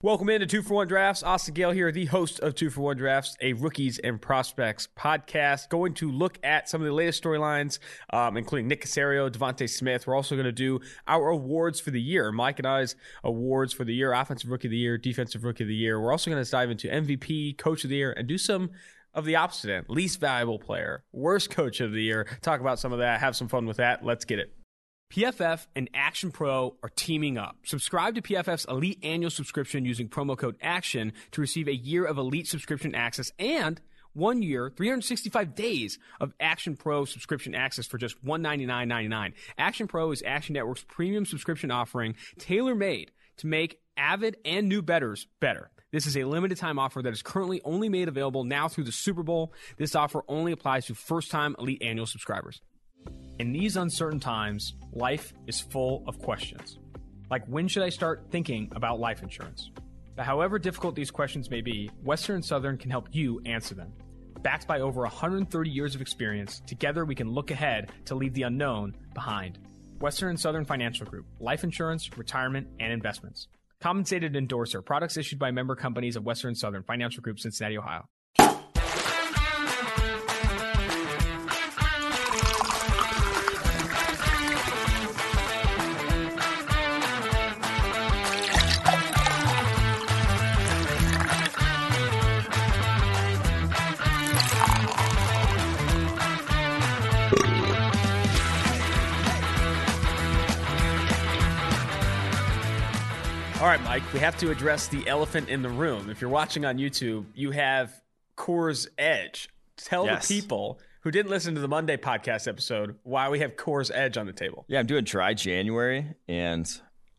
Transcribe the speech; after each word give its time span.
Welcome 0.00 0.28
into 0.28 0.46
Two 0.46 0.62
for 0.62 0.74
One 0.74 0.86
Drafts. 0.86 1.24
Austin 1.24 1.54
Gayle 1.54 1.72
here, 1.72 1.90
the 1.90 2.04
host 2.04 2.38
of 2.38 2.54
Two 2.54 2.70
for 2.70 2.82
One 2.82 2.96
Drafts, 2.96 3.36
a 3.40 3.54
rookies 3.54 3.98
and 3.98 4.22
prospects 4.22 4.86
podcast. 4.96 5.70
Going 5.70 5.92
to 5.94 6.12
look 6.12 6.38
at 6.44 6.68
some 6.68 6.80
of 6.80 6.86
the 6.86 6.92
latest 6.92 7.24
storylines, 7.24 7.80
um, 8.10 8.36
including 8.36 8.68
Nick 8.68 8.84
Caserio, 8.84 9.28
DeVonta 9.28 9.68
Smith. 9.68 10.06
We're 10.06 10.14
also 10.14 10.36
going 10.36 10.44
to 10.44 10.52
do 10.52 10.78
our 11.08 11.30
awards 11.30 11.80
for 11.80 11.90
the 11.90 12.00
year. 12.00 12.30
Mike 12.30 12.60
and 12.60 12.66
I's 12.68 12.94
awards 13.24 13.72
for 13.72 13.82
the 13.82 13.92
year: 13.92 14.12
Offensive 14.12 14.50
Rookie 14.50 14.68
of 14.68 14.70
the 14.70 14.76
Year, 14.76 14.98
Defensive 14.98 15.42
Rookie 15.42 15.64
of 15.64 15.68
the 15.68 15.74
Year. 15.74 16.00
We're 16.00 16.12
also 16.12 16.30
going 16.30 16.44
to 16.44 16.48
dive 16.48 16.70
into 16.70 16.86
MVP, 16.86 17.58
Coach 17.58 17.82
of 17.82 17.90
the 17.90 17.96
Year, 17.96 18.12
and 18.12 18.28
do 18.28 18.38
some 18.38 18.70
of 19.14 19.24
the 19.24 19.34
opposite 19.34 19.68
end: 19.68 19.86
least 19.88 20.20
valuable 20.20 20.60
player, 20.60 21.02
worst 21.10 21.50
Coach 21.50 21.80
of 21.80 21.90
the 21.90 22.04
Year. 22.04 22.24
Talk 22.40 22.60
about 22.60 22.78
some 22.78 22.92
of 22.92 23.00
that. 23.00 23.18
Have 23.18 23.34
some 23.34 23.48
fun 23.48 23.66
with 23.66 23.78
that. 23.78 24.04
Let's 24.04 24.24
get 24.24 24.38
it. 24.38 24.57
PFF 25.10 25.66
and 25.74 25.88
Action 25.94 26.30
Pro 26.30 26.76
are 26.82 26.90
teaming 26.94 27.38
up. 27.38 27.56
Subscribe 27.64 28.14
to 28.14 28.22
PFF's 28.22 28.66
Elite 28.66 28.98
Annual 29.02 29.30
Subscription 29.30 29.86
using 29.86 30.08
promo 30.08 30.36
code 30.36 30.56
ACTION 30.60 31.14
to 31.30 31.40
receive 31.40 31.66
a 31.66 31.74
year 31.74 32.04
of 32.04 32.18
Elite 32.18 32.46
subscription 32.46 32.94
access 32.94 33.32
and 33.38 33.80
one 34.12 34.42
year, 34.42 34.70
365 34.76 35.54
days 35.54 35.98
of 36.20 36.34
Action 36.40 36.76
Pro 36.76 37.06
subscription 37.06 37.54
access 37.54 37.86
for 37.86 37.96
just 37.96 38.22
$199.99. 38.22 39.32
Action 39.56 39.86
Pro 39.86 40.10
is 40.10 40.22
Action 40.26 40.54
Network's 40.54 40.84
premium 40.84 41.24
subscription 41.24 41.70
offering, 41.70 42.14
tailor 42.38 42.74
made 42.74 43.10
to 43.38 43.46
make 43.46 43.80
avid 43.96 44.36
and 44.44 44.68
new 44.68 44.82
bettors 44.82 45.26
better. 45.40 45.70
This 45.90 46.06
is 46.06 46.18
a 46.18 46.24
limited 46.24 46.58
time 46.58 46.78
offer 46.78 47.00
that 47.00 47.12
is 47.12 47.22
currently 47.22 47.62
only 47.64 47.88
made 47.88 48.08
available 48.08 48.44
now 48.44 48.68
through 48.68 48.84
the 48.84 48.92
Super 48.92 49.22
Bowl. 49.22 49.54
This 49.78 49.94
offer 49.94 50.22
only 50.28 50.52
applies 50.52 50.84
to 50.86 50.94
first 50.94 51.30
time 51.30 51.56
Elite 51.58 51.82
Annual 51.82 52.06
subscribers. 52.06 52.60
In 53.38 53.52
these 53.52 53.76
uncertain 53.76 54.18
times, 54.18 54.74
life 54.92 55.32
is 55.46 55.60
full 55.60 56.02
of 56.08 56.18
questions. 56.18 56.80
Like, 57.30 57.46
when 57.46 57.68
should 57.68 57.84
I 57.84 57.88
start 57.88 58.26
thinking 58.32 58.68
about 58.74 58.98
life 58.98 59.22
insurance? 59.22 59.70
But 60.16 60.26
however 60.26 60.58
difficult 60.58 60.96
these 60.96 61.12
questions 61.12 61.48
may 61.48 61.60
be, 61.60 61.88
Western 62.02 62.42
Southern 62.42 62.76
can 62.76 62.90
help 62.90 63.08
you 63.12 63.40
answer 63.46 63.76
them. 63.76 63.92
Backed 64.42 64.66
by 64.66 64.80
over 64.80 65.02
130 65.02 65.70
years 65.70 65.94
of 65.94 66.00
experience, 66.00 66.60
together 66.66 67.04
we 67.04 67.14
can 67.14 67.30
look 67.30 67.52
ahead 67.52 67.92
to 68.06 68.16
leave 68.16 68.34
the 68.34 68.42
unknown 68.42 68.96
behind. 69.14 69.60
Western 70.00 70.30
and 70.30 70.40
Southern 70.40 70.64
Financial 70.64 71.06
Group, 71.06 71.26
life 71.38 71.62
insurance, 71.62 72.10
retirement, 72.18 72.66
and 72.80 72.92
investments. 72.92 73.46
Compensated 73.80 74.34
endorser, 74.34 74.82
products 74.82 75.16
issued 75.16 75.38
by 75.38 75.52
member 75.52 75.76
companies 75.76 76.16
of 76.16 76.24
Western 76.24 76.56
Southern 76.56 76.82
Financial 76.82 77.22
Group, 77.22 77.38
Cincinnati, 77.38 77.78
Ohio. 77.78 78.08
All 103.60 103.66
right, 103.66 103.82
Mike, 103.82 104.12
we 104.12 104.20
have 104.20 104.38
to 104.38 104.52
address 104.52 104.86
the 104.86 105.06
elephant 105.08 105.48
in 105.48 105.62
the 105.62 105.68
room. 105.68 106.10
If 106.10 106.20
you're 106.20 106.30
watching 106.30 106.64
on 106.64 106.78
YouTube, 106.78 107.24
you 107.34 107.50
have 107.50 107.92
Coors 108.36 108.86
Edge. 108.96 109.48
Tell 109.76 110.06
Yes. 110.06 110.28
the 110.28 110.40
people 110.40 110.78
who 111.02 111.10
didn't 111.10 111.30
listen 111.30 111.56
to 111.56 111.60
the 111.60 111.66
Monday 111.66 111.96
podcast 111.96 112.46
episode 112.46 112.94
why 113.02 113.28
we 113.30 113.40
have 113.40 113.56
Coors 113.56 113.90
Edge 113.92 114.16
on 114.16 114.26
the 114.26 114.32
table. 114.32 114.64
Yeah, 114.68 114.78
I'm 114.78 114.86
doing 114.86 115.02
dry 115.02 115.34
January, 115.34 116.06
and 116.28 116.70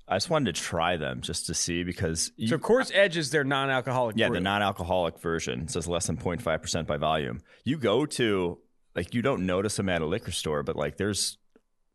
I 0.07 0.15
just 0.15 0.29
wanted 0.29 0.55
to 0.55 0.61
try 0.61 0.95
them 0.95 1.19
just 1.19 1.47
to 1.47 1.53
see 1.53 1.83
because 1.83 2.31
you, 2.37 2.47
So 2.47 2.57
Coors 2.57 2.89
Edge 2.93 3.17
is 3.17 3.31
their 3.31 3.43
non-alcoholic 3.43 4.15
yeah, 4.17 4.27
brew. 4.29 4.37
the 4.37 4.41
non-alcoholic 4.41 5.19
version 5.19 5.63
it 5.63 5.71
says 5.71 5.89
less 5.89 6.07
than 6.07 6.15
0.5 6.15 6.61
percent 6.61 6.87
by 6.87 6.95
volume. 6.95 7.41
You 7.65 7.77
go 7.77 8.05
to 8.05 8.59
like 8.95 9.13
you 9.13 9.21
don't 9.21 9.45
notice 9.45 9.75
them 9.75 9.89
at 9.89 10.01
a 10.01 10.05
liquor 10.05 10.31
store, 10.31 10.63
but 10.63 10.77
like 10.77 10.95
there's 10.95 11.37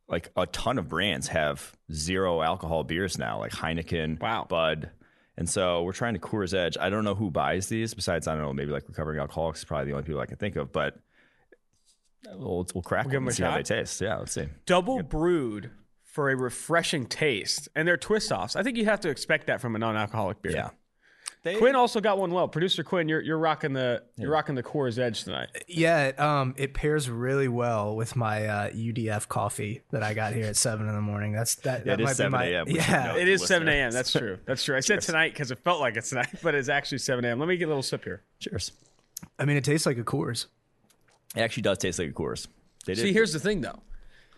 like 0.09 0.31
a 0.37 0.47
ton 0.47 0.79
of 0.79 0.89
brands 0.89 1.29
have 1.29 1.73
zero 1.93 2.43
alcohol 2.43 2.85
beers 2.85 3.19
now, 3.19 3.39
like 3.39 3.53
Heineken, 3.53 4.21
Wow. 4.21 4.47
Bud. 4.49 4.91
And 5.37 5.49
so 5.49 5.83
we're 5.83 5.93
trying 5.93 6.15
to 6.15 6.21
Coors 6.21 6.55
Edge. 6.55 6.77
I 6.79 6.91
don't 6.91 7.05
know 7.05 7.15
who 7.15 7.31
buys 7.31 7.69
these 7.69 7.93
besides 7.95 8.29
I 8.29 8.35
don't 8.35 8.43
know 8.43 8.53
maybe 8.53 8.71
like 8.71 8.87
recovering 8.87 9.19
alcoholics 9.19 9.61
is 9.61 9.65
probably 9.65 9.87
the 9.87 9.93
only 9.93 10.05
people 10.07 10.21
I 10.21 10.27
can 10.27 10.37
think 10.37 10.57
of, 10.57 10.73
but 10.73 10.97
we'll, 12.35 12.67
we'll 12.75 12.83
crack 12.83 13.07
We'll 13.07 13.15
them 13.15 13.27
and 13.27 13.35
see 13.35 13.43
how 13.43 13.57
they 13.57 13.63
taste. 13.63 14.01
Yeah, 14.01 14.17
let's 14.19 14.33
see. 14.33 14.47
double 14.67 15.03
brewed 15.03 15.71
for 16.03 16.31
a 16.31 16.37
refreshing 16.37 17.07
taste, 17.07 17.69
and 17.75 17.89
they're 17.89 17.97
twist 17.97 18.31
offs. 18.31 18.55
I 18.55 18.63
think 18.63 18.77
you 18.77 18.85
have 18.85 19.01
to 19.01 19.09
expect 19.09 19.49
that 19.49 19.61
from 19.61 19.75
a 19.75 19.79
non-alcoholic 19.81 20.41
beer. 20.43 20.53
Yeah. 20.53 20.71
They, 21.45 21.57
Quinn 21.57 21.77
also 21.77 22.01
got 22.01 22.17
one 22.19 22.31
well. 22.33 22.49
Producer 22.49 22.83
Quinn, 22.83 23.07
you're 23.07 23.21
you're 23.21 23.37
rocking 23.39 23.75
the 23.75 24.03
you're 24.17 24.31
rocking 24.31 24.55
the 24.55 24.63
Coors 24.63 24.99
Edge 24.99 25.25
tonight. 25.25 25.51
Yeah, 25.69 26.07
it, 26.07 26.19
um, 26.19 26.55
it 26.57 26.73
pairs 26.73 27.11
really 27.11 27.49
well 27.49 27.95
with 27.95 28.17
my 28.17 28.47
uh, 28.47 28.71
UDF 28.71 29.29
coffee 29.29 29.83
that 29.91 30.03
I 30.03 30.15
got 30.15 30.33
here 30.33 30.47
at 30.47 30.57
seven 30.57 30.89
in 30.89 30.95
the 30.95 31.03
morning. 31.03 31.33
That's 31.33 31.57
that. 31.57 31.81
Yeah, 31.85 31.97
that 31.97 32.01
it 32.01 32.05
is 32.05 32.07
might 32.07 32.13
be 32.13 32.15
7 32.17 32.33
my 32.33 32.45
a.m., 32.47 32.67
we 32.67 32.75
should 32.81 32.89
Yeah, 32.89 33.05
know. 33.09 33.17
It 33.19 33.29
is 33.29 33.43
listener. 33.43 33.57
7 33.57 33.69
a.m. 33.69 33.91
That's 33.93 34.11
true. 34.11 34.39
That's 34.47 34.65
true. 34.65 34.75
I 34.75 34.81
said 34.81 35.03
tonight 35.03 35.35
because 35.35 35.51
it 35.51 35.59
felt 35.59 35.81
like 35.81 35.97
it's 35.99 36.09
tonight, 36.09 36.29
but 36.43 36.55
it's 36.55 36.71
actually 36.71 36.99
7 36.99 37.23
a.m. 37.25 37.39
Let 37.39 37.49
me 37.49 37.59
get 37.59 37.67
a 37.67 37.69
little 37.69 37.83
sip 37.83 38.05
here. 38.05 38.23
Cheers. 38.41 38.73
I 39.39 39.45
mean, 39.45 39.59
it 39.59 39.65
tastes 39.65 39.85
like 39.87 39.99
a 39.99 40.03
Coors. 40.05 40.47
It 41.37 41.41
actually 41.43 41.65
does 41.65 41.77
taste 41.77 41.99
like 41.99 42.09
a 42.09 42.13
Coors. 42.13 42.47
They 42.87 42.95
did. 42.95 43.03
See, 43.03 43.13
here's 43.13 43.35
the 43.35 43.39
thing 43.41 43.61
though. 43.61 43.81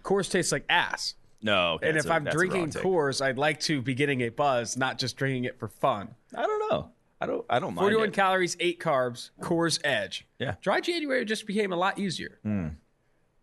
Coors 0.02 0.28
tastes 0.28 0.50
like 0.50 0.64
ass. 0.68 1.14
no. 1.42 1.74
okay, 1.74 1.86
And 1.88 1.96
that's 1.96 2.06
if 2.06 2.10
a- 2.10 2.14
I'm 2.14 2.24
that's 2.24 2.34
a 2.34 2.38
wrong 2.40 2.48
drinking 2.48 2.70
take. 2.70 2.82
Coors, 2.82 3.24
I'd 3.24 3.38
like 3.38 3.60
to 3.60 3.80
be 3.80 3.94
getting 3.94 4.22
a 4.22 4.28
buzz, 4.30 4.76
not 4.76 4.98
just 4.98 5.16
drinking 5.16 5.44
it 5.44 5.56
for 5.58 5.68
fun. 5.68 6.14
I 6.34 6.42
don't 6.42 6.70
know. 6.70 6.90
I 7.20 7.26
don't. 7.26 7.44
I 7.48 7.58
don't 7.58 7.74
mind 7.74 7.84
41 7.84 8.08
it. 8.08 8.14
calories, 8.14 8.56
8 8.60 8.78
carbs, 8.78 9.30
Coors 9.40 9.80
Edge. 9.84 10.26
Yeah. 10.38 10.56
Dry 10.60 10.80
January 10.80 11.24
just 11.24 11.46
became 11.46 11.72
a 11.72 11.76
lot 11.76 11.98
easier. 11.98 12.38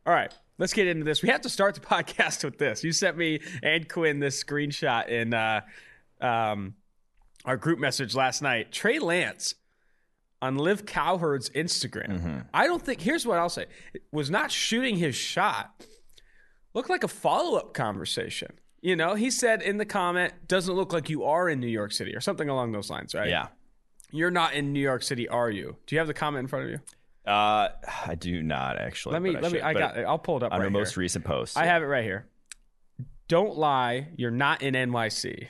All 0.06 0.14
right, 0.14 0.34
let's 0.58 0.74
get 0.74 0.88
into 0.88 1.06
this. 1.06 1.22
We 1.22 1.30
have 1.30 1.42
to 1.42 1.50
start 1.50 1.76
the 1.76 1.82
podcast 1.82 2.44
with 2.44 2.58
this. 2.58 2.84
You 2.84 2.92
sent 2.92 3.18
me 3.18 3.40
and 3.62 3.88
Quinn 3.88 4.20
this 4.20 4.44
screenshot 4.44 5.08
in 5.08 5.34
uh, 5.34 5.62
um, 6.22 6.76
our 7.46 7.58
group 7.58 7.80
message 7.80 8.14
last 8.14 8.42
night. 8.42 8.72
Trey 8.72 9.00
Lance 9.00 9.56
on 10.42 10.58
Liv 10.58 10.86
Cowherd's 10.86 11.50
Instagram. 11.52 12.20
Mm-hmm. 12.20 12.38
I 12.54 12.68
don't 12.68 12.82
think, 12.82 13.00
here's 13.00 13.26
what 13.26 13.40
I'll 13.40 13.50
say 13.50 13.66
it 13.94 14.04
was 14.12 14.30
not 14.30 14.52
shooting 14.52 14.98
his 14.98 15.16
shot, 15.16 15.86
looked 16.74 16.90
like 16.90 17.06
a 17.06 17.08
follow 17.08 17.58
up 17.58 17.74
conversation. 17.74 18.52
You 18.82 18.98
know, 18.98 19.16
he 19.16 19.32
said 19.32 19.62
in 19.62 19.78
the 19.78 19.86
comment, 19.86 20.34
doesn't 20.50 20.74
look 20.76 20.92
like 20.92 21.10
you 21.10 21.24
are 21.24 21.48
in 21.48 21.62
New 21.62 21.68
York 21.68 21.94
City 21.94 22.14
or 22.14 22.20
something 22.20 22.50
along 22.50 22.74
those 22.74 22.90
lines, 22.90 23.16
right? 23.16 23.30
Yeah. 23.30 23.48
You're 24.14 24.32
not 24.32 24.54
in 24.54 24.72
New 24.74 24.80
York 24.80 25.02
City, 25.04 25.28
are 25.28 25.50
you? 25.50 25.76
Do 25.88 25.96
you 25.96 26.00
have 26.00 26.08
the 26.08 26.14
comment 26.14 26.42
in 26.44 26.48
front 26.48 26.66
of 26.66 26.72
you? 26.72 26.80
Uh, 27.26 27.70
I 28.06 28.16
do 28.16 28.44
not 28.44 28.78
actually. 28.80 29.14
Let 29.14 29.22
me, 29.24 29.32
let 29.32 29.44
me, 29.52 29.58
should, 29.58 29.62
I 29.62 29.74
got 29.74 29.98
it. 29.98 30.04
I'll 30.04 30.20
pull 30.20 30.38
it 30.38 30.44
up 30.44 30.52
on 30.54 30.60
right 30.60 30.66
here. 30.66 30.72
most 30.80 30.98
recent 30.98 31.26
post. 31.26 31.58
I 31.58 31.66
have 31.66 31.82
it 31.82 31.88
right 31.88 32.04
here. 32.04 32.28
Don't 33.28 33.58
lie, 33.58 34.10
you're 34.16 34.30
not 34.32 34.62
in 34.62 34.76
NYC. 34.76 35.48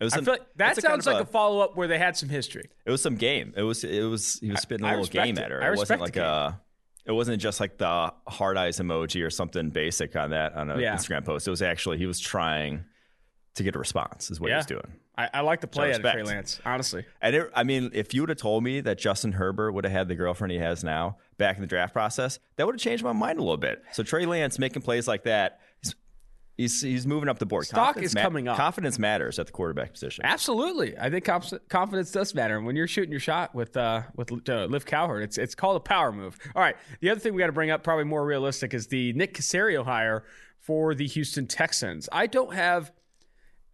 It 0.00 0.04
was 0.04 0.14
I 0.14 0.20
feel 0.22 0.34
like 0.34 0.42
that 0.56 0.78
a 0.78 0.80
kind 0.80 0.92
sounds 0.92 1.06
of 1.06 1.14
like 1.14 1.22
a, 1.24 1.26
follow 1.26 1.60
up 1.60 1.76
where 1.76 1.86
they 1.86 1.98
had 1.98 2.16
some 2.16 2.28
history. 2.28 2.70
It 2.86 2.90
was 2.90 3.02
some 3.02 3.16
game. 3.16 3.52
It 3.56 3.62
was. 3.62 3.84
It 3.84 4.02
was. 4.02 4.40
He 4.40 4.50
was 4.50 4.60
spitting 4.60 4.86
a 4.86 4.88
I 4.88 4.92
little 4.96 5.06
game 5.06 5.36
it. 5.36 5.42
at 5.42 5.50
her. 5.50 5.62
I 5.62 5.68
It 5.72 5.76
wasn't 5.76 6.00
like 6.00 6.16
a. 6.16 6.60
It 7.04 7.12
wasn't 7.12 7.42
just 7.42 7.60
like 7.60 7.78
the 7.78 8.12
hard 8.26 8.56
eyes 8.56 8.78
emoji 8.78 9.24
or 9.24 9.30
something 9.30 9.70
basic 9.70 10.16
on 10.16 10.30
that 10.30 10.54
on 10.54 10.70
a 10.70 10.78
Yeah. 10.80 10.94
Instagram 10.94 11.24
post. 11.24 11.46
It 11.46 11.50
was 11.50 11.62
actually 11.62 11.98
he 11.98 12.06
was 12.06 12.18
trying 12.18 12.84
to 13.56 13.62
get 13.62 13.76
a 13.76 13.78
response. 13.78 14.30
Is 14.30 14.40
what 14.40 14.50
he 14.50 14.56
was 14.56 14.66
doing. 14.66 14.92
I, 15.16 15.28
I 15.34 15.40
like 15.40 15.60
the 15.60 15.66
play 15.66 15.90
out 15.92 16.04
of 16.04 16.10
Trey. 16.10 16.22
Lance, 16.22 16.58
honestly. 16.64 17.04
And 17.20 17.36
it, 17.36 17.50
I 17.54 17.64
mean, 17.64 17.90
if 17.92 18.14
you 18.14 18.22
would 18.22 18.30
have 18.30 18.38
told 18.38 18.64
me 18.64 18.80
that 18.80 18.98
Justin 18.98 19.32
Herbert 19.32 19.72
would 19.72 19.84
have 19.84 19.92
had 19.92 20.08
the 20.08 20.14
girlfriend 20.14 20.52
he 20.52 20.58
has 20.58 20.82
now 20.82 21.18
back 21.36 21.56
in 21.56 21.60
the 21.60 21.66
draft 21.66 21.92
process, 21.92 22.38
that 22.56 22.64
would 22.64 22.76
have 22.76 22.80
changed 22.80 23.04
my 23.04 23.12
mind 23.12 23.38
a 23.38 23.42
little 23.42 23.58
bit. 23.58 23.82
So 23.92 24.02
Trey 24.02 24.24
Lance 24.24 24.58
making 24.58 24.82
plays 24.82 25.06
like 25.06 25.24
that, 25.24 25.60
he's 25.82 25.94
he's, 26.56 26.80
he's 26.80 27.06
moving 27.06 27.28
up 27.28 27.38
the 27.38 27.44
board. 27.44 27.66
Stock 27.66 27.94
Confidence 27.94 28.14
is 28.14 28.22
coming 28.22 28.48
up. 28.48 28.56
Confidence 28.56 28.98
matters 28.98 29.38
at 29.38 29.46
the 29.46 29.52
quarterback 29.52 29.92
position. 29.92 30.24
Absolutely, 30.24 30.96
I 30.96 31.10
think 31.10 31.26
conf- 31.26 31.68
confidence 31.68 32.10
does 32.10 32.34
matter. 32.34 32.56
And 32.56 32.64
when 32.64 32.74
you're 32.74 32.86
shooting 32.86 33.10
your 33.10 33.20
shot 33.20 33.54
with 33.54 33.76
uh, 33.76 34.02
with 34.16 34.32
uh, 34.48 34.64
Liv 34.64 34.86
Cowherd, 34.86 35.24
it's 35.24 35.36
it's 35.36 35.54
called 35.54 35.76
a 35.76 35.80
power 35.80 36.10
move. 36.10 36.38
All 36.56 36.62
right, 36.62 36.76
the 37.00 37.10
other 37.10 37.20
thing 37.20 37.34
we 37.34 37.40
got 37.40 37.46
to 37.46 37.52
bring 37.52 37.70
up, 37.70 37.82
probably 37.82 38.04
more 38.04 38.24
realistic, 38.24 38.72
is 38.72 38.86
the 38.86 39.12
Nick 39.12 39.34
Caserio 39.34 39.84
hire 39.84 40.24
for 40.58 40.94
the 40.94 41.06
Houston 41.06 41.46
Texans. 41.46 42.08
I 42.12 42.26
don't 42.26 42.54
have 42.54 42.92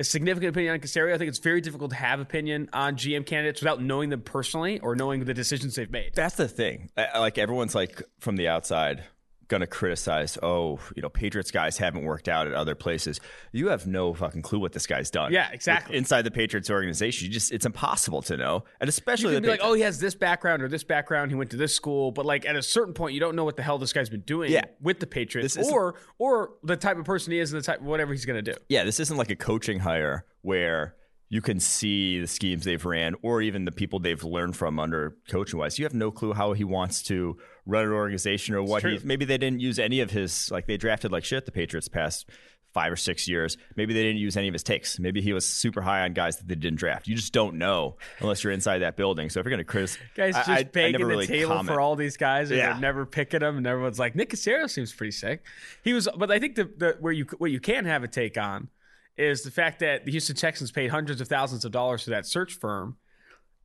a 0.00 0.04
significant 0.04 0.50
opinion 0.50 0.74
on 0.74 0.80
Caserio. 0.80 1.14
I 1.14 1.18
think 1.18 1.28
it's 1.28 1.38
very 1.38 1.60
difficult 1.60 1.90
to 1.90 1.96
have 1.96 2.20
opinion 2.20 2.68
on 2.72 2.96
GM 2.96 3.26
candidates 3.26 3.60
without 3.60 3.82
knowing 3.82 4.10
them 4.10 4.22
personally 4.22 4.78
or 4.80 4.94
knowing 4.94 5.24
the 5.24 5.34
decisions 5.34 5.74
they've 5.74 5.90
made. 5.90 6.12
That's 6.14 6.36
the 6.36 6.48
thing. 6.48 6.90
Like 6.96 7.38
everyone's 7.38 7.74
like 7.74 8.02
from 8.18 8.36
the 8.36 8.48
outside 8.48 9.02
going 9.48 9.62
to 9.62 9.66
criticize, 9.66 10.36
oh, 10.42 10.78
you 10.94 11.02
know, 11.02 11.08
Patriots 11.08 11.50
guys 11.50 11.78
haven't 11.78 12.04
worked 12.04 12.28
out 12.28 12.46
at 12.46 12.52
other 12.52 12.74
places. 12.74 13.18
You 13.50 13.68
have 13.68 13.86
no 13.86 14.12
fucking 14.14 14.42
clue 14.42 14.58
what 14.58 14.72
this 14.72 14.86
guy's 14.86 15.10
done. 15.10 15.32
Yeah, 15.32 15.48
exactly. 15.50 15.96
Inside 15.96 16.22
the 16.22 16.30
Patriots 16.30 16.68
organization, 16.70 17.26
you 17.26 17.32
just 17.32 17.50
it's 17.50 17.64
impossible 17.66 18.20
to 18.22 18.36
know, 18.36 18.64
and 18.80 18.88
especially 18.88 19.30
You 19.34 19.40
the 19.40 19.40
can 19.40 19.42
be 19.42 19.48
like, 19.48 19.60
oh, 19.62 19.72
he 19.72 19.82
has 19.82 19.98
this 19.98 20.14
background 20.14 20.62
or 20.62 20.68
this 20.68 20.84
background. 20.84 21.30
He 21.30 21.34
went 21.34 21.50
to 21.52 21.56
this 21.56 21.74
school, 21.74 22.12
but 22.12 22.26
like 22.26 22.46
at 22.46 22.56
a 22.56 22.62
certain 22.62 22.92
point, 22.94 23.14
you 23.14 23.20
don't 23.20 23.34
know 23.36 23.44
what 23.44 23.56
the 23.56 23.62
hell 23.62 23.78
this 23.78 23.92
guy's 23.92 24.10
been 24.10 24.20
doing 24.20 24.52
Yeah. 24.52 24.62
with 24.80 25.00
the 25.00 25.06
Patriots, 25.06 25.56
or 25.56 25.94
or 26.18 26.50
the 26.62 26.76
type 26.76 26.98
of 26.98 27.04
person 27.06 27.32
he 27.32 27.38
is 27.38 27.52
and 27.52 27.62
the 27.62 27.64
type 27.66 27.80
whatever 27.80 28.12
he's 28.12 28.24
going 28.26 28.44
to 28.44 28.52
do. 28.52 28.58
yeah, 28.68 28.84
this 28.84 29.00
isn't 29.00 29.16
like 29.16 29.30
a 29.30 29.36
coaching 29.36 29.78
hire 29.80 30.24
where 30.42 30.94
you 31.30 31.42
can 31.42 31.60
see 31.60 32.18
the 32.20 32.26
schemes 32.26 32.64
they've 32.64 32.86
ran 32.86 33.14
or 33.20 33.42
even 33.42 33.66
the 33.66 33.70
people 33.72 33.98
they've 33.98 34.24
learned 34.24 34.56
from 34.56 34.78
under 34.78 35.14
coaching 35.28 35.58
wise. 35.58 35.78
You 35.78 35.84
have 35.84 35.92
no 35.92 36.10
clue 36.10 36.32
how 36.32 36.54
he 36.54 36.64
wants 36.64 37.02
to 37.02 37.36
run 37.68 37.84
an 37.84 37.92
organization 37.92 38.54
or 38.54 38.62
what 38.62 38.82
he 38.82 38.98
maybe 39.04 39.24
they 39.24 39.38
didn't 39.38 39.60
use 39.60 39.78
any 39.78 40.00
of 40.00 40.10
his 40.10 40.50
like 40.50 40.66
they 40.66 40.76
drafted 40.76 41.12
like 41.12 41.24
shit 41.24 41.44
the 41.44 41.52
Patriots 41.52 41.86
past 41.86 42.28
five 42.72 42.92
or 42.92 42.96
six 42.96 43.26
years. 43.26 43.56
Maybe 43.76 43.94
they 43.94 44.02
didn't 44.02 44.18
use 44.18 44.36
any 44.36 44.48
of 44.48 44.54
his 44.54 44.62
takes. 44.62 44.98
Maybe 44.98 45.20
he 45.20 45.32
was 45.32 45.46
super 45.46 45.80
high 45.80 46.02
on 46.02 46.12
guys 46.12 46.36
that 46.36 46.48
they 46.48 46.54
didn't 46.54 46.78
draft. 46.78 47.08
You 47.08 47.16
just 47.16 47.32
don't 47.32 47.56
know 47.56 47.96
unless 48.20 48.44
you're 48.44 48.52
inside 48.52 48.78
that 48.78 48.96
building. 48.96 49.30
So 49.30 49.40
if 49.40 49.44
you're 49.44 49.50
going 49.50 49.58
to 49.58 49.64
criticize, 49.64 49.98
guys 50.14 50.34
just 50.34 50.48
I, 50.48 50.62
banging 50.64 50.96
I 50.96 50.98
the 50.98 51.06
really 51.06 51.26
table 51.26 51.48
comment. 51.48 51.68
for 51.68 51.80
all 51.80 51.96
these 51.96 52.16
guys, 52.16 52.50
and 52.50 52.58
Yeah. 52.58 52.72
they're 52.72 52.80
never 52.80 53.06
picking 53.06 53.40
them, 53.40 53.56
and 53.56 53.66
everyone's 53.66 53.98
like, 53.98 54.14
Nick 54.14 54.30
Caserio 54.30 54.68
seems 54.68 54.92
pretty 54.92 55.12
sick. 55.12 55.44
He 55.82 55.92
was, 55.92 56.08
but 56.16 56.30
I 56.30 56.38
think 56.38 56.56
the, 56.56 56.64
the 56.64 56.96
where 57.00 57.12
you 57.12 57.26
what 57.38 57.50
you 57.50 57.60
can 57.60 57.84
have 57.84 58.04
a 58.04 58.08
take 58.08 58.36
on 58.36 58.68
is 59.16 59.42
the 59.42 59.50
fact 59.50 59.80
that 59.80 60.04
the 60.04 60.10
Houston 60.10 60.36
Texans 60.36 60.70
paid 60.70 60.90
hundreds 60.90 61.20
of 61.20 61.28
thousands 61.28 61.64
of 61.64 61.72
dollars 61.72 62.04
to 62.04 62.10
that 62.10 62.26
search 62.26 62.54
firm, 62.54 62.96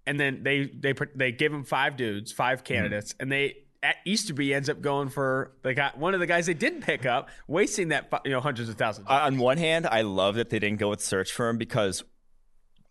and 0.08 0.20
then 0.20 0.44
they 0.44 0.72
they 0.74 0.94
put- 0.94 1.16
they 1.16 1.32
give 1.32 1.54
him 1.54 1.64
five 1.64 1.98
dudes, 1.98 2.32
five 2.32 2.64
mm-hmm. 2.64 2.74
candidates, 2.74 3.16
and 3.20 3.32
they. 3.32 3.58
At 3.83 3.97
Easterby 4.06 4.56
ends 4.56 4.69
up 4.69 4.81
going 4.81 5.09
for 5.09 5.51
the 5.62 5.74
guy, 5.74 5.91
one 5.95 6.13
of 6.13 6.21
the 6.21 6.25
guys 6.25 6.45
they 6.45 6.53
didn't 6.53 6.81
pick 6.81 7.06
up, 7.06 7.30
wasting 7.47 7.89
that 7.89 8.09
you 8.24 8.31
know 8.31 8.39
hundreds 8.39 8.69
of 8.69 8.75
thousands. 8.75 9.07
on 9.09 9.38
one 9.38 9.57
hand, 9.57 9.85
I 9.85 10.01
love 10.01 10.35
that 10.35 10.50
they 10.50 10.57
didn't 10.57 10.80
go 10.80 10.89
with 10.89 11.01
search 11.01 11.33
firm 11.33 11.57
because 11.57 12.03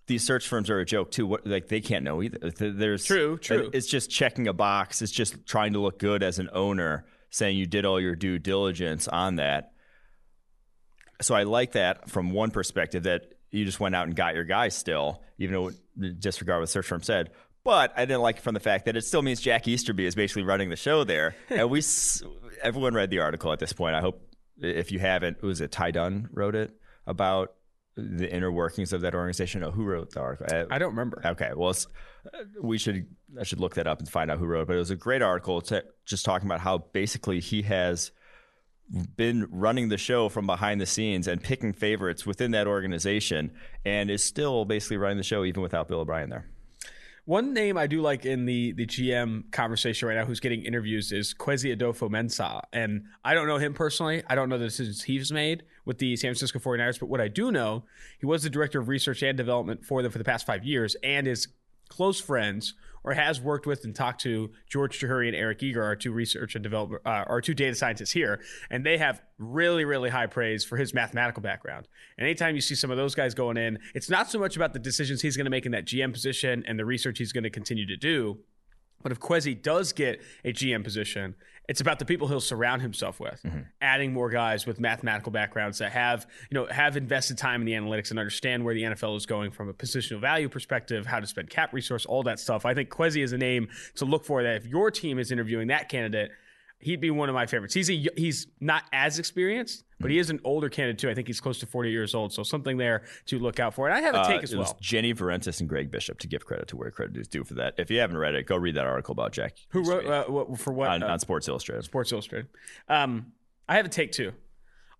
these 0.06 0.24
search 0.24 0.46
firms 0.46 0.68
are 0.68 0.78
a 0.78 0.84
joke 0.84 1.10
too. 1.10 1.26
What 1.26 1.46
like 1.46 1.68
they 1.68 1.80
can't 1.80 2.04
know 2.04 2.22
either. 2.22 2.50
There's 2.50 3.04
True, 3.04 3.38
true. 3.38 3.70
It's 3.72 3.86
just 3.86 4.10
checking 4.10 4.48
a 4.48 4.52
box. 4.52 5.00
It's 5.00 5.12
just 5.12 5.46
trying 5.46 5.72
to 5.72 5.78
look 5.78 5.98
good 5.98 6.22
as 6.22 6.38
an 6.38 6.50
owner, 6.52 7.06
saying 7.30 7.56
you 7.56 7.66
did 7.66 7.84
all 7.84 8.00
your 8.00 8.14
due 8.14 8.38
diligence 8.38 9.08
on 9.08 9.36
that. 9.36 9.72
So 11.22 11.34
I 11.34 11.44
like 11.44 11.72
that 11.72 12.10
from 12.10 12.32
one 12.32 12.50
perspective 12.50 13.04
that 13.04 13.22
you 13.50 13.64
just 13.64 13.80
went 13.80 13.94
out 13.94 14.06
and 14.06 14.16
got 14.16 14.34
your 14.34 14.44
guy 14.44 14.68
still, 14.68 15.22
even 15.38 15.54
though 15.54 16.10
disregard 16.18 16.60
what 16.60 16.68
search 16.68 16.86
firm 16.86 17.02
said. 17.02 17.30
But 17.64 17.93
I 17.97 18.05
didn't 18.05 18.23
like 18.23 18.38
it 18.38 18.43
from 18.43 18.55
the 18.55 18.61
fact 18.61 18.87
that 18.87 18.97
it 18.97 19.03
still 19.03 19.23
means 19.23 19.41
Jack 19.41 19.69
Easterby 19.69 20.05
is 20.05 20.14
basically 20.14 20.43
running 20.43 20.70
the 20.70 20.76
show 20.76 21.05
there. 21.05 21.37
and 21.49 21.70
we, 21.70 21.82
everyone 22.62 22.94
read 22.94 23.11
the 23.11 23.20
article 23.20 23.53
at 23.53 23.61
this 23.61 23.73
point. 23.73 23.94
I 23.94 24.00
hope 24.00 24.20
if 24.61 24.91
you 24.91 24.99
haven't, 24.99 25.43
was 25.43 25.61
it 25.61 25.70
Ty 25.70 25.93
Dunn 25.93 26.29
wrote 26.32 26.55
it 26.55 26.73
about 27.06 27.55
the 27.97 28.32
inner 28.32 28.50
workings 28.50 28.93
of 28.93 29.03
that 29.03 29.14
organization? 29.14 29.61
No, 29.61 29.70
who 29.70 29.85
wrote 29.85 30.11
the 30.11 30.20
article? 30.20 30.47
Uh, 30.50 30.64
I 30.70 30.79
don't 30.79 30.91
remember. 30.91 31.23
Okay, 31.25 31.53
well, 31.55 31.70
uh, 31.70 32.38
we 32.61 32.79
should 32.79 33.06
I 33.38 33.44
should 33.44 33.61
look 33.61 33.75
that 33.75 33.87
up 33.87 34.00
and 34.00 34.09
find 34.09 34.31
out 34.31 34.38
who 34.38 34.47
wrote 34.47 34.62
it. 34.62 34.69
But 34.69 34.76
it 34.76 34.81
was 34.81 34.91
a 34.91 34.97
great 34.97 35.23
article, 35.23 35.61
to, 35.62 35.85
just 36.05 36.25
talking 36.25 36.49
about 36.49 36.61
how 36.61 36.79
basically 36.79 37.41
he 37.41 37.62
has 37.62 38.11
been 39.17 39.47
running 39.50 39.88
the 39.88 39.99
show 39.99 40.29
from 40.29 40.47
behind 40.47 40.81
the 40.81 40.87
scenes 40.87 41.26
and 41.29 41.43
picking 41.43 41.73
favorites 41.73 42.26
within 42.26 42.50
that 42.50 42.67
organization, 42.67 43.53
and 43.85 44.11
is 44.11 44.25
still 44.25 44.64
basically 44.64 44.97
running 44.97 45.17
the 45.17 45.23
show 45.23 45.44
even 45.44 45.62
without 45.62 45.88
Bill 45.88 46.00
O'Brien 46.00 46.29
there. 46.29 46.47
One 47.24 47.54
name 47.54 47.78
I 47.78 47.86
do 47.86 48.00
like 48.02 48.26
in 48.26 48.46
the 48.46 48.72
the 48.72 48.84
GM 48.84 49.52
conversation 49.52 50.08
right 50.08 50.16
now, 50.16 50.24
who's 50.24 50.40
getting 50.40 50.64
interviews, 50.64 51.12
is 51.12 51.32
Kwesi 51.32 51.76
Adofo-Mensah, 51.76 52.62
and 52.72 53.04
I 53.24 53.34
don't 53.34 53.46
know 53.46 53.58
him 53.58 53.74
personally. 53.74 54.24
I 54.26 54.34
don't 54.34 54.48
know 54.48 54.58
the 54.58 54.64
decisions 54.64 55.04
he's 55.04 55.30
made 55.30 55.62
with 55.84 55.98
the 55.98 56.16
San 56.16 56.30
Francisco 56.30 56.58
49ers, 56.58 56.98
but 56.98 57.08
what 57.08 57.20
I 57.20 57.28
do 57.28 57.52
know, 57.52 57.84
he 58.19 58.26
was 58.26 58.42
the 58.42 58.50
director 58.50 58.80
of 58.80 58.88
research 58.88 59.22
and 59.22 59.36
development 59.36 59.84
for 59.84 60.02
them 60.02 60.10
for 60.10 60.19
the 60.19 60.24
past 60.24 60.44
five 60.44 60.64
years, 60.64 60.96
and 61.04 61.28
is 61.28 61.46
close 61.92 62.20
friends 62.20 62.74
or 63.04 63.14
has 63.14 63.40
worked 63.40 63.66
with 63.66 63.84
and 63.84 63.94
talked 63.94 64.20
to 64.22 64.50
George 64.68 64.98
Chahrouri 64.98 65.26
and 65.26 65.36
Eric 65.36 65.62
Eager, 65.62 65.82
our 65.82 65.96
two 65.96 66.12
research 66.12 66.54
and 66.54 66.62
developer, 66.62 67.00
uh, 67.04 67.24
our 67.26 67.40
two 67.40 67.54
data 67.54 67.74
scientists 67.74 68.12
here, 68.12 68.40
and 68.70 68.86
they 68.86 68.96
have 68.98 69.20
really, 69.38 69.84
really 69.84 70.08
high 70.08 70.26
praise 70.26 70.64
for 70.64 70.76
his 70.76 70.94
mathematical 70.94 71.42
background. 71.42 71.88
And 72.16 72.26
anytime 72.26 72.54
you 72.54 72.60
see 72.60 72.74
some 72.74 72.90
of 72.90 72.96
those 72.96 73.14
guys 73.14 73.34
going 73.34 73.56
in, 73.56 73.78
it's 73.94 74.08
not 74.08 74.30
so 74.30 74.38
much 74.38 74.56
about 74.56 74.72
the 74.72 74.78
decisions 74.78 75.20
he's 75.20 75.36
going 75.36 75.46
to 75.46 75.50
make 75.50 75.66
in 75.66 75.72
that 75.72 75.84
GM 75.84 76.12
position 76.12 76.64
and 76.66 76.78
the 76.78 76.84
research 76.84 77.18
he's 77.18 77.32
going 77.32 77.44
to 77.44 77.50
continue 77.50 77.86
to 77.86 77.96
do. 77.96 78.38
But 79.02 79.12
if 79.12 79.20
Kwesi 79.20 79.60
does 79.60 79.93
get 79.93 80.20
a 80.44 80.52
GM 80.52 80.84
position, 80.84 81.34
it's 81.69 81.81
about 81.81 81.99
the 81.99 82.04
people 82.04 82.28
he'll 82.28 82.40
surround 82.40 82.82
himself 82.82 83.20
with, 83.20 83.40
mm-hmm. 83.44 83.60
adding 83.81 84.12
more 84.12 84.28
guys 84.31 84.66
with 84.66 84.81
mathematical 84.81 85.31
backgrounds 85.31 85.78
that 85.78 85.93
have, 85.93 86.26
you 86.50 86.58
know, 86.58 86.66
have 86.66 86.96
invested 86.96 87.38
time 87.38 87.62
in 87.62 87.66
the 87.66 87.72
analytics 87.72 88.10
and 88.10 88.19
understand 88.19 88.64
where 88.64 88.75
the 88.75 88.82
NFL 88.82 89.16
is 89.16 89.26
going 89.26 89.52
from 89.52 89.69
a 89.69 89.72
positional 89.72 90.20
value 90.20 90.49
perspective, 90.49 91.06
how 91.06 91.20
to 91.20 91.26
spend 91.26 91.50
cap 91.50 91.72
resource, 91.72 92.04
all 92.04 92.25
that 92.25 92.40
stuff. 92.40 92.66
I 92.66 92.75
think 92.75 92.90
Kwesi 92.90 93.22
is 93.22 93.32
a 93.32 93.38
name 93.38 93.69
to 93.94 94.04
look 94.04 94.25
for 94.25 94.43
that 94.43 94.56
if 94.56 94.66
your 94.66 94.90
team 94.90 95.19
is 95.19 95.31
interviewing 95.31 95.69
that 95.69 95.88
candidate, 95.88 96.32
he'd 96.82 97.00
be 97.00 97.11
one 97.11 97.29
of 97.29 97.34
my 97.34 97.46
favorites. 97.46 97.75
He's 97.75 97.88
a, 97.90 98.08
he's 98.17 98.49
not 98.61 98.84
as 98.93 99.19
experienced, 99.19 99.84
but 100.00 100.11
he 100.11 100.19
is 100.19 100.31
an 100.31 100.40
older 100.44 100.69
candidate 100.69 100.99
too. 100.99 101.08
I 101.08 101.14
think 101.14 101.29
he's 101.29 101.40
close 101.40 101.58
to 101.61 101.67
40 101.67 101.90
years 101.90 102.14
old, 102.14 102.32
so 102.32 102.43
something 102.43 102.76
there 102.76 103.05
to 103.26 103.38
look 103.38 103.61
out 103.61 103.75
for. 103.75 103.88
And 103.88 103.96
I 103.96 104.00
have 104.00 104.14
a 104.14 104.25
take 104.25 104.40
Uh, 104.40 104.43
as 104.43 104.56
well. 104.56 104.76
Jenny 104.81 105.14
Vrentas 105.14 105.61
and 105.61 105.69
Greg 105.69 105.90
Bishop 105.90 106.19
to 106.19 106.26
give 106.26 106.44
credit 106.44 106.69
to 106.69 106.76
where 106.76 106.90
credit 106.90 107.17
is 107.17 107.29
due 107.29 107.44
for 107.44 107.55
that. 107.55 107.75
If 107.79 107.90
you 107.90 108.00
haven't 108.00 108.19
read 108.19 108.34
it, 108.34 108.46
go 108.46 108.56
read 108.56 108.75
that 108.75 108.87
article 108.87 109.12
about 109.12 109.32
Jack 109.32 109.56
Who 109.70 109.84
wrote 109.84 110.06
uh, 110.06 110.25
what, 110.25 110.58
for 110.58 110.73
what 110.73 110.88
on, 110.90 111.02
uh, 111.02 111.08
on 111.08 111.19
Sports 111.20 111.49
Illustrated. 111.49 111.84
Sports 111.84 112.12
Illustrated. 112.12 112.49
Um, 112.88 113.32
I 113.69 113.76
have 113.76 113.87
a 113.87 113.88
take 113.88 114.12
too. 114.12 114.32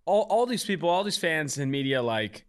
All, 0.05 0.23
all 0.29 0.45
these 0.45 0.65
people, 0.65 0.89
all 0.89 1.03
these 1.03 1.17
fans 1.17 1.57
and 1.57 1.71
media, 1.71 2.01
like, 2.01 2.45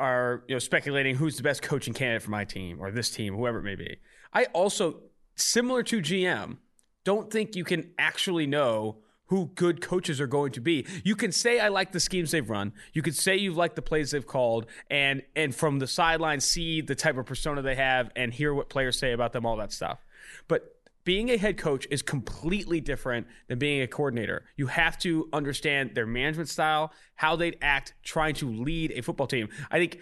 are 0.00 0.42
you 0.48 0.56
know 0.56 0.58
speculating 0.58 1.14
who's 1.14 1.36
the 1.36 1.42
best 1.42 1.62
coaching 1.62 1.94
candidate 1.94 2.22
for 2.22 2.30
my 2.30 2.44
team 2.44 2.78
or 2.80 2.90
this 2.90 3.10
team, 3.10 3.36
whoever 3.36 3.58
it 3.58 3.62
may 3.62 3.76
be. 3.76 3.96
I 4.32 4.46
also, 4.46 5.00
similar 5.36 5.84
to 5.84 6.00
GM, 6.00 6.58
don't 7.04 7.30
think 7.30 7.54
you 7.56 7.64
can 7.64 7.90
actually 7.98 8.46
know 8.46 8.98
who 9.26 9.46
good 9.54 9.80
coaches 9.80 10.20
are 10.20 10.26
going 10.26 10.52
to 10.52 10.60
be. 10.60 10.86
You 11.02 11.16
can 11.16 11.32
say 11.32 11.58
I 11.58 11.68
like 11.68 11.92
the 11.92 12.00
schemes 12.00 12.30
they've 12.30 12.48
run. 12.48 12.72
You 12.92 13.02
could 13.02 13.16
say 13.16 13.36
you 13.36 13.52
like 13.52 13.74
the 13.74 13.82
plays 13.82 14.10
they've 14.10 14.26
called, 14.26 14.66
and 14.90 15.22
and 15.34 15.54
from 15.54 15.78
the 15.78 15.86
sideline 15.86 16.40
see 16.40 16.80
the 16.80 16.94
type 16.94 17.16
of 17.16 17.26
persona 17.26 17.62
they 17.62 17.74
have 17.74 18.10
and 18.16 18.32
hear 18.32 18.52
what 18.52 18.68
players 18.68 18.98
say 18.98 19.12
about 19.12 19.32
them, 19.32 19.46
all 19.46 19.56
that 19.56 19.72
stuff. 19.72 20.04
But 20.48 20.74
being 21.04 21.30
a 21.30 21.36
head 21.36 21.58
coach 21.58 21.86
is 21.90 22.02
completely 22.02 22.80
different 22.80 23.26
than 23.48 23.58
being 23.58 23.82
a 23.82 23.86
coordinator. 23.86 24.46
You 24.56 24.68
have 24.68 24.98
to 25.00 25.28
understand 25.32 25.94
their 25.94 26.06
management 26.06 26.48
style, 26.48 26.92
how 27.14 27.36
they'd 27.36 27.58
act 27.60 27.92
trying 28.02 28.34
to 28.36 28.50
lead 28.50 28.92
a 28.92 29.02
football 29.02 29.26
team. 29.26 29.48
I 29.70 29.78
think, 29.78 29.98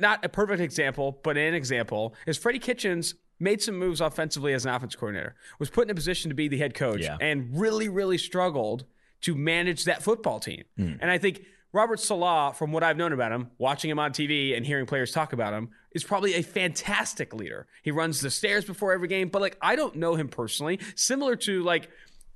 not 0.00 0.24
a 0.24 0.28
perfect 0.28 0.60
example, 0.60 1.20
but 1.22 1.36
an 1.36 1.54
example 1.54 2.14
is 2.26 2.38
Freddie 2.38 2.58
Kitchens 2.58 3.14
made 3.40 3.60
some 3.62 3.76
moves 3.76 4.00
offensively 4.00 4.52
as 4.52 4.64
an 4.64 4.72
offense 4.74 4.94
coordinator, 4.94 5.34
was 5.58 5.70
put 5.70 5.84
in 5.84 5.90
a 5.90 5.94
position 5.94 6.28
to 6.30 6.34
be 6.34 6.48
the 6.48 6.58
head 6.58 6.74
coach, 6.74 7.00
Yeah. 7.02 7.16
and 7.20 7.48
really, 7.58 7.88
really 7.88 8.18
struggled 8.18 8.84
to 9.22 9.34
manage 9.34 9.84
that 9.84 10.02
football 10.02 10.38
team. 10.40 10.64
Hmm. 10.76 10.94
And 11.00 11.10
I 11.10 11.18
think 11.18 11.44
Robert 11.72 11.98
Salah, 11.98 12.52
from 12.54 12.70
what 12.72 12.84
I've 12.84 12.96
known 12.96 13.12
about 13.12 13.32
him, 13.32 13.50
watching 13.58 13.90
him 13.90 13.98
on 13.98 14.12
TV 14.12 14.56
and 14.56 14.64
hearing 14.64 14.86
players 14.86 15.10
talk 15.12 15.32
about 15.32 15.52
him, 15.52 15.70
is 15.92 16.04
probably 16.04 16.34
a 16.34 16.42
fantastic 16.42 17.34
leader. 17.34 17.66
He 17.82 17.90
runs 17.90 18.20
the 18.20 18.30
stairs 18.30 18.64
before 18.64 18.92
every 18.92 19.08
game, 19.08 19.28
but 19.28 19.42
like 19.42 19.56
I 19.60 19.74
don't 19.74 19.96
know 19.96 20.14
him 20.14 20.28
personally. 20.28 20.78
Similar 20.94 21.34
to 21.36 21.62
like 21.64 21.90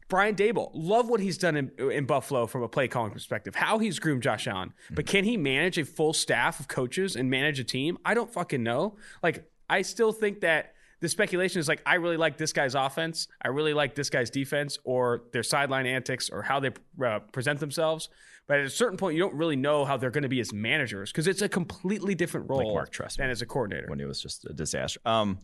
Brian 0.08 0.34
Daboll, 0.34 0.70
love 0.72 1.08
what 1.08 1.20
he's 1.20 1.36
done 1.38 1.54
in, 1.54 1.70
in 1.90 2.06
Buffalo 2.06 2.46
from 2.46 2.62
a 2.62 2.68
play 2.68 2.88
calling 2.88 3.12
perspective, 3.12 3.54
how 3.54 3.78
he's 3.78 3.98
groomed 3.98 4.22
Josh 4.22 4.48
Allen. 4.48 4.72
But 4.90 5.06
can 5.06 5.22
he 5.24 5.36
manage 5.36 5.76
a 5.78 5.84
full 5.84 6.14
staff 6.14 6.58
of 6.60 6.66
coaches 6.66 7.14
and 7.14 7.28
manage 7.30 7.60
a 7.60 7.64
team? 7.64 7.98
I 8.04 8.14
don't 8.14 8.32
fucking 8.32 8.62
know. 8.62 8.96
Like, 9.22 9.48
I 9.68 9.82
still 9.82 10.12
think 10.12 10.40
that 10.40 10.72
the 11.00 11.08
speculation 11.08 11.60
is 11.60 11.68
like, 11.68 11.82
I 11.86 11.94
really 11.94 12.16
like 12.16 12.38
this 12.38 12.52
guy's 12.52 12.74
offense. 12.74 13.28
I 13.40 13.48
really 13.48 13.74
like 13.74 13.94
this 13.94 14.10
guy's 14.10 14.30
defense 14.30 14.78
or 14.84 15.22
their 15.32 15.42
sideline 15.42 15.86
antics 15.86 16.28
or 16.28 16.42
how 16.42 16.60
they 16.60 16.70
uh, 17.04 17.20
present 17.32 17.60
themselves. 17.60 18.08
But 18.48 18.60
at 18.60 18.66
a 18.66 18.70
certain 18.70 18.96
point, 18.96 19.14
you 19.14 19.22
don't 19.22 19.34
really 19.34 19.56
know 19.56 19.84
how 19.84 19.96
they're 19.98 20.10
going 20.10 20.22
to 20.22 20.28
be 20.28 20.40
as 20.40 20.52
managers 20.52 21.12
because 21.12 21.26
it's 21.26 21.42
a 21.42 21.48
completely 21.48 22.14
different 22.14 22.48
role 22.48 22.74
Marc 22.74 22.92
Trestman. 22.92 23.16
than 23.18 23.30
as 23.30 23.42
a 23.42 23.46
coordinator. 23.46 23.88
when 23.88 24.00
it 24.00 24.06
was 24.06 24.20
just 24.22 24.46
a 24.46 24.52
disaster. 24.54 25.00
Um, 25.04 25.38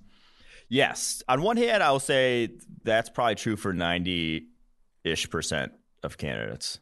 yes, 0.69 1.23
on 1.29 1.43
one 1.43 1.59
hand, 1.59 1.83
I'll 1.83 2.01
say 2.01 2.57
that's 2.83 3.11
probably 3.11 3.35
true 3.35 3.57
for 3.57 3.75
ninety 3.75 4.47
ish 5.05 5.29
percent 5.29 5.73
of 6.03 6.17
candidates. 6.17 6.81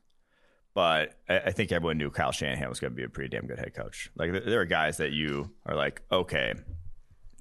But 0.75 1.17
I, 1.29 1.39
I 1.41 1.51
think 1.51 1.73
everyone 1.73 1.99
knew 1.99 2.11
Kyle 2.11 2.33
Shanahan 2.33 2.69
was 2.69 2.79
going 2.81 2.93
to 2.93 2.97
be 2.97 3.03
a 3.03 3.09
pretty 3.09 3.29
damn 3.29 3.47
good 3.49 3.59
head 3.59 3.75
coach. 3.75 4.09
Like 4.15 4.33
there 4.33 4.61
are 4.61 4.65
guys 4.65 4.99
that 4.99 5.11
you 5.11 5.51
are 5.67 5.75
like, 5.75 6.03
okay, 6.11 6.55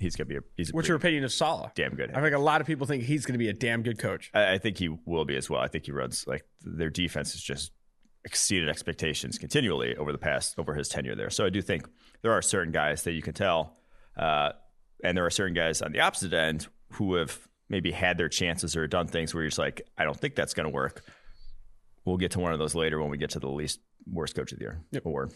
he's 0.01 0.15
going 0.15 0.27
to 0.27 0.33
be 0.33 0.37
a 0.37 0.41
he's 0.57 0.69
a 0.69 0.73
What's 0.73 0.87
your 0.87 0.97
opinion 0.97 1.23
of 1.23 1.31
Salah? 1.31 1.71
damn 1.75 1.95
good. 1.95 2.11
I 2.13 2.21
think 2.21 2.35
a 2.35 2.39
lot 2.39 2.61
of 2.61 2.67
people 2.67 2.85
think 2.87 3.03
he's 3.03 3.25
going 3.25 3.33
to 3.33 3.39
be 3.39 3.49
a 3.49 3.53
damn 3.53 3.83
good 3.83 3.99
coach. 3.99 4.31
I, 4.33 4.53
I 4.53 4.57
think 4.57 4.77
he 4.77 4.89
will 5.05 5.25
be 5.25 5.35
as 5.37 5.49
well. 5.49 5.61
I 5.61 5.67
think 5.67 5.85
he 5.85 5.91
runs 5.91 6.25
like 6.27 6.43
their 6.61 6.89
defense 6.89 7.33
has 7.33 7.41
just 7.41 7.71
exceeded 8.25 8.69
expectations 8.69 9.37
continually 9.37 9.95
over 9.95 10.11
the 10.11 10.17
past 10.17 10.55
over 10.59 10.73
his 10.73 10.89
tenure 10.89 11.15
there. 11.15 11.29
So 11.29 11.45
I 11.45 11.49
do 11.49 11.61
think 11.61 11.87
there 12.21 12.31
are 12.31 12.41
certain 12.41 12.71
guys 12.71 13.03
that 13.03 13.13
you 13.13 13.21
can 13.21 13.33
tell, 13.33 13.77
uh, 14.17 14.51
and 15.03 15.17
there 15.17 15.25
are 15.25 15.31
certain 15.31 15.55
guys 15.55 15.81
on 15.81 15.91
the 15.91 16.01
opposite 16.01 16.33
end 16.33 16.67
who 16.93 17.15
have 17.15 17.47
maybe 17.69 17.91
had 17.91 18.17
their 18.17 18.29
chances 18.29 18.75
or 18.75 18.85
done 18.85 19.07
things 19.07 19.33
where 19.33 19.43
you're 19.43 19.49
just 19.49 19.57
like, 19.57 19.81
I 19.97 20.03
don't 20.03 20.17
think 20.19 20.35
that's 20.35 20.53
going 20.53 20.65
to 20.65 20.73
work. 20.73 21.03
We'll 22.05 22.17
get 22.17 22.31
to 22.31 22.39
one 22.39 22.51
of 22.53 22.59
those 22.59 22.75
later 22.75 22.99
when 22.99 23.09
we 23.09 23.17
get 23.17 23.31
to 23.31 23.39
the 23.39 23.49
least 23.49 23.79
worst 24.11 24.35
coach 24.35 24.51
of 24.51 24.59
the 24.59 24.65
year 24.65 24.81
award. 25.05 25.33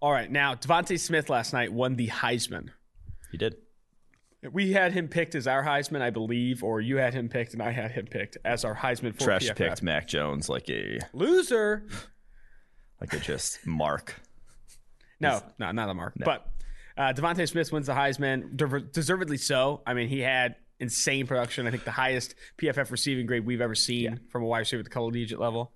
All 0.00 0.10
right, 0.10 0.30
now 0.30 0.54
DeVonta 0.54 0.98
Smith 0.98 1.30
last 1.30 1.52
night 1.52 1.72
won 1.72 1.94
the 1.94 2.08
Heisman. 2.08 2.70
He 3.32 3.38
did. 3.38 3.56
We 4.52 4.72
had 4.72 4.92
him 4.92 5.08
picked 5.08 5.34
as 5.34 5.46
our 5.46 5.64
Heisman, 5.64 6.00
I 6.02 6.10
believe, 6.10 6.62
or 6.64 6.80
you 6.80 6.96
had 6.96 7.14
him 7.14 7.28
picked 7.28 7.52
and 7.52 7.62
I 7.62 7.70
had 7.70 7.92
him 7.92 8.06
picked 8.06 8.36
as 8.44 8.64
our 8.64 8.74
Heisman 8.76 9.14
for 9.14 9.20
Trash 9.24 9.48
PFF. 9.48 9.56
picked 9.56 9.82
Mac 9.82 10.06
Jones 10.08 10.48
like 10.48 10.68
a 10.68 10.98
Loser. 11.12 11.86
like 13.00 13.12
a 13.12 13.18
just 13.18 13.64
mark. 13.66 14.20
No, 15.20 15.40
no, 15.58 15.70
not 15.70 15.88
a 15.88 15.94
mark. 15.94 16.14
But 16.16 16.48
Uh, 16.96 17.12
DeVonta 17.14 17.48
Smith 17.48 17.72
wins 17.72 17.86
the 17.86 17.94
Heisman, 17.94 18.54
de- 18.56 18.80
deservedly 18.80 19.38
so. 19.38 19.80
I 19.86 19.94
mean, 19.94 20.08
he 20.08 20.18
had 20.20 20.56
insane 20.80 21.26
production. 21.26 21.66
I 21.66 21.70
think 21.70 21.84
the 21.84 21.90
highest 21.92 22.34
PFF 22.58 22.90
receiving 22.90 23.24
grade 23.26 23.46
we've 23.46 23.60
ever 23.62 23.74
seen 23.76 24.02
yeah. 24.02 24.14
from 24.28 24.42
a 24.42 24.46
wide 24.46 24.58
receiver 24.60 24.80
at 24.80 24.84
the 24.84 24.90
collegiate 24.90 25.38
level. 25.40 25.72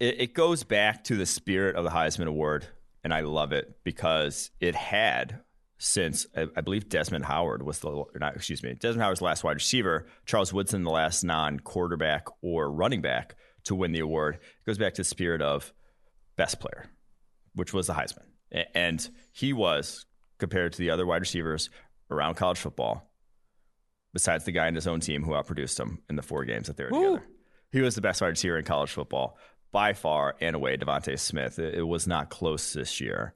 It, 0.00 0.20
it 0.20 0.34
goes 0.34 0.64
back 0.64 1.04
to 1.04 1.16
the 1.16 1.24
spirit 1.26 1.76
of 1.76 1.84
the 1.84 1.90
Heisman 1.90 2.26
Award, 2.26 2.66
and 3.04 3.14
I 3.14 3.20
love 3.20 3.52
it 3.52 3.78
because 3.84 4.50
it 4.60 4.74
had 4.74 5.38
since 5.82 6.26
I, 6.36 6.46
I 6.54 6.60
believe 6.60 6.90
Desmond 6.90 7.24
Howard 7.24 7.62
was 7.62 7.78
the 7.78 8.04
not 8.16 8.36
excuse 8.36 8.62
me 8.62 8.74
Desmond 8.74 9.02
Howard's 9.02 9.22
last 9.22 9.42
wide 9.42 9.56
receiver, 9.56 10.06
Charles 10.26 10.52
Woodson 10.52 10.84
the 10.84 10.90
last 10.90 11.24
non-quarterback 11.24 12.26
or 12.42 12.70
running 12.70 13.00
back 13.00 13.34
to 13.64 13.74
win 13.74 13.92
the 13.92 14.00
award. 14.00 14.34
It 14.36 14.66
goes 14.66 14.78
back 14.78 14.94
to 14.94 15.00
the 15.00 15.04
spirit 15.04 15.40
of 15.40 15.72
best 16.36 16.60
player, 16.60 16.84
which 17.54 17.72
was 17.72 17.86
the 17.86 17.94
Heisman, 17.94 18.26
and 18.74 19.08
he 19.32 19.54
was 19.54 20.04
compared 20.38 20.74
to 20.74 20.78
the 20.78 20.90
other 20.90 21.06
wide 21.06 21.22
receivers 21.22 21.70
around 22.10 22.34
college 22.34 22.58
football. 22.58 23.10
Besides 24.12 24.44
the 24.44 24.52
guy 24.52 24.68
in 24.68 24.74
his 24.74 24.86
own 24.86 25.00
team 25.00 25.22
who 25.22 25.32
outproduced 25.32 25.80
him 25.80 26.02
in 26.10 26.16
the 26.16 26.22
four 26.22 26.44
games 26.44 26.66
that 26.66 26.76
they 26.76 26.84
were 26.84 26.90
Ooh. 26.92 27.04
together, 27.04 27.26
he 27.72 27.80
was 27.80 27.94
the 27.94 28.00
best 28.02 28.20
wide 28.20 28.28
receiver 28.28 28.58
in 28.58 28.64
college 28.64 28.90
football 28.90 29.38
by 29.72 29.94
far 29.94 30.36
and 30.40 30.56
away. 30.56 30.76
DeVonta 30.76 31.18
Smith. 31.18 31.58
It, 31.58 31.76
it 31.76 31.82
was 31.82 32.06
not 32.06 32.28
close 32.28 32.72
this 32.72 33.00
year. 33.00 33.34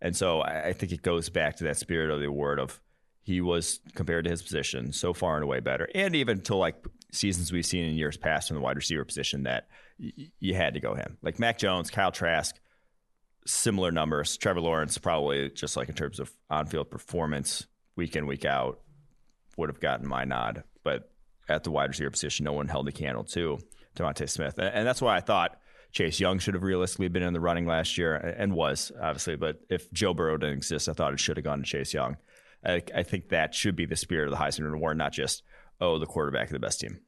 And 0.00 0.16
so 0.16 0.40
I, 0.42 0.72
think 0.72 0.92
it 0.92 1.02
goes 1.02 1.28
back 1.28 1.56
to 1.56 1.64
that 1.64 1.76
spirit 1.76 2.10
of 2.10 2.20
the 2.20 2.26
award 2.26 2.60
of 2.60 2.80
he 3.22 3.40
was 3.40 3.80
compared 3.94 4.24
to 4.24 4.30
his 4.30 4.42
position 4.42 4.92
so 4.92 5.12
far 5.12 5.34
and 5.34 5.44
away 5.44 5.60
better. 5.60 5.88
And 5.94 6.14
even 6.14 6.40
to 6.42 6.54
like 6.54 6.76
seasons 7.12 7.52
we've 7.52 7.66
seen 7.66 7.84
in 7.84 7.94
years 7.94 8.16
past 8.16 8.50
in 8.50 8.54
the 8.54 8.62
wide 8.62 8.76
receiver 8.76 9.04
position 9.04 9.42
that 9.42 9.68
y- 9.98 10.12
you 10.38 10.54
had 10.54 10.74
to 10.74 10.80
go 10.80 10.94
him. 10.94 11.18
Like 11.20 11.38
Mac 11.38 11.58
Jones, 11.58 11.90
Kyle 11.90 12.12
Trask, 12.12 12.56
similar 13.44 13.90
numbers. 13.90 14.36
Trevor 14.36 14.60
Lawrence 14.60 14.96
probably 14.98 15.50
just 15.50 15.76
like 15.76 15.88
in 15.88 15.94
terms 15.94 16.20
of 16.20 16.30
on-field 16.48 16.90
performance, 16.90 17.66
week 17.96 18.14
in 18.14 18.26
week 18.26 18.44
out, 18.44 18.80
would 19.56 19.68
have 19.68 19.80
gotten 19.80 20.06
my 20.06 20.24
nod. 20.24 20.62
But 20.84 21.10
at 21.48 21.64
the 21.64 21.70
wide 21.70 21.88
receiver 21.88 22.10
position, 22.10 22.44
no 22.44 22.52
one 22.52 22.68
held 22.68 22.86
the 22.86 22.92
candle 22.92 23.24
to 23.24 23.58
DeVonta 23.96 24.28
Smith, 24.28 24.58
and 24.58 24.86
that's 24.86 25.02
why 25.02 25.16
I 25.16 25.20
thought 25.20 25.58
Chase 25.92 26.20
Young 26.20 26.38
should 26.38 26.54
have 26.54 26.62
realistically 26.62 27.08
been 27.08 27.22
in 27.22 27.32
the 27.32 27.40
running 27.40 27.66
last 27.66 27.96
year 27.96 28.14
and 28.14 28.54
was, 28.54 28.92
obviously. 29.00 29.36
But 29.36 29.60
if 29.70 29.90
Joe 29.92 30.14
Burrow 30.14 30.36
didn't 30.36 30.58
exist, 30.58 30.88
I 30.88 30.92
thought 30.92 31.12
it 31.12 31.20
should 31.20 31.36
have 31.36 31.44
gone 31.44 31.58
to 31.60 31.64
Chase 31.64 31.94
Young. 31.94 32.16
I, 32.64 32.82
I 32.94 33.02
think 33.02 33.28
that 33.28 33.54
should 33.54 33.76
be 33.76 33.86
the 33.86 33.96
spirit 33.96 34.26
of 34.26 34.30
the 34.32 34.42
Heisman 34.44 34.72
Award, 34.72 34.98
not 34.98 35.12
just, 35.12 35.42
oh, 35.80 35.98
the 35.98 36.06
quarterback 36.06 36.48
of 36.48 36.52
the 36.52 36.58
best 36.58 36.80
team. 36.80 37.00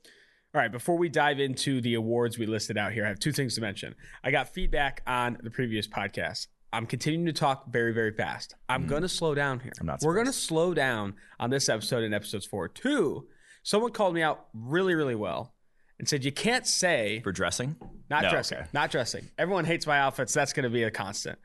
All 0.54 0.60
right, 0.60 0.72
before 0.72 0.96
we 0.96 1.08
dive 1.08 1.38
into 1.38 1.80
the 1.80 1.94
awards 1.94 2.38
we 2.38 2.46
listed 2.46 2.76
out 2.76 2.92
here, 2.92 3.04
I 3.04 3.08
have 3.08 3.20
two 3.20 3.32
things 3.32 3.54
to 3.54 3.60
mention. 3.60 3.94
I 4.24 4.30
got 4.30 4.52
feedback 4.52 5.02
on 5.06 5.38
the 5.42 5.50
previous 5.50 5.86
podcast. 5.86 6.48
I'm 6.72 6.86
continuing 6.86 7.26
to 7.26 7.32
talk 7.32 7.70
very, 7.70 7.92
very 7.92 8.12
fast. 8.12 8.54
I'm 8.68 8.84
mm. 8.84 8.88
going 8.88 9.02
to 9.02 9.08
slow 9.08 9.34
down 9.34 9.60
here. 9.60 9.72
I'm 9.80 9.86
not 9.86 10.00
We're 10.02 10.14
going 10.14 10.26
to 10.26 10.32
slow 10.32 10.72
down 10.72 11.14
on 11.38 11.50
this 11.50 11.68
episode 11.68 12.04
and 12.04 12.14
episodes 12.14 12.46
four. 12.46 12.68
Two, 12.68 13.28
someone 13.62 13.92
called 13.92 14.14
me 14.14 14.22
out 14.22 14.46
really, 14.54 14.94
really 14.94 15.14
well 15.14 15.54
and 16.00 16.08
said 16.08 16.24
you 16.24 16.32
can't 16.32 16.66
say 16.66 17.20
for 17.22 17.30
dressing, 17.30 17.76
not 18.08 18.22
no, 18.22 18.30
dressing, 18.30 18.58
okay. 18.58 18.68
not 18.72 18.90
dressing. 18.90 19.28
Everyone 19.38 19.66
hates 19.66 19.86
my 19.86 19.98
outfits. 19.98 20.32
That's 20.32 20.54
going 20.54 20.64
to 20.64 20.70
be 20.70 20.82
a 20.82 20.90
constant. 20.90 21.38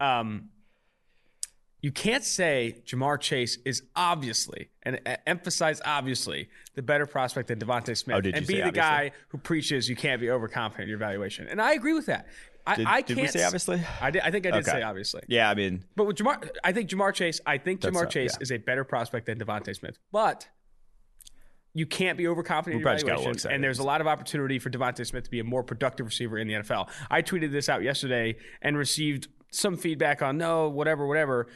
Um, 0.00 0.48
you 1.82 1.92
can't 1.92 2.24
say 2.24 2.82
Ja'Marr 2.86 3.20
Chase 3.20 3.58
is 3.66 3.82
obviously 3.94 4.70
and 4.82 4.98
emphasize 5.26 5.82
obviously 5.84 6.48
the 6.74 6.80
better 6.80 7.06
prospect 7.06 7.48
than 7.48 7.58
DeVonta 7.58 7.94
Smith, 7.94 8.24
oh, 8.24 8.30
and 8.34 8.46
be 8.46 8.54
the 8.54 8.62
obviously? 8.62 8.72
guy 8.72 9.12
who 9.28 9.36
preaches 9.36 9.90
you 9.90 9.96
can't 9.96 10.20
be 10.20 10.30
overconfident 10.30 10.84
in 10.84 10.88
your 10.88 10.96
evaluation. 10.96 11.46
And 11.48 11.60
I 11.60 11.74
agree 11.74 11.92
with 11.92 12.06
that. 12.06 12.26
I, 12.66 12.76
did, 12.76 12.86
I 12.86 13.00
did 13.02 13.16
we 13.18 13.26
say 13.26 13.44
obviously? 13.44 13.82
I, 14.00 14.10
did, 14.10 14.22
I 14.22 14.30
think 14.30 14.46
I 14.46 14.52
did 14.52 14.66
okay. 14.66 14.78
say 14.78 14.82
obviously. 14.82 15.20
Yeah, 15.28 15.50
I 15.50 15.54
mean, 15.54 15.84
but 15.96 16.06
with 16.06 16.16
Ja'Marr, 16.16 16.48
I 16.64 16.72
think 16.72 16.88
Ja'Marr 16.88 17.12
Chase. 17.12 17.42
I 17.44 17.58
think 17.58 17.80
Ja'Marr 17.82 18.08
Chase 18.08 18.36
yeah. 18.38 18.42
is 18.42 18.52
a 18.52 18.56
better 18.56 18.84
prospect 18.84 19.26
than 19.26 19.38
DeVonta 19.38 19.76
Smith, 19.76 19.98
but 20.12 20.48
you 21.74 21.86
can't 21.86 22.18
be 22.18 22.28
overconfident 22.28 22.82
in 22.82 22.86
your 22.86 22.94
evaluation. 22.94 23.50
And 23.50 23.64
there's 23.64 23.78
a 23.78 23.84
lot 23.84 24.00
of 24.00 24.06
opportunity 24.06 24.58
for 24.58 24.70
DeVonta 24.70 25.06
Smith 25.06 25.24
to 25.24 25.30
be 25.30 25.40
a 25.40 25.44
more 25.44 25.62
productive 25.62 26.06
receiver 26.06 26.38
in 26.38 26.48
the 26.48 26.54
NFL. 26.54 26.88
I 27.10 27.22
tweeted 27.22 27.52
this 27.52 27.68
out 27.68 27.82
yesterday 27.82 28.36
and 28.60 28.76
received 28.76 29.28
some 29.50 29.76
feedback 29.76 30.22
on 30.22 30.38
no, 30.38 30.68
whatever, 30.68 31.06
whatever. 31.06 31.48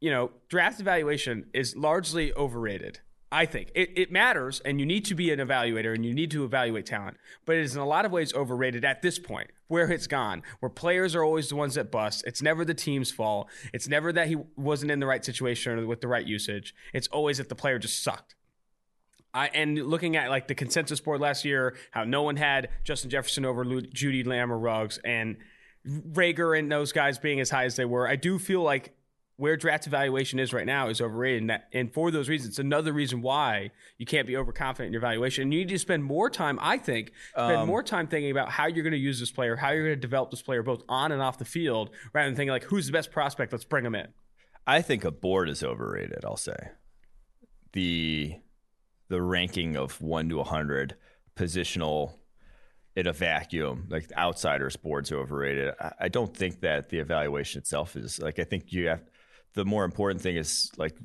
You 0.00 0.10
know, 0.10 0.30
draft 0.48 0.80
evaluation 0.80 1.46
is 1.54 1.76
largely 1.76 2.34
overrated. 2.34 3.00
I 3.30 3.46
think 3.46 3.70
it, 3.74 3.90
it 3.96 4.12
matters, 4.12 4.60
and 4.60 4.78
you 4.78 4.84
need 4.84 5.06
to 5.06 5.14
be 5.14 5.30
an 5.30 5.38
evaluator 5.38 5.94
and 5.94 6.04
you 6.04 6.12
need 6.12 6.30
to 6.32 6.44
evaluate 6.44 6.84
talent, 6.84 7.16
but 7.46 7.56
it 7.56 7.62
is 7.62 7.74
in 7.74 7.80
a 7.80 7.86
lot 7.86 8.04
of 8.04 8.12
ways 8.12 8.34
overrated 8.34 8.84
at 8.84 9.00
this 9.00 9.18
point 9.18 9.50
where 9.68 9.90
it's 9.90 10.06
gone, 10.06 10.42
where 10.60 10.68
players 10.68 11.14
are 11.14 11.24
always 11.24 11.48
the 11.48 11.56
ones 11.56 11.76
that 11.76 11.90
bust. 11.90 12.22
It's 12.26 12.42
never 12.42 12.62
the 12.62 12.74
team's 12.74 13.10
fault. 13.10 13.48
It's 13.72 13.88
never 13.88 14.12
that 14.12 14.28
he 14.28 14.36
wasn't 14.54 14.90
in 14.90 15.00
the 15.00 15.06
right 15.06 15.24
situation 15.24 15.78
or 15.78 15.86
with 15.86 16.02
the 16.02 16.08
right 16.08 16.26
usage. 16.26 16.74
It's 16.92 17.08
always 17.08 17.38
that 17.38 17.48
the 17.48 17.54
player 17.54 17.78
just 17.78 18.02
sucked. 18.02 18.34
I, 19.34 19.48
and 19.48 19.78
looking 19.78 20.16
at 20.16 20.28
like 20.28 20.48
the 20.48 20.54
consensus 20.54 21.00
board 21.00 21.20
last 21.20 21.44
year, 21.44 21.76
how 21.90 22.04
no 22.04 22.22
one 22.22 22.36
had 22.36 22.68
Justin 22.84 23.10
Jefferson 23.10 23.44
over 23.44 23.64
CeeDee 23.64 24.26
Lamb 24.26 24.52
or 24.52 24.58
Ruggs, 24.58 24.98
and 25.04 25.36
Reagor 25.86 26.58
and 26.58 26.70
those 26.70 26.92
guys 26.92 27.18
being 27.18 27.40
as 27.40 27.50
high 27.50 27.64
as 27.64 27.76
they 27.76 27.84
were, 27.84 28.06
I 28.06 28.16
do 28.16 28.38
feel 28.38 28.62
like 28.62 28.94
where 29.36 29.56
draft 29.56 29.86
evaluation 29.86 30.38
is 30.38 30.52
right 30.52 30.66
now 30.66 30.88
is 30.88 31.00
overrated. 31.00 31.40
And, 31.40 31.50
that, 31.50 31.68
and 31.72 31.92
for 31.92 32.10
those 32.10 32.28
reasons, 32.28 32.50
it's 32.50 32.58
another 32.58 32.92
reason 32.92 33.22
why 33.22 33.70
you 33.98 34.06
can't 34.06 34.26
be 34.26 34.36
overconfident 34.36 34.88
in 34.88 34.92
your 34.92 35.00
evaluation. 35.00 35.42
And 35.42 35.52
you 35.52 35.60
need 35.60 35.70
to 35.70 35.78
spend 35.78 36.04
more 36.04 36.30
time, 36.30 36.58
I 36.62 36.78
think, 36.78 37.10
spend 37.32 37.56
um, 37.56 37.66
more 37.66 37.82
time 37.82 38.06
thinking 38.06 38.30
about 38.30 38.50
how 38.50 38.66
you're 38.66 38.84
going 38.84 38.92
to 38.92 38.98
use 38.98 39.18
this 39.18 39.32
player, 39.32 39.56
how 39.56 39.70
you're 39.70 39.84
going 39.84 39.96
to 39.96 40.00
develop 40.00 40.30
this 40.30 40.42
player 40.42 40.62
both 40.62 40.82
on 40.88 41.10
and 41.10 41.20
off 41.20 41.38
the 41.38 41.44
field, 41.44 41.90
rather 42.12 42.28
than 42.28 42.36
thinking 42.36 42.52
like, 42.52 42.64
who's 42.64 42.86
the 42.86 42.92
best 42.92 43.10
prospect? 43.10 43.50
Let's 43.50 43.64
bring 43.64 43.84
him 43.84 43.94
in. 43.96 44.08
I 44.66 44.82
think 44.82 45.02
a 45.04 45.10
board 45.10 45.48
is 45.48 45.64
overrated. 45.64 46.24
I'll 46.24 46.36
say 46.36 46.68
the 47.72 48.36
the 49.12 49.20
ranking 49.20 49.76
of 49.76 50.00
one 50.00 50.30
to 50.30 50.38
100 50.38 50.96
positional 51.36 52.14
in 52.96 53.06
a 53.06 53.12
vacuum, 53.12 53.86
like 53.90 54.10
outsiders 54.16 54.74
boards 54.74 55.12
are 55.12 55.18
overrated. 55.18 55.74
I, 55.78 55.92
I 56.00 56.08
don't 56.08 56.34
think 56.34 56.62
that 56.62 56.88
the 56.88 56.98
evaluation 56.98 57.58
itself 57.58 57.94
is 57.94 58.18
like, 58.20 58.38
I 58.38 58.44
think 58.44 58.72
you 58.72 58.88
have 58.88 59.02
the 59.52 59.66
more 59.66 59.84
important 59.84 60.22
thing 60.22 60.36
is 60.36 60.70
like 60.78 60.96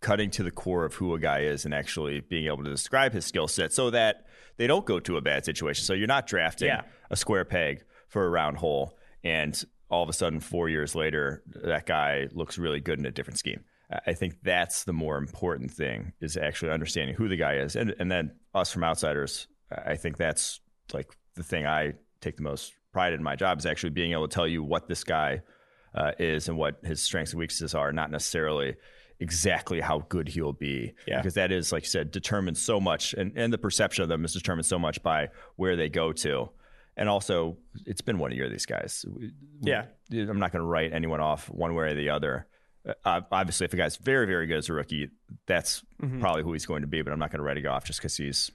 cutting 0.00 0.30
to 0.30 0.42
the 0.42 0.50
core 0.50 0.86
of 0.86 0.94
who 0.94 1.12
a 1.12 1.18
guy 1.18 1.40
is 1.40 1.66
and 1.66 1.74
actually 1.74 2.20
being 2.20 2.46
able 2.46 2.64
to 2.64 2.70
describe 2.70 3.12
his 3.12 3.26
skill 3.26 3.48
set 3.48 3.70
so 3.70 3.90
that 3.90 4.24
they 4.56 4.66
don't 4.66 4.86
go 4.86 4.98
to 4.98 5.18
a 5.18 5.20
bad 5.20 5.44
situation. 5.44 5.84
So 5.84 5.92
you're 5.92 6.06
not 6.06 6.26
drafting 6.26 6.68
yeah. 6.68 6.84
a 7.10 7.16
square 7.16 7.44
peg 7.44 7.84
for 8.08 8.24
a 8.24 8.30
round 8.30 8.56
hole 8.56 8.96
and 9.22 9.62
all 9.90 10.02
of 10.02 10.08
a 10.08 10.14
sudden 10.14 10.40
4 10.40 10.70
years 10.70 10.94
later 10.94 11.42
that 11.64 11.84
guy 11.84 12.28
looks 12.32 12.56
really 12.56 12.80
good 12.80 12.98
in 12.98 13.04
a 13.04 13.10
different 13.10 13.38
scheme. 13.38 13.62
I 13.90 14.14
think 14.14 14.42
that's 14.42 14.84
the 14.84 14.92
more 14.92 15.16
important 15.16 15.70
thing 15.70 16.12
is 16.20 16.36
actually 16.36 16.72
understanding 16.72 17.14
who 17.14 17.28
the 17.28 17.36
guy 17.36 17.56
is, 17.56 17.76
and 17.76 17.94
and 17.98 18.10
then 18.10 18.32
us 18.54 18.72
from 18.72 18.84
outsiders. 18.84 19.46
I 19.70 19.96
think 19.96 20.16
that's 20.16 20.60
like 20.92 21.16
the 21.34 21.42
thing 21.42 21.66
I 21.66 21.94
take 22.20 22.36
the 22.36 22.42
most 22.42 22.72
pride 22.92 23.12
in 23.12 23.22
my 23.22 23.36
job 23.36 23.58
is 23.58 23.66
actually 23.66 23.90
being 23.90 24.12
able 24.12 24.26
to 24.26 24.34
tell 24.34 24.48
you 24.48 24.62
what 24.62 24.88
this 24.88 25.04
guy 25.04 25.42
uh, 25.94 26.12
is 26.18 26.48
and 26.48 26.56
what 26.56 26.80
his 26.82 27.02
strengths 27.02 27.32
and 27.32 27.38
weaknesses 27.38 27.74
are, 27.74 27.92
not 27.92 28.10
necessarily 28.10 28.76
exactly 29.20 29.80
how 29.80 30.00
good 30.08 30.28
he'll 30.28 30.52
be. 30.52 30.92
Yeah. 31.06 31.18
Because 31.18 31.34
that 31.34 31.52
is, 31.52 31.72
like 31.72 31.84
you 31.84 31.88
said, 31.88 32.10
determined 32.10 32.58
so 32.58 32.80
much, 32.80 33.14
and, 33.14 33.32
and 33.36 33.52
the 33.52 33.58
perception 33.58 34.02
of 34.02 34.08
them 34.08 34.24
is 34.24 34.32
determined 34.32 34.66
so 34.66 34.78
much 34.78 35.02
by 35.02 35.28
where 35.56 35.76
they 35.76 35.88
go 35.88 36.12
to. 36.12 36.50
And 36.96 37.08
also, 37.08 37.58
it's 37.84 38.00
been 38.00 38.18
one 38.18 38.32
year, 38.32 38.48
these 38.48 38.66
guys. 38.66 39.04
Yeah. 39.60 39.84
I'm 40.10 40.38
not 40.38 40.52
going 40.52 40.62
to 40.62 40.66
write 40.66 40.92
anyone 40.92 41.20
off 41.20 41.50
one 41.50 41.74
way 41.74 41.86
or 41.86 41.94
the 41.94 42.10
other 42.10 42.46
uh, 43.04 43.20
obviously, 43.30 43.64
if 43.64 43.72
a 43.72 43.76
guy's 43.76 43.96
very, 43.96 44.26
very 44.26 44.46
good 44.46 44.58
as 44.58 44.68
a 44.68 44.72
rookie, 44.72 45.10
that's 45.46 45.82
mm-hmm. 46.02 46.20
probably 46.20 46.42
who 46.42 46.52
he's 46.52 46.66
going 46.66 46.82
to 46.82 46.86
be. 46.86 47.02
But 47.02 47.12
I'm 47.12 47.18
not 47.18 47.30
going 47.30 47.40
to 47.40 47.44
write 47.44 47.58
it 47.58 47.66
off 47.66 47.84
just 47.84 48.00
because 48.00 48.16
he's 48.16 48.50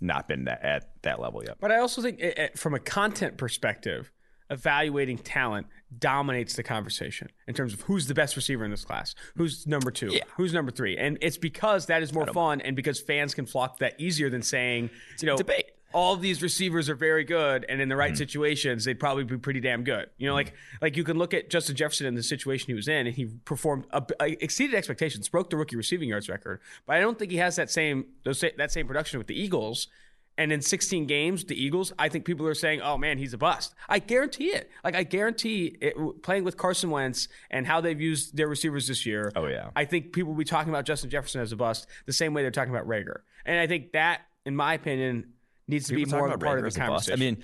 not 0.00 0.28
been 0.28 0.44
that, 0.44 0.62
at 0.62 1.02
that 1.02 1.20
level 1.20 1.42
yet. 1.44 1.56
But 1.60 1.72
I 1.72 1.78
also 1.78 2.02
think, 2.02 2.18
it, 2.20 2.38
it, 2.38 2.58
from 2.58 2.74
a 2.74 2.78
content 2.78 3.36
perspective, 3.36 4.10
evaluating 4.50 5.18
talent 5.18 5.66
dominates 5.98 6.54
the 6.54 6.62
conversation 6.62 7.28
in 7.46 7.54
terms 7.54 7.72
of 7.72 7.80
who's 7.82 8.06
the 8.06 8.14
best 8.14 8.36
receiver 8.36 8.64
in 8.64 8.70
this 8.70 8.84
class, 8.84 9.14
who's 9.36 9.66
number 9.66 9.90
two, 9.90 10.08
yeah. 10.12 10.22
who's 10.36 10.52
number 10.52 10.70
three, 10.70 10.96
and 10.96 11.18
it's 11.20 11.38
because 11.38 11.86
that 11.86 12.02
is 12.02 12.12
more 12.12 12.26
fun 12.26 12.60
and 12.60 12.76
because 12.76 13.00
fans 13.00 13.34
can 13.34 13.46
flock 13.46 13.78
that 13.78 13.98
easier 13.98 14.28
than 14.28 14.42
saying, 14.42 14.90
you 15.20 15.26
know, 15.26 15.36
debate 15.36 15.70
all 15.94 16.12
of 16.12 16.20
these 16.20 16.42
receivers 16.42 16.90
are 16.90 16.96
very 16.96 17.22
good, 17.22 17.64
and 17.68 17.80
in 17.80 17.88
the 17.88 17.94
right 17.94 18.10
mm-hmm. 18.10 18.18
situations, 18.18 18.84
they'd 18.84 18.98
probably 18.98 19.22
be 19.22 19.38
pretty 19.38 19.60
damn 19.60 19.84
good. 19.84 20.10
You 20.18 20.26
know, 20.26 20.32
mm-hmm. 20.32 20.48
like 20.48 20.54
like 20.82 20.96
you 20.96 21.04
can 21.04 21.16
look 21.16 21.32
at 21.32 21.48
Justin 21.48 21.76
Jefferson 21.76 22.06
in 22.06 22.16
the 22.16 22.22
situation 22.22 22.66
he 22.66 22.74
was 22.74 22.88
in, 22.88 23.06
and 23.06 23.14
he 23.14 23.26
performed 23.44 23.86
a, 23.92 24.02
a, 24.20 24.44
exceeded 24.44 24.74
expectations, 24.74 25.28
broke 25.28 25.50
the 25.50 25.56
rookie 25.56 25.76
receiving 25.76 26.08
yards 26.08 26.28
record. 26.28 26.60
But 26.84 26.96
I 26.96 27.00
don't 27.00 27.18
think 27.18 27.30
he 27.30 27.38
has 27.38 27.56
that 27.56 27.70
same 27.70 28.06
those 28.24 28.44
that 28.56 28.72
same 28.72 28.86
production 28.86 29.18
with 29.18 29.28
the 29.28 29.40
Eagles. 29.40 29.86
And 30.36 30.50
in 30.50 30.62
16 30.62 31.06
games, 31.06 31.44
the 31.44 31.54
Eagles, 31.54 31.92
I 31.96 32.08
think 32.08 32.24
people 32.24 32.44
are 32.48 32.56
saying, 32.56 32.80
"Oh 32.82 32.98
man, 32.98 33.18
he's 33.18 33.32
a 33.32 33.38
bust." 33.38 33.72
I 33.88 34.00
guarantee 34.00 34.48
it. 34.48 34.68
Like 34.82 34.96
I 34.96 35.04
guarantee 35.04 35.78
it, 35.80 35.94
playing 36.24 36.42
with 36.42 36.56
Carson 36.56 36.90
Wentz 36.90 37.28
and 37.52 37.68
how 37.68 37.80
they've 37.80 38.00
used 38.00 38.36
their 38.36 38.48
receivers 38.48 38.88
this 38.88 39.06
year. 39.06 39.30
Oh 39.36 39.46
yeah. 39.46 39.70
I 39.76 39.84
think 39.84 40.12
people 40.12 40.32
will 40.32 40.38
be 40.38 40.44
talking 40.44 40.70
about 40.70 40.86
Justin 40.86 41.08
Jefferson 41.08 41.40
as 41.40 41.52
a 41.52 41.56
bust 41.56 41.86
the 42.06 42.12
same 42.12 42.34
way 42.34 42.42
they're 42.42 42.50
talking 42.50 42.74
about 42.74 42.88
Reagor. 42.88 43.20
And 43.46 43.60
I 43.60 43.68
think 43.68 43.92
that, 43.92 44.22
in 44.44 44.56
my 44.56 44.74
opinion, 44.74 45.34
needs 45.68 45.86
to 45.88 45.94
People 45.94 46.12
be 46.12 46.16
more 46.18 46.28
of 46.28 46.34
a 46.34 46.38
part 46.38 46.64
of 46.64 46.72
the 46.72 46.78
conversation. 46.78 47.12
I 47.14 47.16
mean, 47.16 47.42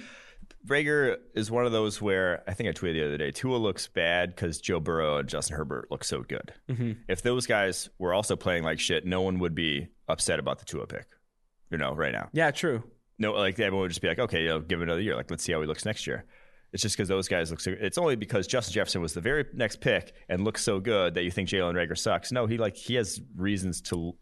Reagor 0.66 1.16
is 1.34 1.50
one 1.50 1.64
of 1.66 1.72
those 1.72 2.02
where 2.02 2.42
I 2.46 2.54
think 2.54 2.68
I 2.68 2.72
tweeted 2.72 2.94
the 2.94 3.06
other 3.06 3.16
day. 3.16 3.30
Tua 3.30 3.56
looks 3.56 3.88
bad 3.88 4.34
because 4.34 4.60
Joe 4.60 4.80
Burrow 4.80 5.18
and 5.18 5.28
Justin 5.28 5.56
Herbert 5.56 5.88
look 5.90 6.04
so 6.04 6.22
good. 6.22 6.52
Mm-hmm. 6.68 6.92
If 7.08 7.22
those 7.22 7.46
guys 7.46 7.88
were 7.98 8.12
also 8.12 8.36
playing 8.36 8.64
like 8.64 8.78
shit, 8.78 9.06
no 9.06 9.22
one 9.22 9.38
would 9.38 9.54
be 9.54 9.88
upset 10.08 10.38
about 10.38 10.58
the 10.58 10.64
Tua 10.64 10.86
pick. 10.86 11.06
You 11.70 11.78
know, 11.78 11.94
right 11.94 12.12
now. 12.12 12.28
Yeah, 12.32 12.50
true. 12.50 12.82
No, 13.18 13.32
like 13.32 13.58
everyone 13.60 13.82
would 13.82 13.90
just 13.90 14.02
be 14.02 14.08
like, 14.08 14.18
okay, 14.18 14.42
you 14.42 14.48
know, 14.48 14.60
give 14.60 14.80
it 14.80 14.84
another 14.84 15.00
year. 15.00 15.14
Like, 15.14 15.30
let's 15.30 15.44
see 15.44 15.52
how 15.52 15.60
he 15.60 15.66
looks 15.66 15.84
next 15.84 16.06
year. 16.06 16.24
It's 16.72 16.82
just 16.82 16.96
because 16.96 17.08
those 17.08 17.28
guys 17.28 17.50
look 17.50 17.60
so. 17.60 17.74
It's 17.78 17.98
only 17.98 18.16
because 18.16 18.46
Justin 18.46 18.72
Jefferson 18.72 19.02
was 19.02 19.12
the 19.12 19.20
very 19.20 19.44
next 19.54 19.80
pick 19.80 20.14
and 20.28 20.44
looks 20.44 20.62
so 20.62 20.80
good 20.80 21.14
that 21.14 21.22
you 21.22 21.30
think 21.30 21.48
Jalen 21.48 21.74
Reagor 21.74 21.98
sucks. 21.98 22.32
No, 22.32 22.46
he 22.46 22.58
like 22.58 22.76
he 22.76 22.94
has 22.94 23.20
reasons 23.36 23.80
to 23.82 24.16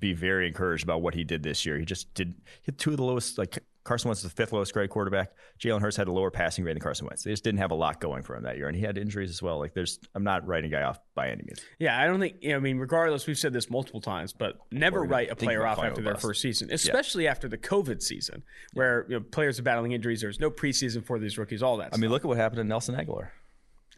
be 0.00 0.12
very 0.12 0.46
encouraged 0.46 0.84
about 0.84 1.02
what 1.02 1.14
he 1.14 1.24
did 1.24 1.42
this 1.42 1.64
year. 1.64 1.78
He 1.78 1.84
just 1.84 2.12
did 2.14 2.34
hit 2.62 2.78
two 2.78 2.90
of 2.90 2.96
the 2.96 3.04
lowest 3.04 3.38
like 3.38 3.58
Carson 3.84 4.08
Wentz 4.08 4.20
is 4.22 4.30
the 4.30 4.36
fifth 4.36 4.52
lowest 4.52 4.72
grade 4.72 4.90
quarterback. 4.90 5.32
Jalen 5.58 5.80
Hurts 5.80 5.96
had 5.96 6.06
a 6.06 6.12
lower 6.12 6.30
passing 6.30 6.62
grade 6.62 6.76
than 6.76 6.80
Carson 6.82 7.06
Wentz. 7.06 7.24
They 7.24 7.32
just 7.32 7.42
didn't 7.42 7.58
have 7.58 7.72
a 7.72 7.74
lot 7.74 8.00
going 8.00 8.22
for 8.22 8.36
him 8.36 8.44
that 8.44 8.56
year, 8.56 8.68
and 8.68 8.76
he 8.76 8.82
had 8.82 8.96
injuries 8.96 9.30
as 9.30 9.42
well. 9.42 9.58
Like, 9.58 9.74
there's, 9.74 9.98
I'm 10.14 10.22
not 10.22 10.46
writing 10.46 10.72
a 10.72 10.76
guy 10.76 10.82
off 10.82 11.00
by 11.16 11.30
any 11.30 11.42
means. 11.42 11.60
Yeah, 11.80 12.00
I 12.00 12.06
don't 12.06 12.20
think. 12.20 12.36
You 12.40 12.50
know, 12.50 12.58
I 12.58 12.60
mean, 12.60 12.78
regardless, 12.78 13.26
we've 13.26 13.38
said 13.38 13.52
this 13.52 13.70
multiple 13.70 14.00
times, 14.00 14.32
but 14.32 14.58
never 14.70 15.00
Or 15.00 15.04
write 15.04 15.30
a 15.32 15.36
player 15.36 15.66
off 15.66 15.80
after 15.80 16.00
their 16.00 16.14
bust. 16.14 16.22
first 16.24 16.42
season, 16.42 16.72
especially 16.72 17.26
after 17.26 17.48
the 17.48 17.58
COVID 17.58 18.00
season, 18.02 18.44
where 18.72 19.04
you 19.08 19.16
know 19.16 19.24
players 19.32 19.58
are 19.58 19.64
battling 19.64 19.92
injuries. 19.92 20.20
There's 20.20 20.38
no 20.38 20.50
preseason 20.50 21.04
for 21.04 21.18
these 21.18 21.36
rookies. 21.36 21.60
All 21.62 21.76
that. 21.78 21.90
I 21.92 21.96
mean, 21.96 22.10
look 22.10 22.24
at 22.24 22.28
what 22.28 22.36
happened 22.36 22.58
to 22.58 22.64
Nelson 22.64 22.94
Agholor. 22.94 23.30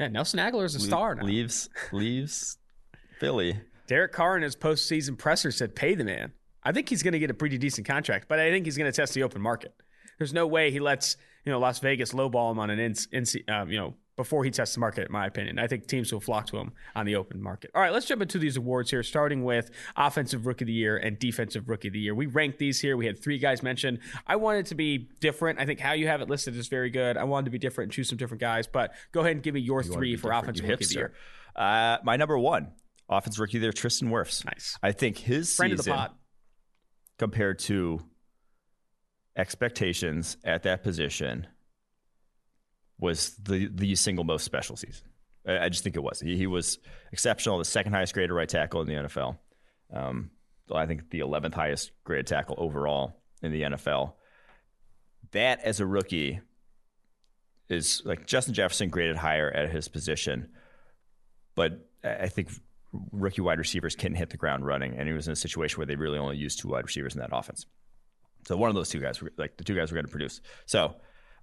yeah, 0.01 0.09
Nelson 0.09 0.41
Agholor 0.41 0.65
is 0.65 0.75
a 0.75 0.81
star 0.81 1.15
now. 1.15 1.25
Leaves, 1.25 1.69
leaves 1.93 2.57
Philly. 3.21 3.61
Derek 3.87 4.13
Carr 4.13 4.37
in 4.37 4.43
his 4.43 4.57
postseason 4.57 5.17
presser 5.19 5.51
said, 5.51 5.75
"Pay 5.75 5.95
the 5.95 6.05
man." 6.05 6.33
I 6.63 6.73
think 6.73 6.89
he's 6.89 7.03
going 7.03 7.13
to 7.13 7.19
get 7.19 7.31
a 7.31 7.35
pretty 7.35 7.59
decent 7.59 7.87
contract, 7.87 8.27
but 8.29 8.39
I 8.39 8.51
think 8.51 8.65
he's 8.65 8.79
going 8.79 8.91
to 8.91 8.97
test 8.97 9.13
the 9.15 9.23
open 9.23 9.43
market. 9.43 9.75
There's 10.19 10.33
no 10.33 10.47
way 10.47 10.71
he 10.71 10.81
lets 10.81 11.17
you 11.45 11.53
know 11.53 11.59
Las 11.59 11.79
Vegas 11.81 12.13
lowball 12.13 12.53
him 12.53 12.59
on 12.59 12.71
an 12.71 12.79
in, 12.79 12.95
in 13.13 13.25
um, 13.49 13.71
you 13.71 13.79
know 13.79 13.95
before 14.17 14.45
he 14.45 14.51
tests 14.51 14.75
the 14.75 14.81
market. 14.81 15.07
In 15.07 15.13
my 15.13 15.27
opinion, 15.27 15.59
I 15.59 15.67
think 15.67 15.87
teams 15.87 16.13
will 16.13 16.21
flock 16.21 16.47
to 16.47 16.57
him 16.57 16.73
on 16.95 17.05
the 17.05 17.17
open 17.17 17.43
market. 17.43 17.71
All 17.75 17.83
right, 17.83 17.93
let's 17.93 18.07
jump 18.07 18.23
into 18.23 18.39
these 18.39 18.57
awards 18.57 18.91
here, 18.91 19.03
starting 19.03 19.45
with 19.45 19.71
offensive 19.97 20.47
rookie 20.47 20.65
of 20.65 20.69
the 20.69 20.73
year 20.73 20.97
and 20.97 21.19
defensive 21.19 21.69
rookie 21.69 21.89
of 21.89 21.95
the 21.95 22.01
year. 22.01 22.15
We 22.15 22.27
ranked 22.27 22.59
these 22.59 22.81
here. 22.81 22.97
We 22.97 23.07
had 23.07 23.23
three 23.23 23.39
guys 23.39 23.63
mentioned. 23.63 23.99
I 24.27 24.37
wanted 24.37 24.67
to 24.67 24.75
be 24.75 25.09
different. 25.21 25.59
I 25.59 25.67
think 25.67 25.81
how 25.81 25.93
you 25.93 26.07
have 26.07 26.21
it 26.21 26.29
listed 26.29 26.57
is 26.57 26.69
very 26.69 26.91
good. 26.91 27.17
I 27.17 27.25
wanted 27.25 27.47
to 27.47 27.51
be 27.51 27.59
different 27.59 27.87
and 27.87 27.93
choose 27.93 28.09
some 28.09 28.19
different 28.19 28.41
guys, 28.41 28.67
but 28.67 28.95
go 29.13 29.21
ahead 29.21 29.33
and 29.33 29.43
give 29.43 29.55
me 29.55 29.61
your 29.61 29.83
three 29.83 30.17
for 30.17 30.31
offensive 30.33 30.65
you 30.65 30.71
rookie 30.71 30.85
of 30.85 30.91
the 30.91 30.95
year. 30.95 31.13
Uh, 31.57 31.99
my 32.05 32.17
number 32.17 32.39
one, 32.39 32.69
offensive 33.09 33.41
rookie 33.41 33.59
of 33.59 33.63
the 33.63 33.73
Tristan 33.73 34.11
Wirfs. 34.11 34.45
Nice 34.45 34.79
I 34.83 34.93
think 34.93 35.19
his 35.19 35.55
friend 35.55 35.73
of 35.73 35.79
the 35.79 35.85
season 35.85 36.09
compared 37.19 37.59
to 37.61 38.01
expectations 39.37 40.37
at 40.45 40.63
that 40.65 40.83
position 40.83 41.47
was 42.99 43.37
the 43.43 43.69
the 43.73 43.95
single 43.95 44.25
most 44.25 44.45
special 44.45 44.77
season. 44.77 45.07
I, 45.47 45.59
I 45.59 45.69
just 45.69 45.85
think 45.85 45.97
it 45.97 46.03
was. 46.03 46.21
He, 46.21 46.37
he 46.37 46.47
was 46.47 46.79
exceptional, 47.13 47.59
the 47.59 47.65
second 47.65 47.93
highest 47.93 48.15
graded 48.15 48.33
right 48.33 48.49
tackle 48.49 48.81
in 48.81 48.87
the 48.87 48.95
NFL. 48.95 49.39
Um, 49.93 50.31
I 50.73 50.87
think 50.87 51.11
the 51.11 51.21
11th 51.21 51.55
highest 51.55 51.93
graded 52.05 52.27
tackle 52.27 52.57
overall 52.59 53.21
in 53.43 53.53
the 53.53 53.63
NFL. 53.63 54.15
That 55.33 55.61
as 55.61 55.81
a 55.81 55.87
rookie 55.87 56.41
is 57.69 58.03
like 58.05 58.27
Justin 58.27 58.55
Jefferson 58.55 58.89
graded 58.89 59.17
higher 59.17 59.51
at 59.51 59.71
his 59.71 59.89
position, 59.89 60.49
but 61.55 61.87
I 62.03 62.29
think 62.29 62.51
rookie 63.13 63.43
wide 63.43 63.59
receivers 63.59 63.97
can 63.97 64.15
hit 64.15 64.31
the 64.31 64.37
ground 64.37 64.67
running, 64.67 64.97
and 64.97 65.09
he 65.09 65.15
was 65.15 65.27
in 65.27 65.33
a 65.33 65.37
situation 65.37 65.79
where 65.79 65.87
they 65.87 65.97
really 65.97 66.19
only 66.19 66.37
used 66.37 66.61
two 66.61 66.69
wide 66.69 66.85
receivers 66.85 67.15
in 67.15 67.21
that 67.21 67.31
offense. 67.33 67.67
So 68.47 68.57
one 68.57 68.69
of 68.69 68.75
those 68.75 68.91
two 68.91 69.01
guys, 69.01 69.21
were, 69.21 69.33
like 69.37 69.57
the 69.57 69.65
two 69.65 69.75
guys, 69.75 69.91
were 69.91 69.97
going 69.97 70.07
to 70.07 70.11
produce. 70.11 70.41
So 70.67 70.95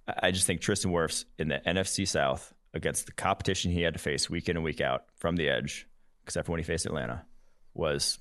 I 0.06 0.22
I 0.22 0.30
just 0.30 0.46
think 0.46 0.60
Tristan 0.60 0.92
Wirfs 0.92 1.24
in 1.38 1.48
the 1.48 1.60
NFC 1.66 2.06
South 2.08 2.52
against 2.74 3.06
the 3.06 3.12
competition 3.12 3.70
he 3.70 3.82
had 3.82 3.94
to 3.94 4.00
face 4.00 4.30
week 4.30 4.48
in 4.48 4.56
and 4.56 4.64
week 4.64 4.80
out 4.80 5.04
from 5.16 5.36
the 5.36 5.48
edge, 5.48 5.86
except 6.24 6.46
for 6.46 6.52
when 6.52 6.58
he 6.58 6.64
faced 6.64 6.86
Atlanta, 6.86 7.24
was 7.74 8.18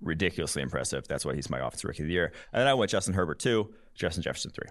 ridiculously 0.00 0.62
impressive. 0.62 1.06
That's 1.06 1.24
why 1.24 1.34
he's 1.34 1.48
my 1.48 1.58
offensive 1.58 1.88
rookie 1.88 2.02
of 2.02 2.08
the 2.08 2.12
year. 2.12 2.32
And 2.52 2.60
then 2.60 2.68
I 2.68 2.74
went 2.74 2.90
Justin 2.90 3.14
Herbert 3.14 3.38
two, 3.38 3.72
Justin 3.94 4.22
Jefferson 4.22 4.50
three. 4.50 4.68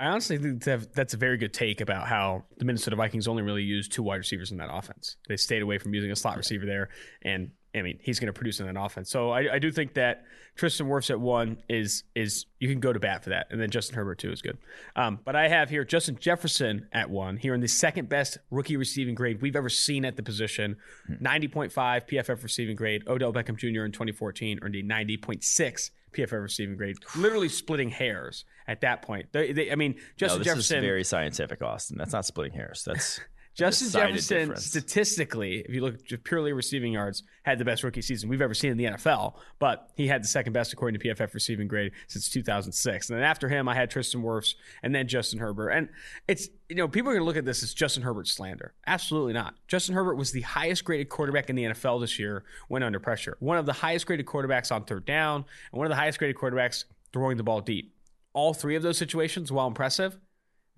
I 0.00 0.06
honestly 0.06 0.38
think 0.38 0.64
that's 0.64 1.12
a 1.12 1.18
very 1.18 1.36
good 1.36 1.52
take 1.52 1.82
about 1.82 2.08
how 2.08 2.44
the 2.56 2.64
Minnesota 2.64 2.96
Vikings 2.96 3.28
only 3.28 3.42
really 3.42 3.62
used 3.62 3.92
two 3.92 4.02
wide 4.02 4.16
receivers 4.16 4.50
in 4.50 4.56
that 4.56 4.70
offense. 4.72 5.16
They 5.28 5.36
stayed 5.36 5.60
away 5.60 5.76
from 5.76 5.92
using 5.92 6.10
a 6.10 6.16
slot 6.16 6.38
receiver 6.38 6.64
there, 6.64 6.88
and 7.20 7.50
I 7.74 7.82
mean 7.82 7.98
he's 8.02 8.18
going 8.18 8.26
to 8.26 8.32
produce 8.32 8.58
in 8.60 8.66
that 8.66 8.80
offense. 8.80 9.10
So 9.10 9.30
I, 9.30 9.54
I 9.54 9.58
do 9.58 9.70
think 9.70 9.94
that 9.94 10.24
Tristan 10.56 10.86
Wirfs 10.88 11.10
at 11.10 11.20
one 11.20 11.58
is 11.68 12.02
is 12.14 12.46
you 12.58 12.68
can 12.68 12.80
go 12.80 12.92
to 12.92 12.98
bat 12.98 13.22
for 13.24 13.30
that, 13.30 13.46
and 13.50 13.60
then 13.60 13.70
Justin 13.70 13.96
Herbert 13.96 14.18
too 14.18 14.32
is 14.32 14.42
good. 14.42 14.58
Um, 14.96 15.20
but 15.24 15.36
I 15.36 15.48
have 15.48 15.70
here 15.70 15.84
Justin 15.84 16.16
Jefferson 16.20 16.88
at 16.92 17.10
one 17.10 17.36
here 17.36 17.54
in 17.54 17.60
the 17.60 17.68
second 17.68 18.08
best 18.08 18.38
rookie 18.50 18.76
receiving 18.76 19.14
grade 19.14 19.40
we've 19.40 19.56
ever 19.56 19.68
seen 19.68 20.04
at 20.04 20.16
the 20.16 20.22
position, 20.22 20.76
ninety 21.20 21.48
point 21.48 21.70
five 21.72 22.06
PFF 22.06 22.42
receiving 22.42 22.76
grade. 22.76 23.04
Odell 23.06 23.32
Beckham 23.32 23.56
Jr. 23.56 23.84
in 23.84 23.92
twenty 23.92 24.12
fourteen 24.12 24.58
earned 24.62 24.76
a 24.76 24.82
ninety 24.82 25.16
point 25.16 25.44
six. 25.44 25.90
PFF 26.12 26.42
receiving 26.42 26.76
grade, 26.76 26.96
literally 27.14 27.48
splitting 27.48 27.88
hairs 27.88 28.44
at 28.66 28.80
that 28.80 29.00
point. 29.02 29.26
They, 29.30 29.52
they, 29.52 29.70
I 29.70 29.76
mean, 29.76 29.92
No, 29.92 30.00
Justin 30.16 30.38
this 30.40 30.46
Jefferson. 30.48 30.78
is 30.78 30.82
very 30.84 31.04
scientific, 31.04 31.62
Austin. 31.62 31.96
That's 31.98 32.12
not 32.12 32.26
splitting 32.26 32.52
hairs. 32.52 32.82
That's 32.84 33.20
Justin 33.60 33.90
Jefferson, 33.90 34.38
difference. 34.38 34.66
statistically, 34.66 35.58
if 35.60 35.74
you 35.74 35.82
look 35.82 35.96
at 36.10 36.24
purely 36.24 36.52
receiving 36.52 36.92
yards, 36.92 37.22
had 37.44 37.58
the 37.58 37.64
best 37.64 37.82
rookie 37.82 38.02
season 38.02 38.28
we've 38.28 38.40
ever 38.40 38.54
seen 38.54 38.70
in 38.70 38.76
the 38.76 38.84
NFL. 38.84 39.34
But 39.58 39.90
he 39.96 40.06
had 40.06 40.22
the 40.22 40.28
second 40.28 40.52
best 40.52 40.72
according 40.72 40.98
to 40.98 41.08
PFF 41.08 41.34
receiving 41.34 41.68
grade 41.68 41.92
since 42.08 42.28
2006. 42.30 43.10
And 43.10 43.18
then 43.18 43.24
after 43.24 43.48
him, 43.48 43.68
I 43.68 43.74
had 43.74 43.90
Tristan 43.90 44.22
Wirfs 44.22 44.54
and 44.82 44.94
then 44.94 45.06
Justin 45.06 45.38
Herbert. 45.38 45.70
And 45.70 45.88
it's 46.26 46.48
you 46.68 46.76
know 46.76 46.88
people 46.88 47.10
are 47.10 47.14
going 47.14 47.22
to 47.22 47.26
look 47.26 47.36
at 47.36 47.44
this 47.44 47.62
as 47.62 47.74
Justin 47.74 48.02
Herbert 48.02 48.28
slander. 48.28 48.72
Absolutely 48.86 49.34
not. 49.34 49.54
Justin 49.68 49.94
Herbert 49.94 50.16
was 50.16 50.32
the 50.32 50.42
highest 50.42 50.84
graded 50.84 51.08
quarterback 51.08 51.50
in 51.50 51.56
the 51.56 51.64
NFL 51.64 52.00
this 52.00 52.18
year 52.18 52.44
when 52.68 52.82
under 52.82 52.98
pressure. 52.98 53.36
One 53.40 53.58
of 53.58 53.66
the 53.66 53.72
highest 53.72 54.06
graded 54.06 54.26
quarterbacks 54.26 54.72
on 54.72 54.84
third 54.84 55.04
down, 55.04 55.44
and 55.72 55.78
one 55.78 55.86
of 55.86 55.90
the 55.90 55.96
highest 55.96 56.18
graded 56.18 56.36
quarterbacks 56.36 56.84
throwing 57.12 57.36
the 57.36 57.42
ball 57.42 57.60
deep. 57.60 57.94
All 58.32 58.54
three 58.54 58.76
of 58.76 58.82
those 58.82 58.96
situations, 58.96 59.50
while 59.50 59.66
impressive, 59.66 60.16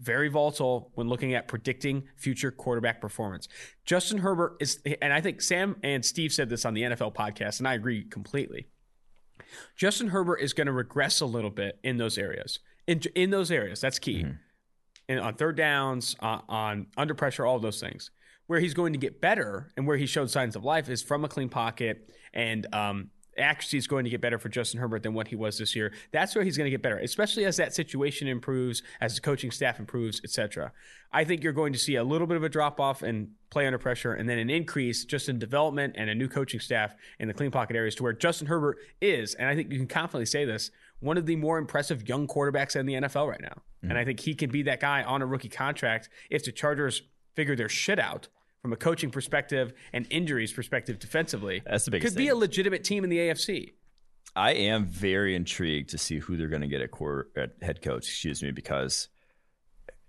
very 0.03 0.29
volatile 0.29 0.91
when 0.95 1.09
looking 1.09 1.35
at 1.35 1.49
predicting 1.49 2.03
future 2.17 2.51
quarterback 2.51 3.01
performance. 3.01 3.49
Justin 3.85 4.19
Herbert 4.19 4.57
is, 4.61 4.81
and 5.01 5.13
I 5.13 5.21
think 5.21 5.41
Sam 5.41 5.77
and 5.83 6.05
Steve 6.05 6.33
said 6.33 6.49
this 6.49 6.65
on 6.65 6.75
the 6.75 6.83
NFL 6.83 7.15
podcast, 7.15 7.61
and 7.61 7.69
I 7.69 7.75
agree 7.75 8.05
completely. 8.05 8.67
Justin 9.77 10.09
Herbert 10.09 10.39
is 10.39 10.53
going 10.53 10.67
to 10.67 10.73
regress 10.73 11.21
a 11.21 11.27
little 11.27 11.51
bit 11.51 11.79
in 11.83 11.99
those 11.99 12.19
areas. 12.19 12.59
In, 12.87 13.01
in 13.15 13.31
those 13.31 13.51
areas, 13.51 13.81
that's 13.81 13.99
key. 13.99 14.27
And 15.09 15.21
on 15.21 15.35
third 15.35 15.57
downs, 15.57 16.17
uh, 16.21 16.41
on 16.49 16.87
under 16.97 17.15
pressure, 17.15 17.47
all 17.47 17.59
those 17.59 17.81
things. 17.81 18.11
Where 18.47 18.61
he's 18.61 18.75
going 18.75 18.93
to 18.93 18.99
get 18.99 19.21
better 19.21 19.73
and 19.77 19.87
where 19.87 19.97
he 19.97 20.07
showed 20.07 20.31
signs 20.31 20.57
of 20.57 20.65
life 20.65 20.89
is 20.89 21.03
from 21.03 21.25
a 21.25 21.29
clean 21.29 21.49
pocket 21.49 22.11
and 22.35 22.67
um, 22.75 23.11
accuracy 23.39 23.79
is 23.79 23.87
going 23.87 24.05
to 24.05 24.11
get 24.11 24.21
better 24.21 24.39
for 24.39 24.49
Justin 24.49 24.81
Herbert 24.81 25.03
than 25.03 25.15
what 25.15 25.29
he 25.29 25.37
was 25.37 25.59
this 25.59 25.75
year. 25.75 25.93
That's 26.11 26.35
where 26.35 26.45
he's 26.45 26.57
going 26.57 26.67
to 26.67 26.71
get 26.71 26.83
better, 26.83 26.99
especially 26.99 27.45
as 27.45 27.57
that 27.57 27.75
situation 27.75 28.29
improves, 28.29 28.83
as 29.01 29.15
the 29.15 29.21
coaching 29.21 29.51
staff 29.51 29.79
improves, 29.79 30.21
etc. 30.25 30.73
I 31.13 31.25
think 31.25 31.43
you're 31.43 31.53
going 31.53 31.73
to 31.73 31.79
see 31.79 31.97
a 31.97 32.05
little 32.05 32.27
bit 32.27 32.37
of 32.37 32.45
a 32.45 32.49
drop 32.49 32.81
off 32.81 33.03
in 33.03 33.33
play 33.51 33.67
under 33.67 33.79
pressure 33.79 34.15
and 34.15 34.29
then 34.29 34.39
an 34.39 34.51
increase 34.51 35.05
just 35.05 35.29
in 35.29 35.39
development 35.39 35.95
and 35.97 36.09
a 36.09 36.15
new 36.15 36.29
coaching 36.29 36.61
staff 36.61 36.95
in 37.19 37.29
the 37.29 37.35
clean 37.35 37.51
pocket 37.51 37.77
areas 37.77 37.95
to 37.97 38.03
where 38.03 38.13
Justin 38.13 38.47
Herbert 38.47 38.79
is, 39.01 39.35
and 39.35 39.49
I 39.49 39.55
think 39.55 39.71
you 39.71 39.79
can 39.79 39.89
confidently 39.89 40.27
say 40.27 40.45
this, 40.45 40.71
one 41.01 41.19
of 41.19 41.27
the 41.27 41.37
more 41.37 41.59
impressive 41.59 42.09
young 42.09 42.27
quarterbacks 42.27 42.77
in 42.77 42.87
the 42.87 42.95
NFL 42.95 43.29
right 43.29 43.41
now. 43.41 43.49
Mm-hmm. 43.49 43.91
And 43.91 43.99
I 43.99 44.05
think 44.05 44.21
he 44.21 44.35
can 44.35 44.51
be 44.51 44.63
that 44.63 44.81
guy 44.81 45.03
on 45.03 45.21
a 45.21 45.27
rookie 45.27 45.49
contract 45.49 46.09
if 46.31 46.45
the 46.45 46.53
Chargers 46.53 47.03
figure 47.35 47.57
their 47.57 47.69
shit 47.69 47.99
out 47.99 48.29
from 48.63 48.73
a 48.73 48.77
coaching 48.77 49.11
perspective 49.11 49.73
and 49.93 50.07
injuries 50.11 50.53
perspective 50.53 50.99
defensively. 51.01 51.63
That's 51.67 51.85
the 51.85 51.91
biggest 51.91 52.15
Could 52.15 52.19
be 52.19 52.25
thing. 52.29 52.33
a 52.33 52.37
legitimate 52.37 52.85
team 52.85 53.03
in 53.05 53.11
the 53.11 53.19
AFC. 53.19 53.73
I 54.35 54.53
am 54.53 54.87
very 54.87 55.35
intrigued 55.35 55.91
to 55.91 55.99
see 55.99 56.19
who 56.19 56.37
they're 56.37 56.49
going 56.49 56.63
to 56.63 56.69
get 56.69 56.81
at, 56.81 56.91
core, 56.93 57.27
at 57.37 57.51
head 57.61 57.83
coach. 57.83 58.07
Excuse 58.09 58.43
me, 58.43 58.53
because 58.53 59.09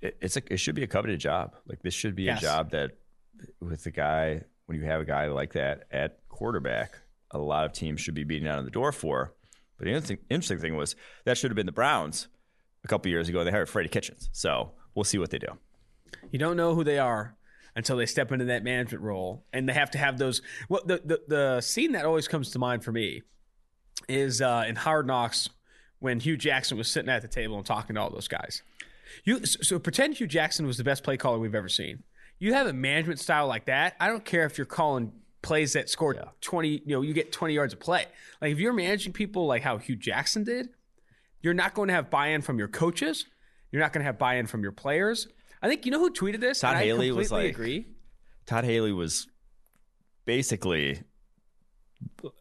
it, 0.01 0.17
it's 0.21 0.37
a, 0.37 0.41
it 0.53 0.57
should 0.57 0.75
be 0.75 0.83
a 0.83 0.87
coveted 0.87 1.19
job. 1.19 1.55
Like 1.67 1.81
this 1.81 1.93
should 1.95 2.15
be 2.15 2.23
Yes. 2.23 2.39
a 2.39 2.41
job 2.43 2.71
that 2.71 2.91
with 3.59 3.83
the 3.83 3.91
guy 3.91 4.43
when 4.67 4.79
you 4.79 4.85
have 4.85 5.01
a 5.01 5.05
guy 5.05 5.27
like 5.27 5.53
that 5.53 5.85
at 5.91 6.19
quarterback, 6.29 6.99
a 7.31 7.37
lot 7.39 7.65
of 7.65 7.73
teams 7.73 7.99
should 7.99 8.13
be 8.13 8.23
beating 8.23 8.47
out 8.47 8.59
on 8.59 8.65
the 8.65 8.71
door 8.71 8.91
for. 8.91 9.33
But 9.77 9.85
the 9.85 9.91
interesting, 9.91 10.19
interesting 10.29 10.59
thing 10.59 10.75
was 10.77 10.95
that 11.25 11.37
should 11.37 11.49
have 11.51 11.55
been 11.55 11.65
the 11.65 11.71
Browns 11.73 12.27
a 12.85 12.87
couple 12.87 13.09
years 13.09 13.27
ago. 13.27 13.43
They 13.43 13.51
hired 13.51 13.67
Freddie 13.67 13.89
Kitchens, 13.89 14.29
so 14.31 14.71
we'll 14.95 15.03
see 15.03 15.17
what 15.17 15.31
they 15.31 15.39
do. 15.39 15.47
You 16.31 16.37
don't 16.39 16.55
know 16.55 16.75
who 16.75 16.83
they 16.83 16.99
are 16.99 17.35
until 17.75 17.97
they 17.97 18.05
step 18.05 18.31
into 18.31 18.45
that 18.45 18.63
management 18.63 19.03
role, 19.03 19.45
and 19.51 19.67
they 19.67 19.73
have 19.73 19.91
to 19.91 19.97
have 19.97 20.17
those. 20.17 20.41
Well, 20.69 20.81
the 20.86 21.01
the, 21.03 21.21
the 21.27 21.62
scene 21.62 21.93
that 21.93 22.05
always 22.05 22.27
comes 22.27 22.51
to 22.51 22.59
mind 22.59 22.83
for 22.83 22.91
me 22.91 23.21
is 24.07 24.41
uh, 24.41 24.65
in 24.67 24.75
Hard 24.75 25.07
Knocks 25.07 25.49
when 25.99 26.19
Hue 26.19 26.38
Jackson 26.38 26.77
was 26.77 26.91
sitting 26.91 27.09
at 27.09 27.21
the 27.21 27.27
table 27.27 27.57
and 27.57 27.65
talking 27.65 27.95
to 27.95 28.01
all 28.01 28.09
those 28.09 28.27
guys. 28.27 28.62
You 29.23 29.45
so, 29.45 29.79
pretend 29.79 30.15
Hue 30.15 30.27
Jackson 30.27 30.65
was 30.65 30.77
the 30.77 30.83
best 30.83 31.03
play 31.03 31.17
caller 31.17 31.39
we've 31.39 31.55
ever 31.55 31.69
seen. 31.69 32.03
You 32.39 32.53
have 32.53 32.67
a 32.67 32.73
management 32.73 33.19
style 33.19 33.47
like 33.47 33.65
that. 33.65 33.95
I 33.99 34.07
don't 34.07 34.25
care 34.25 34.45
if 34.45 34.57
you're 34.57 34.65
calling 34.65 35.13
plays 35.43 35.73
that 35.73 35.89
scored 35.89 36.19
20, 36.41 36.67
you 36.69 36.81
know, 36.88 37.01
you 37.01 37.13
get 37.13 37.31
20 37.31 37.53
yards 37.53 37.73
of 37.73 37.79
play. 37.79 38.05
Like 38.41 38.51
if 38.51 38.59
you're 38.59 38.73
managing 38.73 39.13
people 39.13 39.45
like 39.45 39.62
how 39.62 39.77
Hue 39.77 39.95
Jackson 39.95 40.43
did, 40.43 40.69
you're 41.41 41.53
not 41.53 41.75
going 41.75 41.89
to 41.89 41.93
have 41.93 42.09
buy-in 42.09 42.41
from 42.41 42.57
your 42.57 42.69
coaches. 42.69 43.25
you're 43.71 43.81
not 43.81 43.93
going 43.93 44.01
to 44.01 44.05
have 44.05 44.17
buy-in 44.17 44.47
from 44.47 44.63
your 44.63 44.71
players. 44.71 45.27
I 45.63 45.67
think 45.69 45.86
you 45.86 45.91
know 45.91 45.99
who 45.99 46.12
tweeted 46.12 46.41
this. 46.41 46.60
Todd 46.60 46.71
and 46.76 46.80
I 46.80 46.84
Haley 46.86 47.12
was 47.12 47.32
like- 47.32 47.49
agree. 47.49 47.88
Todd 48.45 48.65
Haley 48.65 48.91
was 48.91 49.28
basically 50.26 51.02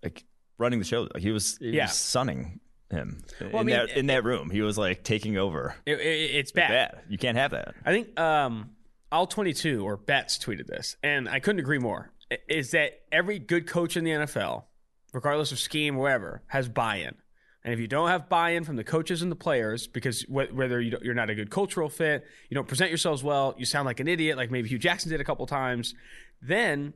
like 0.02 0.24
running 0.58 0.78
the 0.78 0.84
show. 0.84 1.08
He 1.18 1.30
was, 1.30 1.56
he 1.58 1.70
Yeah. 1.70 1.84
was 1.84 1.94
sunning 1.96 2.60
him 2.90 3.22
I 3.40 3.44
in, 3.44 3.52
mean, 3.52 3.66
that, 3.76 3.90
in 3.96 4.06
that 4.06 4.24
room. 4.24 4.50
He 4.50 4.60
was 4.60 4.76
like 4.76 5.02
taking 5.04 5.36
over. 5.38 5.74
It- 5.86 6.00
it- 6.00 6.30
it's 6.34 6.52
bad. 6.52 6.68
Bad. 6.94 7.04
You 7.08 7.18
can't 7.18 7.36
have 7.38 7.52
that. 7.52 7.74
I 7.84 7.92
think 7.92 8.18
um, 8.18 8.70
all 9.10 9.26
22 9.26 9.84
or 9.84 9.96
Betts 9.96 10.38
tweeted 10.38 10.66
this, 10.66 10.96
and 11.02 11.28
I 11.28 11.38
couldn't 11.40 11.60
agree 11.60 11.78
more. 11.78 12.10
Is 12.48 12.70
that 12.72 13.02
every 13.12 13.38
good 13.38 13.66
coach 13.66 13.96
in 13.96 14.04
the 14.04 14.10
NFL, 14.10 14.64
regardless 15.12 15.52
of 15.52 15.58
scheme 15.58 15.96
or 15.96 16.02
whatever, 16.02 16.42
has 16.46 16.68
buy-in. 16.68 17.14
And 17.64 17.72
if 17.72 17.78
you 17.78 17.86
don't 17.86 18.08
have 18.08 18.28
buy-in 18.28 18.64
from 18.64 18.76
the 18.76 18.84
coaches 18.84 19.22
and 19.22 19.30
the 19.30 19.36
players, 19.36 19.86
because 19.86 20.22
wh- 20.22 20.52
whether 20.52 20.80
you 20.80 20.98
you're 21.02 21.14
not 21.14 21.30
a 21.30 21.34
good 21.34 21.50
cultural 21.50 21.88
fit, 21.88 22.24
you 22.48 22.54
don't 22.54 22.66
present 22.66 22.90
yourselves 22.90 23.22
well, 23.22 23.54
you 23.56 23.64
sound 23.64 23.86
like 23.86 24.00
an 24.00 24.08
idiot, 24.08 24.36
like 24.36 24.50
maybe 24.50 24.68
Hue 24.68 24.78
Jackson 24.78 25.10
did 25.10 25.20
a 25.20 25.24
couple 25.24 25.46
times, 25.46 25.94
then 26.40 26.92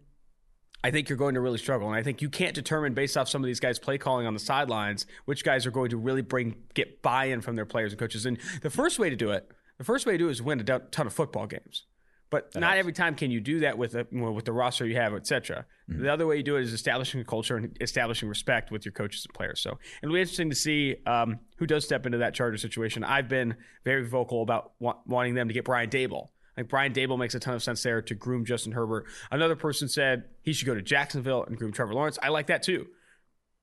I 0.83 0.91
think 0.91 1.09
you're 1.09 1.19
going 1.19 1.35
to 1.35 1.41
really 1.41 1.59
struggle. 1.59 1.89
And 1.89 1.97
I 1.97 2.03
think 2.03 2.21
you 2.21 2.29
can't 2.29 2.55
determine 2.55 2.95
based 2.95 3.17
off 3.17 3.29
some 3.29 3.43
of 3.43 3.47
these 3.47 3.61
guys' 3.61 3.79
play 3.79 3.99
calling 3.99 4.27
on 4.27 4.35
the 4.35 4.41
sidelines 4.41 5.07
which 5.25 5.45
guys 5.45 5.67
are 5.67 5.71
going 5.71 5.91
to 5.91 5.97
really 5.97 6.23
bring 6.23 6.57
get 6.75 7.03
buy-in 7.03 7.41
from 7.41 7.57
their 7.57 7.67
players 7.67 7.93
and 7.93 7.99
coaches. 7.99 8.27
And 8.27 8.39
the 8.63 8.71
first 8.71 8.99
way 8.99 9.09
to 9.09 9.17
do 9.17 9.31
it, 9.31 9.51
the 9.79 9.85
first 9.85 10.07
way 10.07 10.13
to 10.13 10.19
do 10.19 10.29
it 10.29 10.33
is 10.33 10.43
win 10.43 10.61
a 10.61 10.65
ton 10.65 11.07
of 11.07 11.13
football 11.13 11.47
games. 11.47 11.85
But 12.29 12.55
not 12.57 12.77
every 12.77 12.93
time 12.93 13.15
can 13.15 13.31
you 13.31 13.41
do 13.41 13.61
that 13.61 13.79
with 13.79 13.95
a, 13.95 14.07
with 14.11 14.45
the 14.45 14.53
roster 14.53 14.85
you 14.85 14.97
have, 14.97 15.15
etc. 15.15 15.65
The 15.87 16.13
other 16.13 16.27
way 16.27 16.39
you 16.39 16.43
do 16.43 16.57
it 16.57 16.63
is 16.63 16.73
establishing 16.73 17.21
a 17.21 17.25
culture 17.25 17.57
and 17.57 17.77
establishing 17.81 18.29
respect 18.29 18.73
with 18.73 18.85
your 18.85 18.93
coaches 18.93 19.25
and 19.25 19.33
players. 19.33 19.61
So 19.61 19.79
it'll 20.03 20.13
be 20.13 20.21
interesting 20.21 20.51
to 20.51 20.57
see 20.57 20.97
um, 21.07 21.39
who 21.59 21.67
does 21.67 21.85
step 21.85 22.05
into 22.05 22.19
that 22.19 22.35
Charger 22.35 22.59
situation. 22.59 23.05
I've 23.05 23.29
been 23.29 23.55
very 23.85 24.05
vocal 24.09 24.43
about 24.43 24.73
wa- 24.81 24.97
wanting 25.07 25.35
them 25.35 25.47
to 25.47 25.55
get 25.55 25.65
Brian 25.65 25.89
Daboll. 25.89 26.31
Like 26.57 26.69
Brian 26.69 26.93
Daboll 26.93 27.19
makes 27.19 27.35
a 27.37 27.39
ton 27.41 27.55
of 27.55 27.63
sense 27.63 27.83
there 27.85 28.03
to 28.03 28.15
groom 28.15 28.45
Justin 28.45 28.73
Herbert. 28.73 29.07
Another 29.31 29.55
person 29.55 29.89
said 29.89 30.25
he 30.43 30.53
should 30.53 30.67
go 30.67 30.75
to 30.75 30.83
Jacksonville 30.83 31.45
and 31.45 31.57
groom 31.57 31.71
Trevor 31.73 31.95
Lawrence. 31.95 32.19
I 32.23 32.31
like 32.31 32.49
that 32.49 32.63
too. 32.65 32.87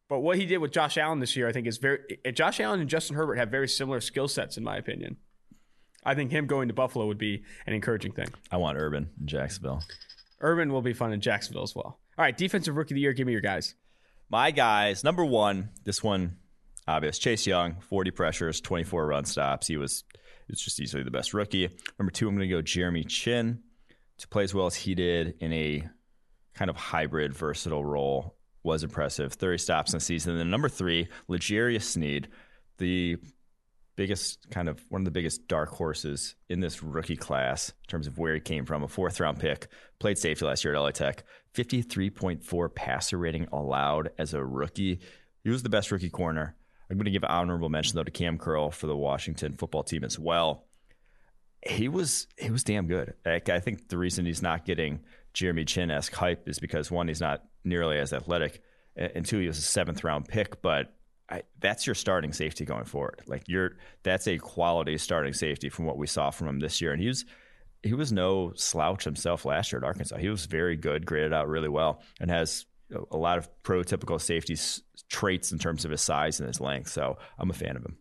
But 0.07 0.19
what 0.19 0.37
he 0.37 0.45
did 0.45 0.59
with 0.59 0.71
Josh 0.71 0.97
Allen 0.97 1.19
this 1.19 1.35
year, 1.35 1.47
I 1.47 1.51
think, 1.51 1.65
is 1.67 1.77
very. 1.79 1.99
uh, 2.25 2.31
Josh 2.31 2.59
Allen 2.59 2.79
and 2.79 2.89
Justin 2.89 3.15
Herbert 3.15 3.35
have 3.35 3.49
very 3.49 3.67
similar 3.67 3.99
skill 3.99 4.27
sets, 4.27 4.57
in 4.57 4.63
my 4.63 4.77
opinion. 4.77 5.17
I 6.05 6.15
think 6.15 6.31
him 6.31 6.45
going 6.47 6.67
to 6.67 6.73
Buffalo 6.73 7.07
would 7.07 7.17
be 7.17 7.43
an 7.65 7.73
encouraging 7.73 8.11
thing. 8.11 8.27
I 8.51 8.57
want 8.57 8.77
Urban 8.77 9.09
in 9.19 9.27
Jacksonville. 9.27 9.83
Urban 10.41 10.71
will 10.71 10.81
be 10.81 10.93
fun 10.93 11.13
in 11.13 11.21
Jacksonville 11.21 11.63
as 11.63 11.75
well. 11.75 11.99
All 12.17 12.25
right, 12.25 12.37
defensive 12.37 12.75
rookie 12.75 12.93
of 12.93 12.95
the 12.95 13.01
year. 13.01 13.13
Give 13.13 13.25
me 13.25 13.31
your 13.31 13.41
guys. 13.41 13.75
My 14.29 14.51
guys, 14.51 15.03
number 15.03 15.23
one, 15.23 15.69
this 15.83 16.03
one 16.03 16.37
obvious. 16.87 17.17
Chase 17.19 17.47
Young, 17.47 17.75
40 17.81 18.11
pressures, 18.11 18.61
24 18.61 19.07
run 19.07 19.25
stops. 19.25 19.67
He 19.67 19.77
was 19.77 20.03
it's 20.49 20.61
just 20.61 20.79
easily 20.79 21.03
the 21.03 21.11
best 21.11 21.33
rookie. 21.33 21.69
Number 21.97 22.11
two, 22.11 22.27
I'm 22.27 22.35
going 22.35 22.47
to 22.47 22.53
go 22.55 22.61
Jeremy 22.61 23.03
Chinn 23.03 23.59
to 24.17 24.27
play 24.27 24.43
as 24.43 24.53
well 24.53 24.65
as 24.65 24.75
he 24.75 24.95
did 24.95 25.35
in 25.39 25.53
a 25.53 25.87
kind 26.53 26.69
of 26.69 26.75
hybrid, 26.75 27.33
versatile 27.33 27.83
role. 27.83 28.35
Was 28.63 28.83
impressive. 28.83 29.33
30 29.33 29.57
stops 29.57 29.91
in 29.91 29.97
the 29.97 30.05
season. 30.05 30.31
And 30.31 30.39
then 30.39 30.49
number 30.49 30.69
three, 30.69 31.09
L'Jarius 31.27 31.83
Sneed, 31.83 32.29
the 32.77 33.17
biggest 33.95 34.49
kind 34.49 34.67
of 34.67 34.83
one 34.89 35.01
of 35.01 35.05
the 35.05 35.11
biggest 35.11 35.47
dark 35.47 35.69
horses 35.69 36.35
in 36.49 36.59
this 36.59 36.81
rookie 36.81 37.15
class 37.15 37.69
in 37.69 37.87
terms 37.87 38.07
of 38.07 38.17
where 38.17 38.33
he 38.33 38.39
came 38.39 38.65
from. 38.65 38.83
A 38.83 38.87
fourth 38.87 39.19
round 39.19 39.39
pick, 39.39 39.67
played 39.99 40.17
safety 40.17 40.45
last 40.45 40.63
year 40.63 40.73
at 40.73 40.79
LA 40.79 40.91
Tech, 40.91 41.23
53.4 41.53 42.73
passer 42.73 43.17
rating 43.17 43.47
allowed 43.51 44.09
as 44.17 44.33
a 44.33 44.43
rookie. 44.43 44.99
He 45.43 45.49
was 45.49 45.63
the 45.63 45.69
best 45.69 45.91
rookie 45.91 46.09
corner. 46.09 46.55
I'm 46.89 46.97
going 46.97 47.05
to 47.05 47.11
give 47.11 47.23
honorable 47.23 47.69
mention 47.69 47.95
though 47.95 48.03
to 48.03 48.11
Cam 48.11 48.37
Curl 48.37 48.71
for 48.71 48.87
the 48.87 48.95
Washington 48.95 49.53
football 49.53 49.83
team 49.83 50.03
as 50.03 50.19
well. 50.19 50.65
He 51.65 51.87
was 51.87 52.27
he 52.37 52.51
was 52.51 52.63
damn 52.63 52.87
good. 52.87 53.13
Like, 53.25 53.49
I 53.49 53.59
think 53.59 53.87
the 53.87 53.97
reason 53.97 54.25
he's 54.25 54.41
not 54.41 54.65
getting 54.65 54.99
Jeremy 55.33 55.65
Chinn 55.65 55.91
esque 55.91 56.13
hype 56.13 56.47
is 56.47 56.59
because 56.59 56.91
one, 56.91 57.07
he's 57.07 57.21
not 57.21 57.43
nearly 57.63 57.97
as 57.97 58.11
athletic, 58.11 58.61
and 58.95 59.25
two, 59.25 59.39
he 59.39 59.47
was 59.47 59.57
a 59.57 59.61
seventh 59.61 60.03
round 60.03 60.27
pick. 60.27 60.61
But 60.61 60.93
I, 61.33 61.41
that's 61.59 61.87
your 61.87 61.95
starting 61.95 62.31
safety 62.31 62.63
going 62.63 62.85
forward. 62.85 63.23
Like 63.25 63.43
you're 63.47 63.77
that's 64.03 64.27
a 64.27 64.37
quality 64.37 64.99
starting 64.99 65.33
safety 65.33 65.67
from 65.67 65.85
what 65.85 65.97
we 65.97 66.05
saw 66.05 66.29
from 66.29 66.47
him 66.47 66.59
this 66.59 66.79
year, 66.79 66.91
and 66.91 67.01
he 67.01 67.07
was 67.07 67.25
he 67.81 67.93
was 67.93 68.11
no 68.11 68.53
slouch 68.55 69.03
himself 69.03 69.43
last 69.43 69.71
year 69.71 69.79
at 69.79 69.85
Arkansas. 69.85 70.17
He 70.17 70.29
was 70.29 70.45
very 70.45 70.75
good, 70.75 71.07
graded 71.07 71.33
out 71.33 71.47
really 71.47 71.69
well, 71.69 72.03
and 72.19 72.29
has 72.29 72.67
a 73.11 73.17
lot 73.17 73.39
of 73.39 73.49
prototypical 73.63 74.21
safety 74.21 74.53
s- 74.53 74.81
traits 75.09 75.51
in 75.51 75.57
terms 75.57 75.85
of 75.85 75.91
his 75.91 76.01
size 76.01 76.39
and 76.39 76.47
his 76.47 76.61
length. 76.61 76.91
So 76.91 77.17
I'm 77.39 77.49
a 77.49 77.53
fan 77.53 77.75
of 77.75 77.83
him. 77.83 77.97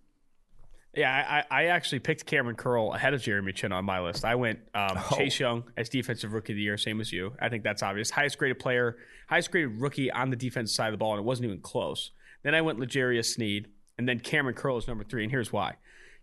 Yeah, 0.94 1.44
I, 1.50 1.62
I 1.62 1.64
actually 1.68 2.00
picked 2.00 2.26
Kamren 2.26 2.54
Curl 2.58 2.92
ahead 2.92 3.14
of 3.14 3.22
Jeremy 3.22 3.52
Chinn 3.52 3.72
on 3.72 3.86
my 3.86 4.00
list. 4.00 4.26
I 4.26 4.34
went 4.34 4.58
um, 4.74 4.98
Chase 5.16 5.40
Young 5.40 5.64
as 5.78 5.88
defensive 5.88 6.34
rookie 6.34 6.52
of 6.52 6.58
the 6.58 6.62
year, 6.62 6.76
same 6.76 7.00
as 7.00 7.10
you. 7.10 7.32
I 7.40 7.48
think 7.48 7.64
that's 7.64 7.82
obvious. 7.82 8.10
Highest 8.10 8.36
graded 8.36 8.58
player, 8.58 8.98
highest 9.26 9.50
graded 9.50 9.80
rookie 9.80 10.10
on 10.10 10.28
the 10.28 10.36
defense 10.36 10.74
side 10.74 10.88
of 10.88 10.92
the 10.92 10.98
ball, 10.98 11.12
and 11.12 11.20
it 11.20 11.24
wasn't 11.24 11.46
even 11.46 11.60
close. 11.60 12.10
Then 12.42 12.54
I 12.54 12.60
went 12.60 12.78
L'Jarius 12.78 13.34
Sneed, 13.34 13.68
and 13.98 14.08
then 14.08 14.20
Kamren 14.20 14.56
Curl 14.56 14.78
is 14.78 14.88
number 14.88 15.04
three, 15.04 15.22
and 15.22 15.30
here's 15.30 15.52
why. 15.52 15.76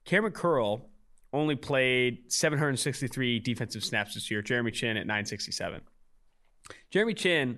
Kamren 0.05 0.33
Curl 0.33 0.89
only 1.31 1.55
played 1.55 2.31
763 2.31 3.39
defensive 3.39 3.83
snaps 3.83 4.15
this 4.15 4.31
year. 4.31 4.41
Jeremy 4.41 4.71
Chinn 4.71 4.97
at 4.97 5.05
967. 5.05 5.81
Jeremy 6.89 7.13
Chinn 7.13 7.57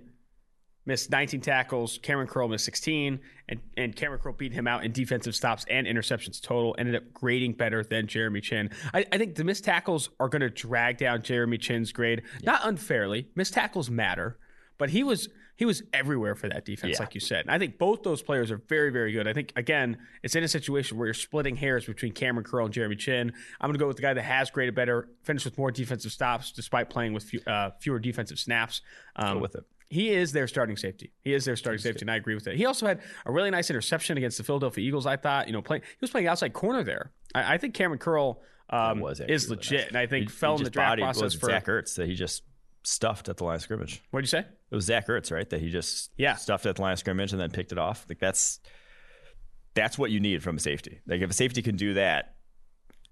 missed 0.86 1.10
19 1.12 1.42
tackles. 1.42 2.00
Kamren 2.00 2.28
Curl 2.28 2.48
missed 2.48 2.66
16, 2.66 3.20
and, 3.50 3.60
and 3.78 3.96
Kamren 3.96 4.20
Curl 4.20 4.34
beat 4.34 4.54
him 4.54 4.68
out 4.68 4.84
in 4.84 4.92
defensive 4.92 5.36
stops 5.36 5.66
and 5.70 5.88
interceptions 5.88 6.42
total. 6.42 6.76
Ended 6.78 6.96
up 6.96 7.14
grading 7.14 7.54
better 7.54 7.84
than 7.84 8.08
Jeremy 8.08 8.42
Chinn. 8.42 8.70
I, 8.94 9.06
I 9.12 9.18
think 9.18 9.36
the 9.36 9.44
missed 9.44 9.64
tackles 9.64 10.10
are 10.20 10.28
going 10.28 10.42
to 10.42 10.50
drag 10.50 10.98
down 10.98 11.22
Jeremy 11.22 11.58
Chinn's 11.58 11.92
grade, 11.92 12.24
not 12.44 12.62
unfairly. 12.64 13.28
Missed 13.36 13.54
tackles 13.54 13.90
matter, 13.90 14.38
but 14.78 14.90
he 14.90 15.04
was 15.04 15.30
he 15.62 15.66
was 15.66 15.84
everywhere 15.94 16.34
for 16.34 16.50
that 16.50 16.66
defense, 16.66 16.96
Yeah. 16.98 17.04
like 17.04 17.14
you 17.14 17.22
said. 17.22 17.42
And 17.42 17.52
I 17.52 17.60
think 17.60 17.78
both 17.78 18.02
those 18.02 18.24
players 18.24 18.50
are 18.50 18.58
very, 18.68 18.90
very 18.90 19.12
good. 19.12 19.28
I 19.28 19.34
think 19.34 19.54
again, 19.56 20.00
it's 20.24 20.36
in 20.36 20.44
a 20.44 20.48
situation 20.48 20.98
where 20.98 21.06
you're 21.06 21.14
splitting 21.14 21.56
hairs 21.56 21.86
between 21.86 22.14
Kamren 22.14 22.44
Curl 22.44 22.66
and 22.66 22.74
Jeremy 22.74 22.96
Chinn. 22.96 23.32
I'm 23.60 23.68
going 23.68 23.74
to 23.74 23.80
go 23.80 23.86
with 23.88 23.98
the 23.98 24.02
guy 24.02 24.16
that 24.16 24.24
has 24.24 24.50
graded 24.50 24.74
better, 24.74 25.08
finished 25.22 25.46
with 25.46 25.56
more 25.60 25.70
defensive 25.70 26.12
stops 26.12 26.52
despite 26.52 26.90
playing 26.90 27.14
with 27.14 27.26
few, 27.26 27.42
uh, 27.46 27.70
fewer 27.80 28.00
defensive 28.00 28.40
snaps. 28.40 28.82
Um, 29.16 29.36
Go 29.36 29.42
with 29.42 29.54
it. 29.56 29.64
he 29.92 30.10
is 30.10 30.32
their 30.32 30.48
starting 30.48 30.78
safety. 30.78 31.12
He 31.22 31.32
is 31.36 31.46
their 31.46 31.56
starting 31.56 31.80
safety, 31.80 32.02
and 32.02 32.10
I 32.12 32.16
agree 32.16 32.34
with 32.34 32.48
it. 32.48 32.56
He 32.58 32.66
also 32.66 32.88
had 32.88 33.00
a 33.28 33.32
really 33.32 33.52
nice 33.52 33.70
interception 33.70 34.18
against 34.18 34.38
the 34.40 34.44
Philadelphia 34.44 34.84
Eagles. 34.84 35.06
I 35.06 35.18
thought, 35.18 35.46
you 35.46 35.54
know, 35.54 35.62
playing 35.62 35.84
he 35.84 35.98
was 36.02 36.10
playing 36.10 36.26
outside 36.28 36.54
corner 36.54 36.84
there. 36.84 37.12
I, 37.36 37.54
I 37.54 37.58
think 37.60 37.76
Kamren 37.76 38.00
Curl 38.00 38.42
um, 38.72 39.04
is 39.06 39.20
really 39.20 39.38
legit, 39.58 39.80
nice. 39.80 39.88
and 39.90 39.98
I 39.98 40.08
think 40.08 40.30
He- 40.30 40.36
fell 40.36 40.56
he 40.58 40.62
in 40.62 40.64
the 40.64 40.70
draft 40.72 40.98
process 41.00 41.22
was 41.22 41.34
for. 41.36 41.48
Zach 41.48 41.66
Ertz 41.68 41.96
that 41.98 42.08
he 42.08 42.16
just 42.16 42.44
stuffed 42.84 43.30
at 43.30 43.38
the 43.38 43.44
line 43.44 43.56
of 43.56 43.62
scrimmage. 43.62 44.02
What'd 44.12 44.24
you 44.26 44.30
say? 44.30 44.40
It 44.72 44.76
was 44.76 44.86
Zach 44.86 45.08
Ertz, 45.08 45.32
right? 45.32 45.50
That 45.50 45.60
he 45.62 45.70
just 45.70 46.12
Yeah. 46.18 46.36
stuffed 46.36 46.66
at 46.66 46.76
the 46.78 46.82
line 46.82 46.94
of 46.94 47.00
scrimmage 47.00 47.32
and 47.32 47.40
then 47.42 47.52
picked 47.52 47.72
it 47.72 47.78
off. 47.78 48.06
Like 48.10 48.20
that's 48.20 48.60
that's 49.74 49.98
what 49.98 50.12
you 50.12 50.20
need 50.20 50.44
from 50.44 50.58
a 50.58 50.60
safety. 50.60 51.00
Like 51.08 51.22
if 51.22 51.30
a 51.30 51.34
safety 51.34 51.62
can 51.62 51.76
do 51.76 51.94
that, 51.94 52.36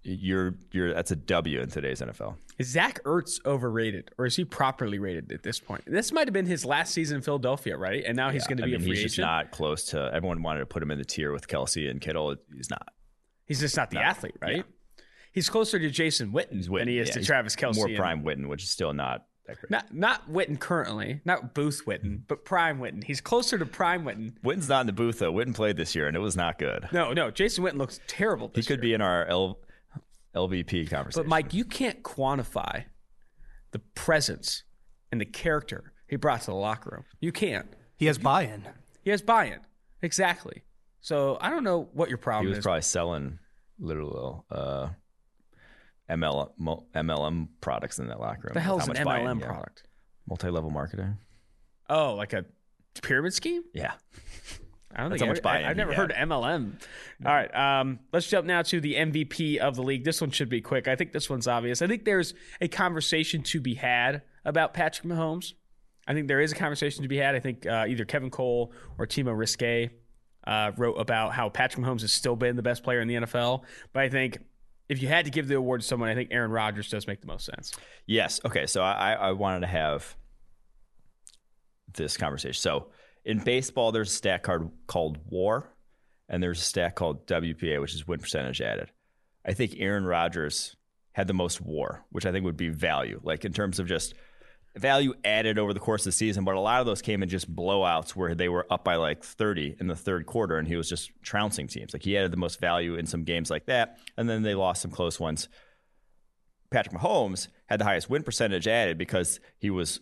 you're 0.02 0.56
you're 0.72 0.94
that's 0.94 1.12
a 1.12 1.16
W 1.16 1.60
in 1.62 1.70
today's 1.70 2.02
NFL. 2.02 2.36
Is 2.58 2.68
Zach 2.68 3.02
Ertz 3.04 3.44
overrated, 3.46 4.12
or 4.18 4.26
is 4.26 4.36
he 4.36 4.44
properly 4.46 4.98
rated 5.00 5.32
at 5.32 5.44
this 5.44 5.60
point? 5.60 5.84
This 5.86 6.12
might 6.12 6.28
have 6.28 6.34
been 6.34 6.46
his 6.46 6.66
last 6.66 6.94
season 6.94 7.18
in 7.18 7.22
Philadelphia, 7.22 7.78
right? 7.78 8.04
And 8.06 8.16
now 8.18 8.30
he's 8.32 8.48
going 8.48 8.58
to 8.58 8.64
I 8.64 8.66
be 8.68 8.72
mean, 8.74 8.82
a 8.82 8.84
free 8.84 8.90
he's 8.92 9.00
agent. 9.00 9.12
just 9.12 9.20
not 9.20 9.52
close 9.52 9.86
to. 9.88 10.10
Everyone 10.14 10.42
wanted 10.42 10.60
to 10.62 10.66
put 10.66 10.82
him 10.84 10.92
in 10.92 10.98
the 10.98 11.06
tier 11.06 11.32
with 11.32 11.48
Kelce 11.48 11.90
and 11.90 12.02
Kittle. 12.02 12.36
He's 12.54 12.70
not. 12.70 12.88
he's 13.46 13.60
just 13.60 13.76
not 13.78 13.92
the 13.92 14.00
athlete, 14.00 14.36
right? 14.42 14.66
He's 15.32 15.48
closer 15.50 15.78
to 15.80 15.90
Jason 15.90 16.32
Witten, 16.32 16.68
Witten. 16.68 16.80
than 16.80 16.88
he 16.88 16.98
is 17.00 17.10
Yeah, 17.10 17.14
to 17.16 17.24
Travis 17.24 17.56
Kelce. 17.56 17.76
More 17.76 17.88
and- 17.88 17.96
prime 17.98 18.24
Witten, 18.24 18.48
which 18.48 18.64
is 18.64 18.70
still 18.70 18.94
not 18.94 19.26
that 19.50 19.60
great. 19.60 19.72
Not 19.72 19.94
not 19.94 20.30
Witten 20.32 20.60
currently, 20.60 21.22
not 21.26 21.54
Booth 21.54 21.84
Witten, 21.86 22.22
but 22.28 22.46
Prime 22.46 22.80
Witten. 22.80 23.04
He's 23.04 23.22
closer 23.22 23.58
to 23.58 23.66
Prime 23.66 24.04
Witten. 24.04 24.34
Witten's 24.44 24.70
not 24.70 24.82
in 24.82 24.88
the 24.88 24.94
booth 24.94 25.20
though. 25.20 25.34
Witten 25.34 25.54
played 25.54 25.78
this 25.78 25.96
year 25.96 26.08
and 26.08 26.16
it 26.16 26.20
was 26.20 26.36
not 26.36 26.58
good. 26.60 26.88
No, 26.92 27.14
no, 27.14 27.32
Jason 27.32 27.64
Witten 27.64 27.78
looks 27.78 28.00
terrible. 28.08 28.52
He 28.56 28.62
could 28.62 28.78
year. 28.78 28.82
be 28.82 28.94
in 28.94 29.02
our 29.02 29.26
L, 29.26 29.60
LVP 30.36 30.90
conversation. 30.90 31.24
But 31.24 31.28
Mike, 31.28 31.54
you 31.54 31.66
can't 31.66 32.04
quantify 32.04 32.86
the 33.72 33.80
presence 33.96 34.64
and 35.12 35.20
the 35.20 35.26
character 35.26 35.94
he 36.08 36.16
brought 36.16 36.42
to 36.42 36.48
the 36.48 36.56
locker 36.56 36.90
room. 36.92 37.06
You 37.20 37.32
can't. 37.32 37.68
He 37.98 38.06
has 38.08 38.18
buy-in. 38.18 38.68
He 39.04 39.10
has 39.12 39.22
buy-in. 39.22 39.60
Exactly. 40.02 40.64
So 41.02 41.38
I 41.42 41.50
don't 41.50 41.64
know 41.64 41.90
what 41.94 42.10
your 42.10 42.18
problem 42.18 42.46
is. 42.46 42.48
he 42.48 42.50
was 42.52 42.58
is. 42.60 42.64
probably 42.64 42.82
selling 42.82 43.40
little 43.80 44.46
uh, 44.52 44.90
ML, 46.10 46.52
MLM 46.96 47.48
products 47.62 48.00
in 48.00 48.08
that 48.08 48.20
locker 48.20 48.42
room. 48.46 48.54
the 48.54 48.60
hell's 48.60 48.82
how 48.86 48.92
an 48.92 48.98
much 48.98 49.06
buy-in, 49.06 49.26
MLM 49.26 49.40
yeah. 49.42 49.48
product? 49.48 49.84
Multi-level 50.28 50.70
marketing. 50.70 51.18
Oh, 51.90 52.16
like 52.16 52.34
a 52.34 52.46
pyramid 53.02 53.34
scheme? 53.34 53.64
Yeah. 53.74 53.94
I 54.96 55.02
don't 55.02 55.12
That's 55.12 55.22
think 55.22 55.28
how 55.28 55.34
much 55.34 55.40
I, 55.40 55.42
buy-in 55.42 55.66
have 55.66 55.78
never 55.78 55.92
he 55.92 55.98
heard 55.98 56.12
of. 56.12 56.18
MLM. 56.18 56.82
All 57.26 57.32
right, 57.32 57.56
um, 57.56 58.00
let's 58.12 58.28
jump 58.28 58.48
now 58.48 58.64
to 58.64 58.82
the 58.82 58.96
MVP 58.96 59.58
of 59.58 59.76
the 59.76 59.84
league. 59.84 60.04
This 60.04 60.20
one 60.20 60.32
should 60.32 60.50
be 60.50 60.62
quick. 60.62 60.88
I 60.88 60.96
think 60.96 61.12
this 61.12 61.30
one's 61.30 61.48
obvious. 61.48 61.82
I 61.82 61.88
think 61.88 62.06
there's 62.06 62.34
a 62.60 62.68
conversation 62.68 63.44
to 63.44 63.62
be 63.62 63.76
had 63.76 64.24
about 64.46 64.74
Patrick 64.74 65.08
Mahomes. 65.08 65.54
I 66.08 66.14
think 66.14 66.28
there 66.28 66.42
is 66.42 66.52
a 66.52 66.56
conversation 66.56 67.04
to 67.04 67.08
be 67.08 67.18
had. 67.18 67.36
I 67.36 67.40
think 67.40 67.68
uh, 67.68 67.86
either 67.88 68.04
Kevin 68.04 68.32
Cole 68.32 68.74
or 68.98 69.06
Timo 69.06 69.36
Riske 69.36 69.92
uh, 70.48 70.72
wrote 70.76 70.96
about 70.96 71.34
how 71.34 71.50
Patrick 71.50 71.86
Mahomes 71.86 72.02
has 72.02 72.12
still 72.12 72.36
been 72.36 72.56
the 72.56 72.64
best 72.64 72.84
player 72.84 73.00
in 73.00 73.08
the 73.08 73.16
NFL. 73.16 73.62
But 73.94 74.04
I 74.04 74.10
think 74.10 74.40
if 74.90 75.02
you 75.02 75.08
had 75.08 75.26
to 75.26 75.32
give 75.32 75.48
the 75.48 75.56
award 75.56 75.82
to 75.82 75.88
someone, 75.88 76.10
I 76.10 76.16
think 76.16 76.30
Aaron 76.32 76.52
Rodgers 76.52 76.90
does 76.90 77.08
make 77.08 77.22
the 77.22 77.28
most 77.28 77.46
sense. 77.46 77.74
Yes. 78.08 78.42
Okay. 78.44 78.66
So 78.66 78.82
I, 78.82 79.14
I 79.14 79.32
wanted 79.32 79.62
to 79.62 79.68
have 79.68 80.16
this 81.94 82.18
conversation. 82.18 82.60
So 82.60 82.88
in 83.24 83.40
baseball, 83.40 83.92
there's 83.92 84.10
a 84.10 84.16
stat 84.16 84.44
card 84.44 84.70
called 84.88 85.20
WAR, 85.30 85.72
and 86.28 86.42
there's 86.42 86.60
a 86.60 86.64
stat 86.64 86.96
called 86.96 87.28
WPA, 87.28 87.80
which 87.80 87.94
is 87.94 88.08
win 88.08 88.20
percentage 88.20 88.62
added. 88.62 88.92
I 89.46 89.54
think 89.54 89.76
Aaron 89.78 90.06
Rodgers 90.06 90.76
had 91.12 91.28
the 91.28 91.34
most 91.34 91.62
WAR, 91.62 92.04
which 92.12 92.26
I 92.26 92.32
think 92.32 92.46
would 92.46 92.58
be 92.58 92.70
value, 92.70 93.20
like 93.24 93.46
in 93.46 93.54
terms 93.54 93.80
of 93.80 93.88
just 93.88 94.16
value 94.76 95.14
added 95.24 95.58
over 95.58 95.74
the 95.74 95.80
course 95.80 96.02
of 96.02 96.06
the 96.06 96.12
season. 96.12 96.44
But 96.44 96.56
a 96.56 96.60
lot 96.60 96.80
of 96.80 96.86
those 96.86 97.02
came 97.02 97.24
in 97.24 97.30
just 97.30 97.54
blowouts 97.54 98.12
where 98.12 98.36
they 98.36 98.50
were 98.50 98.66
up 98.72 98.84
by 98.84 98.96
like 98.96 99.24
30 99.24 99.78
in 99.80 99.88
the 99.88 99.96
third 99.96 100.26
quarter, 100.26 100.58
and 100.58 100.68
he 100.68 100.76
was 100.76 100.90
just 100.90 101.12
trouncing 101.22 101.68
teams. 101.68 101.94
Like 101.94 102.04
he 102.04 102.18
added 102.18 102.32
the 102.32 102.38
most 102.38 102.60
value 102.60 102.96
in 102.96 103.06
some 103.06 103.24
games 103.24 103.50
like 103.50 103.66
that, 103.66 103.98
and 104.18 104.30
then 104.30 104.44
they 104.44 104.56
lost 104.56 104.82
some 104.82 104.92
close 104.92 105.20
ones. 105.20 105.50
Patrick 106.72 106.96
Mahomes 106.96 107.48
had 107.68 107.80
the 107.80 107.86
highest 107.86 108.10
win 108.10 108.24
percentage 108.24 108.68
added 108.68 108.98
because 108.98 109.40
he 109.58 109.70
was 109.70 110.02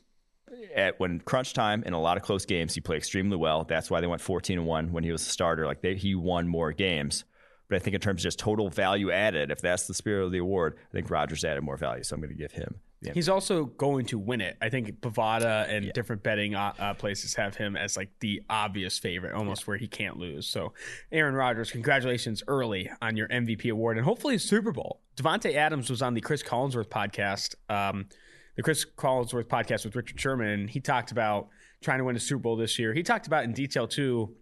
at 0.76 1.00
when 1.00 1.20
crunch 1.20 1.54
time 1.54 1.84
in 1.86 1.94
a 1.94 2.02
lot 2.02 2.18
of 2.18 2.24
close 2.24 2.46
games, 2.46 2.74
he 2.74 2.82
played 2.82 2.98
extremely 2.98 3.38
well. 3.38 3.64
That's 3.64 3.90
why 3.90 4.02
they 4.02 4.08
went 4.08 4.22
14 4.22 4.60
and 4.60 4.68
1 4.68 4.92
when 4.92 5.04
he 5.04 5.12
was 5.12 5.22
a 5.22 5.30
starter. 5.30 5.66
Like 5.66 5.82
they, 5.82 5.96
he 5.96 6.16
won 6.16 6.48
more 6.48 6.72
games. 6.72 7.26
But 7.70 7.78
I 7.78 7.80
think 7.80 7.96
in 7.96 8.02
terms 8.02 8.22
of 8.22 8.24
just 8.24 8.40
total 8.40 8.70
value 8.70 9.12
added, 9.12 9.52
if 9.52 9.62
that's 9.62 9.88
the 9.88 9.94
spirit 9.94 10.26
of 10.26 10.32
the 10.32 10.38
award, 10.38 10.78
I 10.90 10.94
think 10.94 11.10
Rodgers 11.10 11.44
added 11.44 11.64
more 11.64 11.76
value. 11.76 12.04
So 12.04 12.16
I'm 12.16 12.22
going 12.22 12.34
to 12.34 12.38
give 12.38 12.54
him. 12.54 12.76
The 13.02 13.12
He's 13.12 13.30
also 13.30 13.66
going 13.66 14.08
to 14.08 14.18
win 14.18 14.42
it. 14.42 14.58
I 14.60 14.70
think 14.70 15.02
Bovada 15.02 15.70
and 15.70 15.86
yeah. 15.86 15.92
different 15.92 16.24
betting 16.24 16.56
uh, 16.56 16.74
uh, 16.80 16.94
places 16.96 17.36
have 17.36 17.56
him 17.56 17.78
as 17.78 17.96
like 17.96 18.10
the 18.22 18.42
obvious 18.50 18.98
favorite, 18.98 19.34
almost 19.34 19.64
yeah. 19.64 19.66
where 19.66 19.78
he 19.78 19.88
can't 19.88 20.18
lose. 20.18 20.48
So, 20.48 20.74
Aaron 21.12 21.36
Rodgers, 21.36 21.72
congratulations 21.72 22.42
early 22.48 22.90
on 23.02 23.16
your 23.16 23.28
MVP 23.28 23.72
award 23.72 23.98
and 23.98 24.06
hopefully 24.06 24.40
Super 24.40 24.72
Bowl. 24.72 25.02
Davante 25.16 25.54
Adams 25.54 25.92
was 25.92 26.02
on 26.02 26.16
the 26.16 26.22
Chris 26.22 26.42
Collinsworth 26.42 26.90
podcast, 26.90 27.56
um, 27.70 28.08
the 28.56 28.64
Chris 28.64 28.84
Collinsworth 28.84 29.48
podcast 29.48 29.86
with 29.86 29.96
Richard 29.96 30.20
Sherman, 30.20 30.48
and 30.48 30.70
he 30.70 30.80
talked 30.80 31.12
about 31.12 31.50
trying 31.82 32.00
to 32.00 32.04
win 32.04 32.16
a 32.16 32.20
Super 32.20 32.42
Bowl 32.42 32.56
this 32.56 32.80
year. 32.80 32.94
He 32.94 33.04
talked 33.04 33.28
about 33.28 33.44
in 33.44 33.54
detail 33.54 33.88
too 33.88 34.36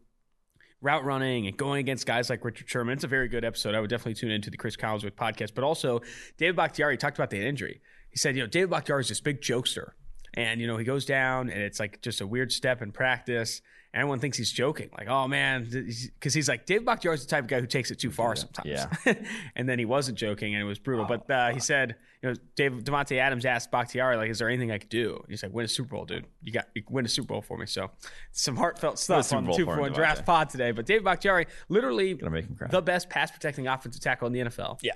route 0.82 1.04
running 1.04 1.48
and 1.48 1.58
going 1.58 1.80
against 1.80 2.06
guys 2.06 2.30
like 2.30 2.46
Richard 2.46 2.70
Sherman. 2.70 2.94
It's 2.94 3.04
a 3.04 3.08
very 3.08 3.28
good 3.28 3.44
episode. 3.44 3.76
I 3.76 3.80
would 3.80 3.90
definitely 3.90 4.14
tune 4.14 4.32
into 4.32 4.50
the 4.50 4.58
Chris 4.58 4.78
Collinsworth 4.78 5.16
podcast. 5.16 5.54
But 5.56 5.64
also, 5.64 6.02
David 6.38 6.56
Bakhtiari 6.56 6.96
talked 6.96 7.18
about 7.18 7.32
the 7.32 7.44
injury. 7.44 7.82
He 8.16 8.20
said, 8.20 8.38
you 8.38 8.42
know, 8.42 8.48
David 8.48 8.70
Bakhtiari 8.70 9.02
is 9.02 9.10
this 9.10 9.20
big 9.20 9.42
jokester. 9.42 9.90
And, 10.36 10.62
you 10.62 10.68
know, 10.68 10.78
he 10.78 10.86
goes 10.86 11.06
down 11.06 11.50
and 11.50 11.62
it's 11.62 11.82
like 11.82 12.02
just 12.02 12.22
a 12.22 12.28
weird 12.28 12.54
step 12.54 12.82
in 12.82 12.94
practice. 12.94 13.62
And 13.94 14.00
everyone 14.00 14.20
thinks 14.20 14.38
he's 14.38 14.54
joking. 14.54 14.90
Like, 14.98 15.10
oh, 15.10 15.28
man. 15.28 15.68
Because 15.70 16.34
he's 16.34 16.48
like, 16.48 16.66
David 16.66 16.86
Bakhtiari 16.86 17.16
is 17.16 17.26
the 17.26 17.30
type 17.30 17.44
of 17.44 17.50
guy 17.50 17.60
who 17.60 17.68
takes 17.68 17.92
it 17.92 18.00
too 18.00 18.12
far 18.12 18.38
sometimes. 18.38 18.70
Yeah. 18.70 19.14
and 19.58 19.68
then 19.68 19.78
he 19.78 19.84
wasn't 19.84 20.18
joking 20.18 20.56
and 20.56 20.64
it 20.64 20.66
was 20.66 20.80
brutal. 20.80 21.04
Oh, 21.10 21.18
but 21.18 21.30
uh, 21.30 21.50
he 21.52 21.60
said, 21.60 21.98
you 22.22 22.30
know, 22.30 22.36
Dave 22.56 22.72
Davante 22.86 23.18
Adams 23.18 23.46
asked 23.46 23.70
Bakhtiari, 23.70 24.16
like, 24.16 24.30
is 24.30 24.40
there 24.40 24.48
anything 24.48 24.72
I 24.72 24.78
could 24.78 24.88
do? 24.88 25.22
He's 25.28 25.44
like, 25.44 25.52
win 25.52 25.66
a 25.66 25.68
Super 25.68 25.90
Bowl, 25.90 26.06
dude. 26.06 26.26
You 26.42 26.54
got 26.54 26.70
you 26.74 26.84
win 26.90 27.04
a 27.04 27.10
Super 27.10 27.28
Bowl 27.28 27.42
for 27.42 27.58
me. 27.58 27.66
So 27.66 27.92
some 28.32 28.56
heartfelt 28.56 28.98
stuff 28.98 29.34
on 29.34 29.44
the 29.44 29.52
two 29.52 29.66
for 29.66 29.82
one 29.82 29.92
draft 29.92 30.26
pod 30.26 30.50
today. 30.50 30.72
But 30.72 30.86
David 30.86 31.04
Bakhtiari, 31.04 31.48
literally 31.68 32.14
the 32.14 32.82
best 32.82 33.10
pass 33.10 33.30
protecting 33.30 33.68
offensive 33.68 34.02
tackle 34.02 34.28
in 34.28 34.34
the 34.34 34.40
NFL. 34.40 34.80
Yeah 34.82 34.94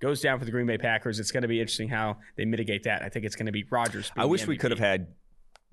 goes 0.00 0.20
down 0.20 0.38
for 0.38 0.44
the 0.44 0.50
Green 0.50 0.66
Bay 0.66 0.78
Packers. 0.78 1.18
It's 1.18 1.30
going 1.30 1.42
to 1.42 1.48
be 1.48 1.60
interesting 1.60 1.88
how 1.88 2.18
they 2.36 2.44
mitigate 2.44 2.84
that. 2.84 3.02
I 3.02 3.08
think 3.08 3.24
it's 3.24 3.36
going 3.36 3.46
to 3.46 3.52
be 3.52 3.64
Rodgers. 3.70 4.10
I 4.16 4.24
wish 4.26 4.46
we 4.46 4.56
could 4.56 4.70
have 4.70 4.80
had 4.80 5.08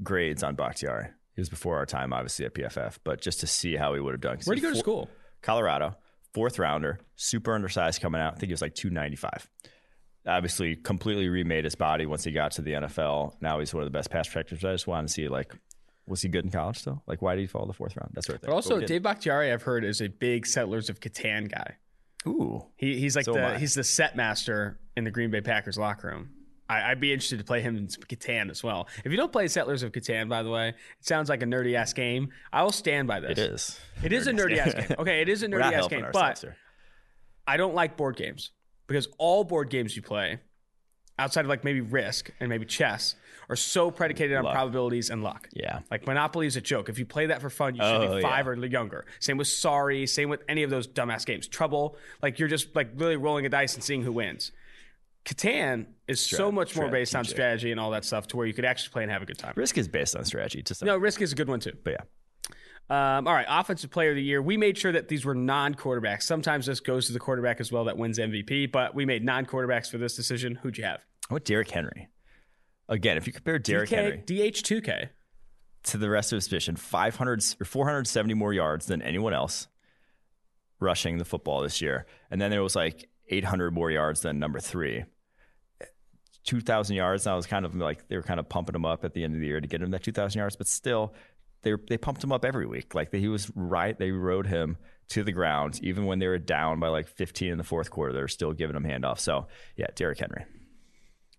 grades 0.01 0.43
on 0.43 0.55
Bakhtiari. 0.55 1.07
He 1.35 1.41
was 1.41 1.49
before 1.49 1.77
our 1.77 1.85
time, 1.85 2.13
obviously, 2.13 2.45
at 2.45 2.53
PFF, 2.53 2.99
but 3.03 3.21
just 3.21 3.39
to 3.39 3.47
see 3.47 3.75
how 3.75 3.93
he 3.93 3.99
would 3.99 4.13
have 4.13 4.21
done. 4.21 4.37
Where 4.43 4.55
did 4.55 4.61
he 4.61 4.67
go 4.67 4.73
to 4.73 4.79
school? 4.79 5.09
Colorado, 5.41 5.97
fourth 6.33 6.59
rounder, 6.59 6.99
super 7.15 7.53
undersized 7.53 8.01
coming 8.01 8.21
out. 8.21 8.33
I 8.33 8.35
think 8.37 8.49
he 8.49 8.53
was 8.53 8.61
like 8.61 8.75
295. 8.75 9.49
Obviously, 10.25 10.75
completely 10.75 11.27
remade 11.27 11.65
his 11.65 11.75
body 11.75 12.05
once 12.05 12.23
he 12.23 12.31
got 12.31 12.51
to 12.53 12.61
the 12.61 12.73
NFL. 12.73 13.33
Now 13.41 13.59
he's 13.59 13.73
one 13.73 13.83
of 13.83 13.87
the 13.87 13.97
best 13.97 14.09
pass 14.09 14.27
protectors. 14.27 14.63
I 14.63 14.71
just 14.71 14.87
wanted 14.87 15.07
to 15.07 15.13
see, 15.13 15.27
like, 15.27 15.53
was 16.07 16.21
he 16.21 16.29
good 16.29 16.45
in 16.45 16.51
college 16.51 16.77
still? 16.77 17.01
Like, 17.07 17.21
why 17.21 17.35
did 17.35 17.41
he 17.41 17.47
fall 17.47 17.65
the 17.65 17.73
fourth 17.73 17.97
round? 17.97 18.11
That's 18.13 18.29
right 18.29 18.39
there. 18.39 18.49
But 18.49 18.55
also, 18.55 18.79
but 18.79 18.87
Dave 18.87 19.03
Bakhtiari, 19.03 19.51
I've 19.51 19.63
heard, 19.63 19.83
is 19.83 20.01
a 20.01 20.07
big 20.07 20.45
Settlers 20.45 20.89
of 20.89 20.99
Catan 20.99 21.51
guy. 21.51 21.77
Ooh, 22.27 22.65
he, 22.75 22.99
he's 22.99 23.15
like 23.15 23.25
so 23.25 23.33
the 23.33 23.59
he's 23.59 23.73
the 23.73 23.83
set 23.83 24.15
master 24.15 24.79
in 24.95 25.03
the 25.03 25.11
Green 25.11 25.31
Bay 25.31 25.41
Packers 25.41 25.77
locker 25.77 26.07
room. 26.07 26.29
I, 26.69 26.89
would 26.89 26.99
be 26.99 27.11
interested 27.11 27.37
to 27.39 27.43
play 27.43 27.61
him 27.61 27.75
in 27.75 27.87
Catan 27.87 28.49
as 28.49 28.63
well. 28.63 28.87
If 29.03 29.11
you 29.11 29.17
don't 29.17 29.31
play 29.31 29.47
Settlers 29.47 29.83
of 29.83 29.91
Catan, 29.91 30.29
by 30.29 30.43
the 30.43 30.49
way, 30.49 30.69
it 30.69 30.75
sounds 31.01 31.29
like 31.29 31.43
a 31.43 31.45
nerdy 31.45 31.75
ass 31.75 31.93
game. 31.93 32.29
I 32.51 32.63
will 32.63 32.71
stand 32.71 33.07
by 33.07 33.19
this. 33.19 33.31
It 33.31 33.39
is. 33.39 33.79
It 34.01 34.13
is 34.13 34.27
a 34.27 34.31
nerdy 34.31 34.57
ass 34.57 34.73
game. 34.87 34.97
Okay, 34.97 35.21
it 35.21 35.29
is 35.29 35.43
a 35.43 35.47
nerdy 35.47 35.71
ass 35.71 35.87
game, 35.87 36.05
but 36.11 36.43
I 37.45 37.57
don't 37.57 37.75
like 37.75 37.97
board 37.97 38.15
games 38.15 38.51
because 38.87 39.07
all 39.17 39.43
board 39.43 39.69
games 39.69 39.95
you 39.95 40.01
play, 40.01 40.39
outside 41.19 41.41
of 41.41 41.49
like 41.49 41.63
maybe 41.63 41.81
Risk 41.81 42.31
and 42.39 42.49
maybe 42.49 42.65
chess, 42.65 43.15
are 43.49 43.55
so 43.55 43.91
predicated 43.91 44.37
on 44.37 44.43
luck. 44.43 44.53
probabilities 44.53 45.09
and 45.09 45.23
luck. 45.23 45.47
Yeah. 45.53 45.79
Like 45.91 46.05
Monopoly 46.05 46.47
is 46.47 46.55
a 46.55 46.61
joke. 46.61 46.89
If 46.89 46.99
you 46.99 47.05
play 47.05 47.27
that 47.27 47.41
for 47.41 47.49
fun, 47.49 47.75
you 47.75 47.81
should 47.81 48.01
oh, 48.01 48.15
be 48.15 48.21
five 48.21 48.45
yeah. 48.45 48.51
or 48.51 48.65
younger. 48.65 49.05
Same 49.19 49.37
with 49.37 49.47
Sorry. 49.47 50.07
Same 50.07 50.29
with 50.29 50.41
any 50.47 50.63
of 50.63 50.69
those 50.69 50.87
dumbass 50.87 51.25
games. 51.25 51.47
Trouble. 51.47 51.97
Like 52.21 52.39
you're 52.39 52.49
just 52.49 52.75
like 52.75 52.89
really 52.95 53.15
rolling 53.15 53.45
a 53.45 53.49
dice 53.49 53.75
and 53.75 53.83
seeing 53.83 54.01
who 54.01 54.11
wins. 54.11 54.51
Catan 55.25 55.85
is 56.07 56.19
Strat- 56.19 56.37
so 56.37 56.51
much 56.51 56.75
more 56.75 56.89
based 56.89 57.15
on 57.15 57.23
strategy 57.23 57.71
and 57.71 57.79
all 57.79 57.91
that 57.91 58.03
stuff 58.03 58.27
to 58.27 58.37
where 58.37 58.45
you 58.45 58.53
could 58.53 58.65
actually 58.65 58.91
play 58.91 59.03
and 59.03 59.11
have 59.11 59.21
a 59.21 59.25
good 59.25 59.37
time. 59.37 59.53
Risk 59.55 59.77
is 59.77 59.87
based 59.87 60.15
on 60.15 60.25
strategy. 60.25 60.61
To 60.63 60.75
some 60.75 60.85
no, 60.85 60.97
Risk 60.97 61.21
is 61.21 61.31
a 61.31 61.35
good 61.35 61.47
one 61.47 61.59
too. 61.59 61.73
But 61.83 61.91
yeah. 61.91 62.03
Um, 62.89 63.27
all 63.27 63.33
right, 63.33 63.45
offensive 63.47 63.91
player 63.91 64.09
of 64.09 64.17
the 64.17 64.23
year. 64.23 64.41
We 64.41 64.57
made 64.57 64.77
sure 64.77 64.91
that 64.91 65.07
these 65.07 65.23
were 65.23 65.33
non-quarterbacks. 65.33 66.23
Sometimes 66.23 66.65
this 66.65 66.81
goes 66.81 67.07
to 67.07 67.13
the 67.13 67.19
quarterback 67.19 67.61
as 67.61 67.71
well 67.71 67.85
that 67.85 67.97
wins 67.97 68.19
MVP, 68.19 68.71
but 68.73 68.93
we 68.93 69.05
made 69.05 69.23
non-quarterbacks 69.23 69.89
for 69.89 69.97
this 69.97 70.17
decision. 70.17 70.55
Who'd 70.55 70.77
you 70.77 70.83
have? 70.83 70.99
I 71.29 71.33
went 71.33 71.45
Derrick 71.45 71.71
Henry. 71.71 72.09
Again, 72.89 73.17
if 73.17 73.27
you 73.27 73.33
compare 73.33 73.59
Derrick 73.59 73.89
Henry 73.89 74.23
DH2K 74.25 75.09
to 75.83 75.97
the 75.97 76.09
rest 76.09 76.31
of 76.31 76.37
his 76.37 76.47
position, 76.47 76.75
500 76.75 77.43
or 77.59 77.65
470 77.65 78.33
more 78.33 78.53
yards 78.53 78.85
than 78.87 79.01
anyone 79.01 79.33
else 79.33 79.67
rushing 80.79 81.17
the 81.17 81.25
football 81.25 81.61
this 81.61 81.81
year, 81.81 82.05
and 82.29 82.41
then 82.41 82.51
there 82.51 82.63
was 82.63 82.75
like 82.75 83.09
800 83.29 83.71
more 83.71 83.89
yards 83.89 84.21
than 84.21 84.39
number 84.39 84.59
three. 84.59 85.05
2,000 86.43 86.95
yards. 86.97 87.23
That 87.23 87.33
was 87.33 87.47
kind 87.47 87.65
of 87.65 87.73
like 87.75 88.07
they 88.09 88.17
were 88.17 88.23
kind 88.23 88.39
of 88.39 88.49
pumping 88.49 88.75
him 88.75 88.85
up 88.85 89.05
at 89.05 89.13
the 89.13 89.23
end 89.23 89.33
of 89.33 89.39
the 89.39 89.47
year 89.47 89.61
to 89.61 89.67
get 89.67 89.81
him 89.81 89.91
that 89.91 90.03
2,000 90.03 90.37
yards, 90.37 90.57
but 90.57 90.67
still, 90.67 91.13
they 91.61 91.73
they 91.87 91.97
pumped 91.97 92.23
him 92.23 92.31
up 92.31 92.43
every 92.45 92.65
week. 92.67 92.93
Like 92.93 93.13
he 93.13 93.29
was 93.29 93.49
right. 93.55 93.97
They 93.97 94.11
rode 94.11 94.47
him 94.47 94.77
to 95.09 95.23
the 95.23 95.31
ground, 95.31 95.79
even 95.81 96.05
when 96.05 96.19
they 96.19 96.27
were 96.27 96.37
down 96.37 96.79
by 96.79 96.89
like 96.89 97.07
15 97.07 97.51
in 97.51 97.57
the 97.57 97.63
fourth 97.63 97.89
quarter. 97.89 98.13
They 98.13 98.21
were 98.21 98.27
still 98.27 98.53
giving 98.53 98.75
him 98.75 98.83
handoffs. 98.83 99.19
So 99.19 99.47
yeah, 99.77 99.87
Derrick 99.95 100.19
Henry. 100.19 100.45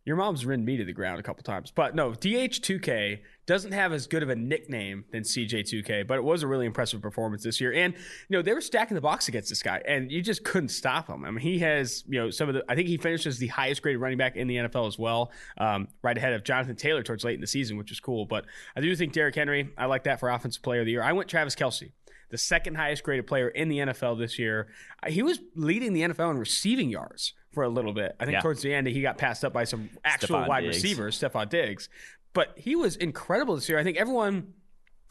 Your 0.04 0.16
mom's 0.16 0.44
ridden 0.44 0.66
me 0.66 0.76
to 0.76 0.84
the 0.84 0.92
ground 0.92 1.18
a 1.18 1.22
couple 1.22 1.42
times. 1.42 1.70
But 1.70 1.94
no, 1.94 2.10
DH2K 2.10 3.20
doesn't 3.46 3.72
have 3.72 3.92
as 3.92 4.06
good 4.06 4.22
of 4.22 4.28
a 4.28 4.36
nickname 4.36 5.04
than 5.10 5.22
CJ2K, 5.22 6.06
but 6.06 6.18
it 6.18 6.24
was 6.24 6.42
a 6.42 6.46
really 6.46 6.66
impressive 6.66 7.00
performance 7.00 7.42
this 7.42 7.58
year. 7.58 7.72
And, 7.72 7.94
you 7.94 8.36
know, 8.36 8.42
they 8.42 8.52
were 8.52 8.60
stacking 8.60 8.96
the 8.96 9.00
box 9.00 9.28
against 9.28 9.48
this 9.48 9.62
guy, 9.62 9.82
and 9.88 10.12
you 10.12 10.20
just 10.20 10.44
couldn't 10.44 10.68
stop 10.68 11.08
him. 11.08 11.24
I 11.24 11.30
mean, 11.30 11.40
he 11.40 11.58
has, 11.60 12.04
you 12.06 12.20
know, 12.20 12.30
some 12.30 12.48
of 12.48 12.54
the, 12.54 12.64
I 12.68 12.74
think 12.74 12.88
he 12.88 12.98
finishes 12.98 13.38
the 13.38 13.46
highest 13.46 13.80
graded 13.80 14.00
running 14.00 14.18
back 14.18 14.36
in 14.36 14.46
the 14.46 14.56
NFL 14.56 14.88
as 14.88 14.98
well, 14.98 15.32
um, 15.56 15.88
right 16.02 16.16
ahead 16.16 16.34
of 16.34 16.44
Jonathan 16.44 16.76
Taylor 16.76 17.02
towards 17.02 17.24
late 17.24 17.34
in 17.34 17.40
the 17.40 17.46
season, 17.46 17.78
which 17.78 17.90
is 17.90 18.00
cool. 18.00 18.26
But 18.26 18.44
I 18.76 18.82
do 18.82 18.94
think 18.94 19.14
Derrick 19.14 19.34
Henry, 19.34 19.70
I 19.78 19.86
like 19.86 20.04
that 20.04 20.20
for 20.20 20.28
Offensive 20.28 20.62
Player 20.62 20.80
of 20.80 20.86
the 20.86 20.92
Year. 20.92 21.02
I 21.02 21.12
went 21.12 21.28
Travis 21.28 21.54
Kelce 21.54 21.92
the 22.30 22.38
second 22.38 22.74
highest 22.74 23.04
graded 23.04 23.28
player 23.28 23.48
in 23.48 23.68
the 23.68 23.78
NFL 23.78 24.18
this 24.18 24.40
year. 24.40 24.66
He 25.06 25.22
was 25.22 25.38
leading 25.54 25.92
the 25.92 26.00
NFL 26.00 26.32
in 26.32 26.38
receiving 26.38 26.90
yards 26.90 27.32
for 27.54 27.62
a 27.62 27.68
little 27.68 27.92
bit. 27.92 28.14
I 28.20 28.24
think 28.24 28.34
yeah. 28.34 28.40
towards 28.40 28.62
the 28.62 28.74
end 28.74 28.86
he 28.86 29.00
got 29.00 29.18
passed 29.18 29.44
up 29.44 29.52
by 29.52 29.64
some 29.64 29.88
actual 30.04 30.40
Stefon 30.40 30.48
wide 30.48 30.60
Diggs. 30.62 30.76
receivers, 30.76 31.18
Stefon 31.18 31.48
Diggs. 31.48 31.88
But 32.32 32.52
he 32.56 32.76
was 32.76 32.96
incredible 32.96 33.54
this 33.54 33.68
year. 33.68 33.78
I 33.78 33.84
think 33.84 33.96
everyone 33.96 34.54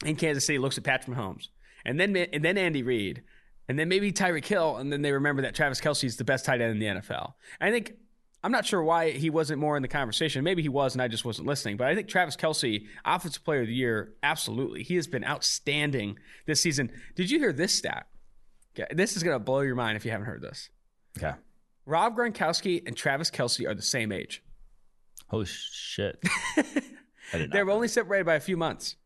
in 0.04 0.16
Kansas 0.16 0.44
City 0.44 0.58
looks 0.58 0.78
at 0.78 0.84
Patrick 0.84 1.16
Mahomes 1.16 1.48
and 1.84 1.98
then 1.98 2.16
and 2.16 2.44
then 2.44 2.58
Andy 2.58 2.82
Reid 2.82 3.22
and 3.68 3.78
then 3.78 3.88
maybe 3.88 4.12
Tyreek 4.12 4.44
Hill, 4.44 4.76
and 4.76 4.92
then 4.92 5.02
they 5.02 5.12
remember 5.12 5.42
that 5.42 5.54
Travis 5.54 5.80
Kelce 5.80 6.04
is 6.04 6.16
the 6.16 6.24
best 6.24 6.44
tight 6.44 6.60
end 6.60 6.72
in 6.72 6.78
the 6.78 7.00
NFL. 7.00 7.32
And 7.60 7.68
I 7.68 7.72
think 7.72 7.94
I'm 8.42 8.52
not 8.52 8.66
sure 8.66 8.82
why 8.82 9.12
he 9.12 9.30
wasn't 9.30 9.58
more 9.58 9.74
in 9.76 9.82
the 9.82 9.88
conversation. 9.88 10.44
Maybe 10.44 10.60
he 10.60 10.68
was, 10.68 10.94
and 10.94 11.00
I 11.00 11.08
just 11.08 11.24
wasn't 11.24 11.48
listening. 11.48 11.78
But 11.78 11.86
I 11.86 11.94
think 11.94 12.08
Travis 12.08 12.36
Kelce, 12.36 12.86
Offensive 13.04 13.42
Player 13.42 13.62
of 13.62 13.68
the 13.68 13.74
Year, 13.74 14.12
absolutely. 14.22 14.82
He 14.82 14.96
has 14.96 15.06
been 15.06 15.24
outstanding 15.24 16.18
this 16.44 16.60
season. 16.60 16.92
Did 17.14 17.30
you 17.30 17.38
hear 17.38 17.54
this 17.54 17.72
stat? 17.72 18.06
This 18.90 19.16
is 19.16 19.22
going 19.22 19.34
to 19.34 19.42
blow 19.42 19.60
your 19.60 19.76
mind 19.76 19.96
if 19.96 20.04
you 20.04 20.10
haven't 20.10 20.26
heard 20.26 20.42
this. 20.42 20.68
Okay. 21.16 21.32
Rob 21.86 22.16
Gronkowski 22.16 22.86
and 22.86 22.96
Travis 22.96 23.30
Kelce 23.30 23.68
are 23.68 23.74
the 23.74 23.82
same 23.82 24.12
age. 24.12 24.42
Holy 25.28 25.46
shit! 25.46 26.22
They're 27.32 27.68
only 27.70 27.88
separated 27.88 28.24
by 28.24 28.34
a 28.34 28.40
few 28.40 28.56
months. 28.56 28.96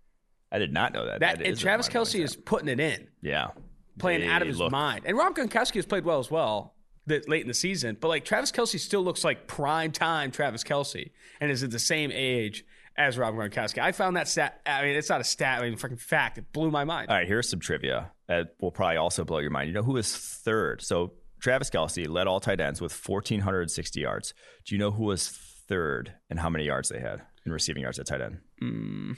I 0.51 0.59
did 0.59 0.73
not 0.73 0.93
know 0.93 1.07
that. 1.07 1.21
That, 1.21 1.39
that 1.39 1.47
and 1.47 1.59
Travis 1.59 1.89
Kelce 1.89 2.23
is 2.23 2.37
putting 2.37 2.69
it 2.69 2.81
in. 2.81 3.09
Yeah, 3.23 3.49
playing 3.99 4.21
they 4.23 4.29
out 4.29 4.43
of 4.43 4.49
his 4.49 4.59
look. 4.59 4.73
mind. 4.73 5.05
And 5.07 5.17
Rob 5.17 5.35
Gronkowski 5.35 5.77
has 5.77 5.87
played 5.87 6.05
well 6.05 6.19
as 6.19 6.31
well 6.31 6.75
late 7.09 7.43
in 7.43 7.49
the 7.49 7.55
season. 7.55 7.97
But 8.01 8.09
like 8.09 8.25
Travis 8.25 8.53
Kelce 8.53 8.79
still 8.79 9.03
looks 9.03 9.25
like 9.25 9.47
prime 9.47 9.93
time 9.93 10.31
Travis 10.31 10.63
Kelce 10.63 11.11
and 11.41 11.51
is 11.51 11.63
at 11.63 11.71
the 11.71 11.79
same 11.79 12.11
age 12.13 12.65
as 12.97 13.17
Rob 13.17 13.35
Gronkowski. 13.35 13.79
I 13.79 13.93
found 13.93 14.17
that 14.17 14.29
stat. 14.29 14.61
I 14.67 14.83
mean, 14.83 14.97
it's 14.97 15.09
not 15.09 15.21
a 15.21 15.25
stat. 15.25 15.63
I 15.63 15.69
mean, 15.69 15.79
freaking 15.79 16.01
fact. 16.01 16.39
It 16.39 16.53
blew 16.53 16.71
my 16.71 16.85
mind. 16.85 17.11
All 17.11 17.17
right, 17.17 17.27
here's 17.27 17.49
some 17.49 17.61
trivia 17.61 18.11
that 18.27 18.55
will 18.61 18.73
probably 18.73 18.97
also 18.97 19.25
blow 19.25 19.39
your 19.39 19.51
mind. 19.51 19.69
You 19.69 19.75
know 19.75 19.83
who 19.83 19.97
is 19.97 20.15
third? 20.15 20.83
So 20.83 21.13
Travis 21.41 21.71
Kelce 21.71 22.09
led 22.09 22.27
all 22.27 22.41
tight 22.41 22.61
ends 22.61 22.81
with 22.81 22.93
1,460 22.93 24.01
yards. 24.01 24.35
Do 24.65 24.75
you 24.75 24.79
know 24.79 24.91
who 24.91 25.05
was 25.05 25.29
third 25.29 26.15
and 26.31 26.41
how 26.41 26.49
many 26.49 26.65
yards 26.65 26.89
they 26.89 27.01
had 27.01 27.23
in 27.45 27.53
receiving 27.53 27.83
yards 27.83 27.99
at 27.99 28.07
tight 28.07 28.21
end? 28.21 28.39
Mm, 28.63 29.17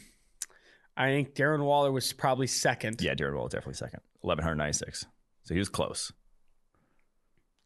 I 0.97 1.07
think 1.09 1.35
Darren 1.35 1.65
Waller 1.65 1.93
was 1.93 2.13
probably 2.13 2.47
second. 2.47 3.01
Yeah, 3.01 3.15
Darren 3.15 3.35
Waller 3.35 3.49
definitely 3.49 3.75
second. 3.75 4.01
1,196. 4.21 5.07
So 5.45 5.55
he 5.55 5.59
was 5.59 5.69
close. 5.69 6.13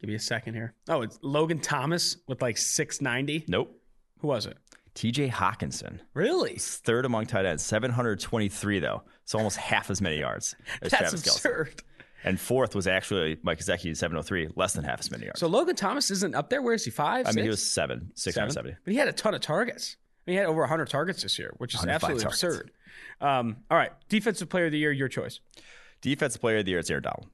Give 0.01 0.09
me 0.09 0.15
a 0.15 0.21
second 0.21 0.55
here. 0.55 0.75
Oh, 0.89 1.03
it's 1.03 1.19
Logan 1.23 1.61
Thomas 1.61 2.19
with 2.29 2.43
like 2.43 2.59
690. 2.59 3.47
Nope. 3.49 3.81
Who 4.19 4.29
was 4.29 4.47
it? 4.47 4.57
TJ 4.95 5.31
Hockenson. 5.31 5.99
Really? 6.15 6.57
Third 6.57 7.05
among 7.05 7.27
tight 7.27 7.47
ends, 7.47 7.65
723 7.65 8.79
though. 8.79 9.03
So 9.25 9.39
almost 9.39 9.57
half 9.57 9.91
as 9.91 10.01
many 10.01 10.19
yards 10.19 10.55
as 10.83 10.91
That's 10.91 11.01
Travis 11.01 11.27
absurd. 11.27 11.83
And 12.25 12.41
fourth 12.41 12.75
was 12.75 12.87
actually 12.87 13.39
Mike 13.43 13.59
Gesicki, 13.59 13.97
703, 13.97 14.49
less 14.57 14.73
than 14.73 14.85
half 14.85 15.01
as 15.01 15.11
many 15.11 15.25
yards. 15.25 15.41
So 15.41 15.47
Logan 15.47 15.77
Thomas 15.77 16.11
isn't 16.11 16.35
up 16.35 16.49
there. 16.49 16.63
Where 16.63 16.75
is 16.75 16.85
he? 16.85 16.91
Five? 16.91 17.27
I 17.27 17.33
mean, 17.33 17.45
he 17.45 17.51
was 17.51 17.63
seven, 17.63 18.13
Seven? 18.15 18.51
670. 18.51 18.77
But 18.85 18.93
he 18.93 18.99
had 18.99 19.09
a 19.09 19.13
ton 19.13 19.35
of 19.35 19.43
targets. 19.43 19.97
I 20.27 20.31
mean, 20.31 20.35
he 20.35 20.39
had 20.39 20.47
over 20.47 20.61
100 20.61 20.89
targets 20.89 21.23
this 21.23 21.39
year, 21.39 21.53
which 21.59 21.75
is 21.75 21.85
absolutely 21.85 22.23
targets. 22.23 22.43
absurd. 22.43 22.71
Um, 23.21 23.59
all 23.71 23.77
right. 23.77 23.93
Defensive 24.09 24.49
player 24.49 24.67
of 24.67 24.73
the 24.73 24.79
year, 24.79 24.91
your 24.91 25.09
choice. 25.09 25.41
Defensive 26.01 26.41
player 26.41 26.59
of 26.59 26.65
the 26.65 26.71
year, 26.71 26.81
it's 26.81 26.91
Aaron 26.91 27.03
Donald. 27.03 27.27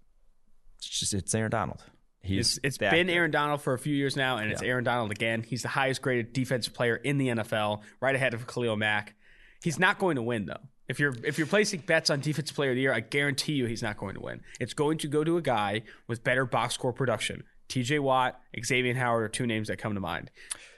It's 0.78 0.88
just, 0.88 1.14
it's 1.14 1.34
Aaron 1.34 1.50
Donald. 1.50 1.82
He's 2.22 2.58
It's, 2.58 2.60
it's 2.64 2.78
been 2.78 3.06
good. 3.06 3.12
Aaron 3.12 3.30
Donald 3.30 3.62
for 3.62 3.72
a 3.72 3.78
few 3.78 3.94
years 3.94 4.16
now, 4.16 4.38
and 4.38 4.50
it's 4.50 4.62
Aaron 4.62 4.84
Donald 4.84 5.10
again. 5.10 5.42
He's 5.42 5.62
the 5.62 5.68
highest 5.68 6.02
graded 6.02 6.32
defensive 6.32 6.74
player 6.74 6.96
in 6.96 7.16
the 7.18 7.28
NFL, 7.28 7.80
right 8.00 8.14
ahead 8.14 8.34
of 8.34 8.46
Khalil 8.46 8.76
Mack. 8.76 9.14
He's 9.62 9.78
not 9.78 9.98
going 9.98 10.16
to 10.16 10.22
win 10.22 10.46
though. 10.46 10.60
If 10.90 10.98
you're 10.98 11.14
if 11.22 11.38
you're 11.38 11.46
placing 11.46 11.80
bets 11.80 12.10
on 12.10 12.18
defensive 12.18 12.56
player 12.56 12.70
of 12.70 12.74
the 12.74 12.82
year, 12.82 12.92
I 12.92 12.98
guarantee 12.98 13.52
you 13.52 13.66
he's 13.66 13.80
not 13.80 13.96
going 13.96 14.16
to 14.16 14.20
win. 14.20 14.40
It's 14.58 14.74
going 14.74 14.98
to 14.98 15.06
go 15.06 15.22
to 15.22 15.36
a 15.36 15.40
guy 15.40 15.82
with 16.08 16.24
better 16.24 16.44
box 16.44 16.74
score 16.74 16.92
production. 16.92 17.44
T.J. 17.68 18.00
Watt, 18.00 18.40
Xavier 18.64 18.94
Howard 18.94 19.22
are 19.22 19.28
two 19.28 19.46
names 19.46 19.68
that 19.68 19.76
come 19.76 19.94
to 19.94 20.00
mind. 20.00 20.32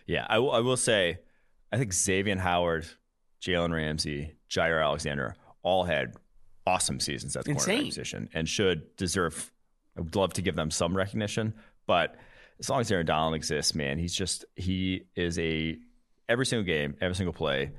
Yeah, 0.07 0.27
I 0.29 0.38
will, 0.38 0.62
will 0.62 0.77
say, 0.77 1.20
I 1.72 1.79
think 1.79 1.94
Xavier 1.94 2.37
Howard, 2.37 2.87
Jalen 3.40 3.72
Ramsey, 3.72 4.35
Jaire 4.51 4.85
Alexander 4.85 5.35
all 5.62 5.85
had 5.85 6.14
awesome 6.66 7.01
seasons 7.01 7.35
at 7.35 7.46
the 7.46 7.53
Insane. 7.53 7.85
cornerback 7.85 7.87
position 7.87 8.29
and 8.35 8.46
should 8.46 8.94
deserve. 8.96 9.51
I 9.96 10.03
would 10.03 10.14
love 10.14 10.35
to 10.35 10.42
give 10.42 10.57
them 10.57 10.70
some 10.70 10.94
recognition, 10.94 11.55
but 11.87 12.16
as 12.61 12.68
long 12.68 12.81
as 12.81 12.92
Aaron 12.92 13.07
Donald 13.07 13.35
exists, 13.35 13.75
man, 13.75 13.98
he's 13.98 14.14
just 14.14 14.44
he 14.57 15.07
is 15.16 15.38
a 15.38 15.79
every 16.29 16.44
single 16.44 16.66
game, 16.66 16.96
every 17.01 17.14
single 17.14 17.33
play 17.33 17.70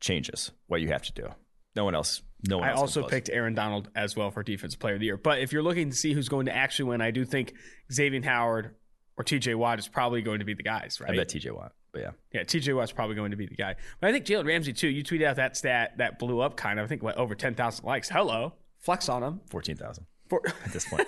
changes 0.00 0.50
what 0.66 0.80
you 0.80 0.88
have 0.88 1.02
to 1.02 1.12
do. 1.12 1.28
No 1.74 1.84
one 1.84 1.94
else. 1.94 2.22
No 2.48 2.58
one. 2.58 2.68
I 2.68 2.72
also 2.72 3.06
picked 3.06 3.30
Aaron 3.30 3.54
Donald 3.54 3.88
as 3.94 4.16
well 4.16 4.30
for 4.30 4.42
defensive 4.42 4.80
player 4.80 4.94
of 4.94 5.00
the 5.00 5.06
year. 5.06 5.16
But 5.16 5.40
if 5.40 5.52
you're 5.52 5.62
looking 5.62 5.90
to 5.90 5.96
see 5.96 6.12
who's 6.12 6.28
going 6.28 6.46
to 6.46 6.54
actually 6.54 6.86
win, 6.86 7.00
I 7.00 7.12
do 7.12 7.24
think 7.24 7.54
Xavier 7.92 8.22
Howard 8.22 8.74
or 9.16 9.24
T.J. 9.24 9.54
Watt 9.54 9.78
is 9.78 9.88
probably 9.88 10.22
going 10.22 10.40
to 10.40 10.44
be 10.44 10.54
the 10.54 10.62
guys, 10.62 11.00
right? 11.00 11.10
I 11.10 11.16
bet 11.16 11.28
TJ 11.28 11.52
Watt, 11.54 11.72
but 11.92 12.02
yeah, 12.02 12.10
Yeah, 12.32 12.42
TJ 12.42 12.74
Watt's 12.74 12.92
probably 12.92 13.14
going 13.14 13.30
to 13.32 13.36
be 13.36 13.46
the 13.46 13.54
guy. 13.54 13.76
But 14.00 14.10
I 14.10 14.12
think 14.12 14.24
Jalen 14.24 14.46
Ramsey 14.46 14.72
too. 14.72 14.88
You 14.88 15.04
tweeted 15.04 15.24
out 15.24 15.36
that 15.36 15.56
stat 15.56 15.98
that 15.98 16.18
blew 16.18 16.40
up 16.40 16.56
kind 16.56 16.78
of. 16.78 16.84
I 16.84 16.88
think 16.88 17.02
what 17.02 17.16
over 17.16 17.34
ten 17.34 17.54
thousand 17.54 17.84
likes. 17.84 18.08
Hello, 18.08 18.54
flex 18.80 19.08
on 19.08 19.22
him. 19.22 19.40
fourteen 19.50 19.76
thousand 19.76 20.06
For, 20.28 20.42
at 20.64 20.72
this 20.72 20.88
point. 20.88 21.06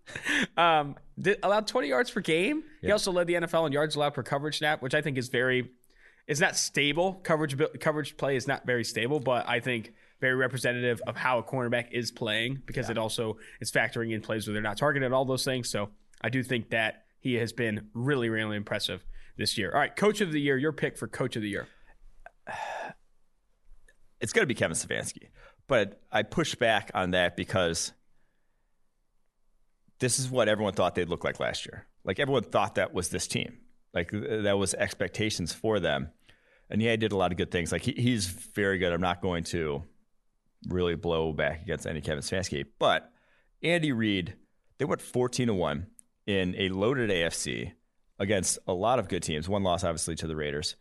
um, 0.56 0.96
did, 1.20 1.38
allowed 1.42 1.66
twenty 1.66 1.88
yards 1.88 2.10
per 2.10 2.20
game. 2.20 2.62
He 2.80 2.90
also 2.90 3.12
led 3.12 3.26
the 3.26 3.34
NFL 3.34 3.66
in 3.66 3.72
yards 3.72 3.96
allowed 3.96 4.14
per 4.14 4.22
coverage 4.22 4.58
snap, 4.58 4.82
which 4.82 4.94
I 4.94 5.02
think 5.02 5.18
is 5.18 5.28
very. 5.28 5.70
It's 6.26 6.40
not 6.40 6.56
stable. 6.56 7.14
Coverage 7.22 7.56
coverage 7.80 8.16
play 8.16 8.36
is 8.36 8.46
not 8.46 8.66
very 8.66 8.84
stable, 8.84 9.20
but 9.20 9.48
I 9.48 9.60
think 9.60 9.92
very 10.20 10.34
representative 10.34 11.00
of 11.06 11.16
how 11.16 11.38
a 11.38 11.42
cornerback 11.42 11.92
is 11.92 12.10
playing 12.10 12.62
because 12.66 12.90
it 12.90 12.98
also 12.98 13.38
is 13.60 13.72
factoring 13.72 14.12
in 14.12 14.20
plays 14.20 14.46
where 14.46 14.52
they're 14.52 14.62
not 14.62 14.76
targeted 14.76 15.06
and 15.06 15.14
all 15.14 15.24
those 15.24 15.44
things. 15.44 15.68
So 15.70 15.90
I 16.20 16.28
do 16.28 16.42
think 16.42 16.70
that 16.70 17.04
he 17.20 17.34
has 17.34 17.52
been 17.52 17.88
really, 17.94 18.28
really 18.28 18.56
impressive 18.56 19.04
this 19.36 19.56
year. 19.56 19.72
All 19.72 19.78
right, 19.78 19.94
coach 19.94 20.20
of 20.20 20.32
the 20.32 20.40
year. 20.40 20.56
Your 20.56 20.72
pick 20.72 20.96
for 20.96 21.08
coach 21.08 21.36
of 21.36 21.42
the 21.42 21.48
year. 21.48 21.66
it's 24.20 24.32
going 24.32 24.42
to 24.42 24.46
be 24.46 24.54
Kevin 24.54 24.76
Stefanski. 24.76 25.28
But 25.66 26.00
I 26.10 26.22
push 26.22 26.54
back 26.54 26.90
on 26.94 27.12
that 27.12 27.36
because 27.36 27.92
this 30.00 30.18
is 30.18 30.28
what 30.28 30.48
everyone 30.48 30.72
thought 30.74 30.94
they'd 30.94 31.08
look 31.08 31.24
like 31.24 31.38
last 31.40 31.66
year. 31.66 31.86
Like 32.04 32.18
everyone 32.18 32.42
thought 32.42 32.74
that 32.74 32.92
was 32.92 33.10
this 33.10 33.26
team. 33.26 33.58
Like 33.94 34.10
that 34.12 34.58
was 34.58 34.74
expectations 34.74 35.52
for 35.52 35.80
them. 35.80 36.10
And 36.68 36.80
yeah, 36.80 36.92
he 36.92 36.96
did 36.96 37.12
a 37.12 37.16
lot 37.16 37.32
of 37.32 37.38
good 37.38 37.50
things. 37.50 37.72
Like 37.72 37.82
he, 37.82 37.92
he's 37.92 38.26
very 38.26 38.78
good. 38.78 38.92
I'm 38.92 39.00
not 39.00 39.20
going 39.20 39.44
to 39.44 39.82
really 40.68 40.94
blow 40.94 41.32
back 41.32 41.62
against 41.62 41.86
any 41.86 42.00
Kevin 42.00 42.22
Stefanski. 42.22 42.64
But 42.78 43.10
Andy 43.62 43.92
Reid, 43.92 44.34
they 44.78 44.84
went 44.84 45.00
14 45.00 45.48
to 45.48 45.54
1 45.54 45.86
in 46.26 46.54
a 46.56 46.68
loaded 46.68 47.10
AFC 47.10 47.72
against 48.18 48.58
a 48.68 48.72
lot 48.72 48.98
of 48.98 49.08
good 49.08 49.22
teams. 49.22 49.48
One 49.48 49.62
loss, 49.62 49.82
obviously, 49.82 50.14
to 50.16 50.26
the 50.26 50.36
Raiders. 50.36 50.76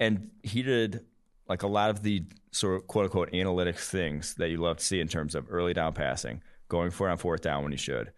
And 0.00 0.30
he 0.42 0.62
did 0.62 1.04
like 1.48 1.62
a 1.62 1.68
lot 1.68 1.90
of 1.90 2.02
the 2.02 2.24
sort 2.50 2.76
of 2.76 2.86
quote 2.86 3.04
unquote 3.04 3.32
analytics 3.32 3.88
things 3.88 4.34
that 4.34 4.48
you 4.48 4.58
love 4.58 4.78
to 4.78 4.84
see 4.84 5.00
in 5.00 5.08
terms 5.08 5.34
of 5.34 5.46
early 5.50 5.74
down 5.74 5.92
passing, 5.92 6.42
going 6.68 6.90
for 6.90 7.08
it 7.08 7.12
on 7.12 7.18
fourth 7.18 7.42
down 7.42 7.62
when 7.62 7.72
you 7.72 7.78
should. 7.78 8.12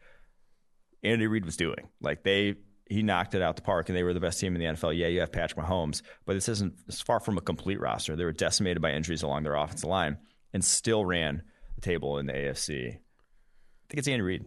Andy 1.02 1.26
Reid 1.26 1.44
was 1.44 1.56
doing. 1.56 1.88
Like 2.00 2.22
they 2.22 2.56
he 2.90 3.02
knocked 3.02 3.34
it 3.34 3.40
out 3.40 3.56
the 3.56 3.62
park 3.62 3.88
and 3.88 3.96
they 3.96 4.02
were 4.02 4.12
the 4.12 4.20
best 4.20 4.40
team 4.40 4.54
in 4.54 4.60
the 4.60 4.66
NFL. 4.66 4.96
Yeah, 4.98 5.06
you 5.06 5.20
have 5.20 5.32
Patrick 5.32 5.64
Mahomes, 5.64 6.02
but 6.26 6.34
this 6.34 6.48
isn't 6.48 6.74
it's 6.88 7.00
far 7.00 7.20
from 7.20 7.38
a 7.38 7.40
complete 7.40 7.80
roster. 7.80 8.16
They 8.16 8.24
were 8.24 8.32
decimated 8.32 8.82
by 8.82 8.92
injuries 8.92 9.22
along 9.22 9.44
their 9.44 9.54
offensive 9.54 9.88
line 9.88 10.18
and 10.52 10.62
still 10.64 11.04
ran 11.04 11.42
the 11.76 11.80
table 11.80 12.18
in 12.18 12.26
the 12.26 12.32
AFC. 12.32 12.88
I 12.88 12.90
think 13.88 13.98
it's 13.98 14.08
Andy 14.08 14.22
Reid. 14.22 14.44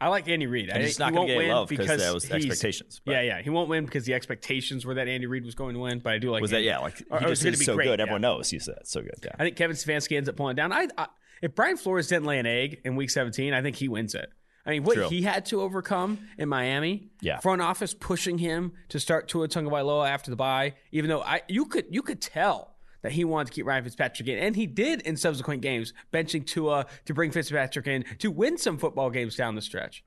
I 0.00 0.08
like 0.08 0.28
Andy 0.28 0.46
Reid. 0.46 0.70
I 0.70 0.74
And 0.74 0.82
he's 0.84 0.98
not 0.98 1.12
he 1.12 1.16
gonna 1.16 1.28
get 1.28 1.36
win 1.38 1.66
because 1.68 2.00
that 2.00 2.12
was 2.12 2.30
expectations, 2.30 3.00
but- 3.04 3.12
Yeah, 3.12 3.22
yeah, 3.22 3.42
he 3.42 3.48
won't 3.48 3.68
win 3.68 3.84
because 3.86 4.04
the 4.04 4.12
expectations 4.14 4.84
were 4.84 4.94
that 4.94 5.08
Andy 5.08 5.26
Reid 5.26 5.44
was 5.44 5.54
going 5.54 5.74
to 5.74 5.80
win. 5.80 6.00
But 6.00 6.14
I 6.14 6.18
do 6.18 6.30
like 6.30 6.42
Was 6.42 6.50
that 6.50 6.62
yeah, 6.64 6.78
like 6.78 6.98
he 6.98 7.04
or- 7.10 7.18
or 7.18 7.30
it's 7.30 7.40
just 7.40 7.44
gonna 7.44 7.56
be 7.56 7.64
so 7.64 7.74
great, 7.76 7.84
good. 7.86 8.00
yeah. 8.00 8.02
Everyone 8.02 8.20
knows 8.20 8.50
he's 8.50 8.66
that 8.66 8.86
so 8.88 9.00
good. 9.00 9.14
Yeah. 9.24 9.30
I 9.38 9.44
think 9.44 9.56
Kevin 9.56 9.76
Stefanski 9.76 10.16
ends 10.16 10.28
up 10.28 10.36
pulling 10.36 10.52
it 10.52 10.56
down. 10.56 10.72
I, 10.72 10.88
I 10.98 11.06
if 11.40 11.54
Brian 11.54 11.76
Flores 11.76 12.08
didn't 12.08 12.24
lay 12.26 12.38
an 12.38 12.46
egg 12.46 12.80
in 12.84 12.96
Week 12.96 13.08
17, 13.10 13.54
I 13.54 13.62
think 13.62 13.76
he 13.76 13.88
wins 13.88 14.14
it. 14.14 14.28
I 14.66 14.70
mean, 14.70 14.84
what 14.84 14.94
True. 14.94 15.08
he 15.08 15.22
had 15.22 15.44
to 15.46 15.60
overcome 15.60 16.18
in 16.38 16.48
Miami, 16.48 17.10
Yeah. 17.20 17.38
front 17.40 17.60
office 17.60 17.92
pushing 17.92 18.38
him 18.38 18.72
to 18.88 18.98
start 18.98 19.28
Tua 19.28 19.46
Tagovailoa 19.48 20.08
after 20.08 20.30
the 20.30 20.36
bye, 20.36 20.74
even 20.90 21.10
though 21.10 21.20
I 21.22 21.42
you 21.48 21.66
could 21.66 21.86
you 21.90 22.00
could 22.02 22.20
tell 22.22 22.74
that 23.02 23.12
he 23.12 23.24
wanted 23.24 23.48
to 23.48 23.52
keep 23.52 23.66
Ryan 23.66 23.84
Fitzpatrick 23.84 24.26
in, 24.28 24.38
and 24.38 24.56
he 24.56 24.66
did 24.66 25.02
in 25.02 25.16
subsequent 25.18 25.60
games, 25.60 25.92
benching 26.12 26.46
Tua 26.46 26.86
to 27.04 27.12
bring 27.12 27.30
Fitzpatrick 27.30 27.86
in 27.86 28.04
to 28.20 28.30
win 28.30 28.56
some 28.56 28.78
football 28.78 29.10
games 29.10 29.36
down 29.36 29.54
the 29.54 29.60
stretch. 29.60 30.02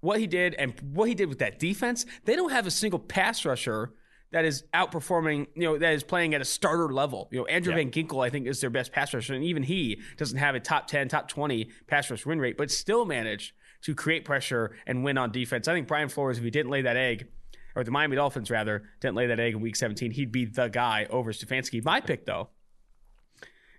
What 0.00 0.18
he 0.20 0.26
did 0.26 0.54
and 0.54 0.74
what 0.80 1.08
he 1.08 1.14
did 1.14 1.28
with 1.28 1.38
that 1.38 1.58
defense, 1.60 2.04
they 2.24 2.34
don't 2.36 2.50
have 2.52 2.66
a 2.66 2.70
single 2.72 2.98
pass 3.00 3.44
rusher 3.44 3.92
that 4.30 4.44
is 4.44 4.64
outperforming, 4.74 5.46
you 5.54 5.62
know, 5.62 5.78
that 5.78 5.92
is 5.94 6.02
playing 6.02 6.34
at 6.34 6.40
a 6.40 6.44
starter 6.44 6.92
level. 6.92 7.28
You 7.32 7.38
know, 7.38 7.46
Andrew 7.46 7.72
Yeah. 7.72 7.78
Van 7.78 7.90
Ginkel, 7.90 8.24
I 8.24 8.28
think, 8.30 8.46
is 8.46 8.60
their 8.60 8.68
best 8.70 8.92
pass 8.92 9.14
rusher, 9.14 9.34
and 9.34 9.42
even 9.44 9.62
he 9.62 10.00
doesn't 10.16 10.36
have 10.38 10.54
a 10.54 10.60
top 10.60 10.86
10, 10.86 11.08
top 11.08 11.28
20 11.28 11.70
pass 11.86 12.10
rush 12.10 12.26
win 12.26 12.38
rate, 12.40 12.56
but 12.58 12.70
still 12.70 13.06
managed 13.06 13.52
to 13.82 13.94
create 13.94 14.24
pressure 14.24 14.76
and 14.86 15.04
win 15.04 15.18
on 15.18 15.30
defense. 15.30 15.68
I 15.68 15.74
think 15.74 15.86
Brian 15.86 16.08
Flores, 16.08 16.38
if 16.38 16.44
he 16.44 16.50
didn't 16.50 16.70
lay 16.70 16.82
that 16.82 16.96
egg, 16.96 17.28
or 17.74 17.84
the 17.84 17.90
Miami 17.90 18.16
Dolphins 18.16 18.50
rather, 18.50 18.84
didn't 19.00 19.14
lay 19.14 19.26
that 19.26 19.38
egg 19.38 19.54
in 19.54 19.60
week 19.60 19.76
17, 19.76 20.12
he'd 20.12 20.32
be 20.32 20.44
the 20.44 20.68
guy 20.68 21.06
over 21.10 21.32
Stefanski. 21.32 21.84
My 21.84 22.00
pick, 22.00 22.26
though, 22.26 22.48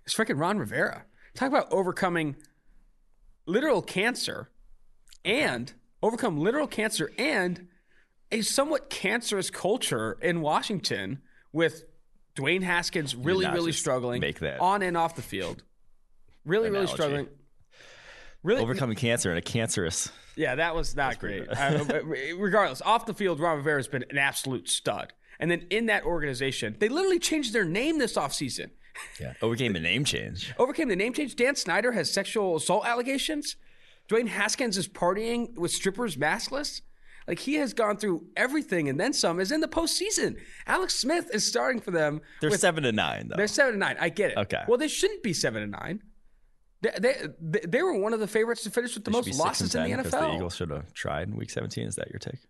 is 0.06 0.14
freaking 0.14 0.40
Ron 0.40 0.58
Rivera. 0.58 1.04
Talk 1.34 1.48
about 1.48 1.70
overcoming 1.70 2.36
literal 3.46 3.82
cancer 3.82 4.50
and 5.24 5.72
overcome 6.02 6.38
literal 6.38 6.66
cancer 6.66 7.10
and 7.18 7.68
a 8.32 8.42
somewhat 8.42 8.90
cancerous 8.90 9.50
culture 9.50 10.16
in 10.22 10.40
Washington 10.40 11.20
with 11.52 11.84
Dwayne 12.36 12.62
Haskins 12.62 13.14
really, 13.14 13.46
really 13.46 13.72
struggling 13.72 14.20
make 14.20 14.38
that 14.40 14.60
on 14.60 14.82
and 14.82 14.96
off 14.96 15.16
the 15.16 15.22
field. 15.22 15.62
Really, 16.44 16.70
really 16.70 16.86
struggling. 16.86 17.28
Really, 18.42 18.62
Overcoming 18.62 18.96
cancer 18.96 19.28
and 19.30 19.38
a 19.38 19.42
cancerous. 19.42 20.10
yeah, 20.36 20.54
that 20.54 20.74
was 20.74 20.96
not 20.96 21.18
great. 21.18 21.46
Uh, 21.48 21.84
regardless, 22.38 22.80
off 22.82 23.04
the 23.06 23.12
field, 23.14 23.38
Ron 23.40 23.58
Rivera 23.58 23.78
has 23.78 23.88
been 23.88 24.04
an 24.08 24.16
absolute 24.18 24.68
stud. 24.68 25.12
And 25.38 25.50
then 25.50 25.66
in 25.70 25.86
that 25.86 26.04
organization, 26.04 26.76
they 26.78 26.88
literally 26.88 27.18
changed 27.18 27.52
their 27.52 27.64
name 27.64 27.98
this 27.98 28.16
offseason. 28.16 28.70
Yeah. 29.18 29.34
Overcame 29.42 29.72
the 29.74 29.80
name 29.80 30.04
change. 30.04 30.52
Overcame 30.58 30.88
the 30.88 30.96
name 30.96 31.12
change. 31.12 31.36
Dan 31.36 31.54
Snyder 31.56 31.92
has 31.92 32.10
sexual 32.10 32.56
assault 32.56 32.86
allegations. 32.86 33.56
Dwayne 34.08 34.28
Haskins 34.28 34.76
is 34.76 34.88
partying 34.88 35.54
with 35.56 35.70
strippers 35.70 36.16
maskless. 36.16 36.82
Like 37.28 37.38
he 37.38 37.54
has 37.54 37.72
gone 37.74 37.96
through 37.96 38.26
everything 38.36 38.88
and 38.88 38.98
then 38.98 39.12
some. 39.12 39.38
Is 39.38 39.52
in 39.52 39.60
the 39.60 39.68
postseason. 39.68 40.36
Alex 40.66 40.94
Smith 40.94 41.30
is 41.32 41.46
starting 41.46 41.80
for 41.80 41.90
them. 41.90 42.20
They're 42.40 42.50
with- 42.50 42.60
seven 42.60 42.82
to 42.84 42.92
nine 42.92 43.28
though. 43.28 43.36
they're 43.36 43.46
seven 43.46 43.74
to 43.74 43.78
nine. 43.78 43.96
I 44.00 44.08
get 44.08 44.32
it. 44.32 44.36
Okay. 44.38 44.62
Well, 44.66 44.78
they 44.78 44.88
shouldn't 44.88 45.22
be 45.22 45.32
seven 45.32 45.62
to 45.62 45.68
nine. 45.68 46.02
They, 46.82 46.90
they, 47.40 47.60
they, 47.66 47.82
were 47.82 47.98
one 47.98 48.14
of 48.14 48.20
the 48.20 48.26
favorites 48.26 48.62
to 48.62 48.70
finish 48.70 48.94
with 48.94 49.04
the 49.04 49.10
They 49.10 49.16
most 49.16 49.38
losses 49.38 49.74
in 49.74 49.82
the 49.82 49.88
10 49.88 50.02
'cause 50.02 50.12
The 50.12 50.16
NFL. 50.16 50.34
Eagles 50.36 50.56
should 50.56 50.70
have 50.70 50.92
tried 50.94 51.28
in 51.28 51.36
Week 51.36 51.50
17. 51.50 51.86
Is 51.86 51.96
that 51.96 52.08
your 52.10 52.18
take? 52.18 52.40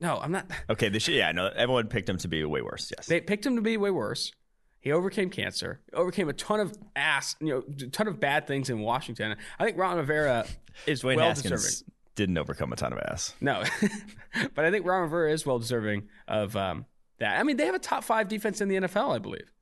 no, 0.00 0.18
I'm 0.18 0.32
not. 0.32 0.46
Okay, 0.70 0.88
they 0.88 0.98
should. 0.98 1.14
Yeah, 1.14 1.30
no. 1.32 1.46
Everyone 1.46 1.86
picked 1.86 2.08
him 2.08 2.18
to 2.18 2.28
be 2.28 2.44
way 2.44 2.60
worse. 2.60 2.92
Yes. 2.96 3.06
They 3.06 3.20
picked 3.20 3.46
him 3.46 3.54
to 3.56 3.62
be 3.62 3.76
way 3.76 3.90
worse. 3.90 4.32
He 4.80 4.90
overcame 4.90 5.30
cancer, 5.30 5.80
overcame 5.92 6.28
a 6.28 6.32
ton 6.32 6.58
of 6.58 6.76
ass, 6.96 7.36
you 7.40 7.46
know, 7.54 7.62
a 7.86 7.88
ton 7.90 8.08
of 8.08 8.18
bad 8.18 8.48
things 8.48 8.68
in 8.68 8.80
Washington. 8.80 9.36
I 9.60 9.64
think 9.64 9.78
Ron 9.78 9.96
Rivera 9.96 10.44
is 10.86 11.04
well 11.04 11.20
Haskins 11.20 11.52
deserving. 11.62 11.92
didn't 12.16 12.36
overcome 12.38 12.72
a 12.72 12.76
ton 12.76 12.92
of 12.92 12.98
ass. 12.98 13.32
No, 13.40 13.62
but 14.56 14.64
I 14.64 14.72
think 14.72 14.84
Ron 14.84 15.02
Rivera 15.02 15.32
is 15.32 15.46
well 15.46 15.60
deserving 15.60 16.08
of 16.26 16.56
um, 16.56 16.86
that. 17.20 17.38
I 17.38 17.44
mean, 17.44 17.58
they 17.58 17.66
have 17.66 17.76
a 17.76 17.78
top 17.78 18.02
five 18.02 18.26
defense 18.26 18.60
in 18.60 18.66
the 18.66 18.74
NFL, 18.74 19.14
I 19.14 19.18
believe, 19.20 19.52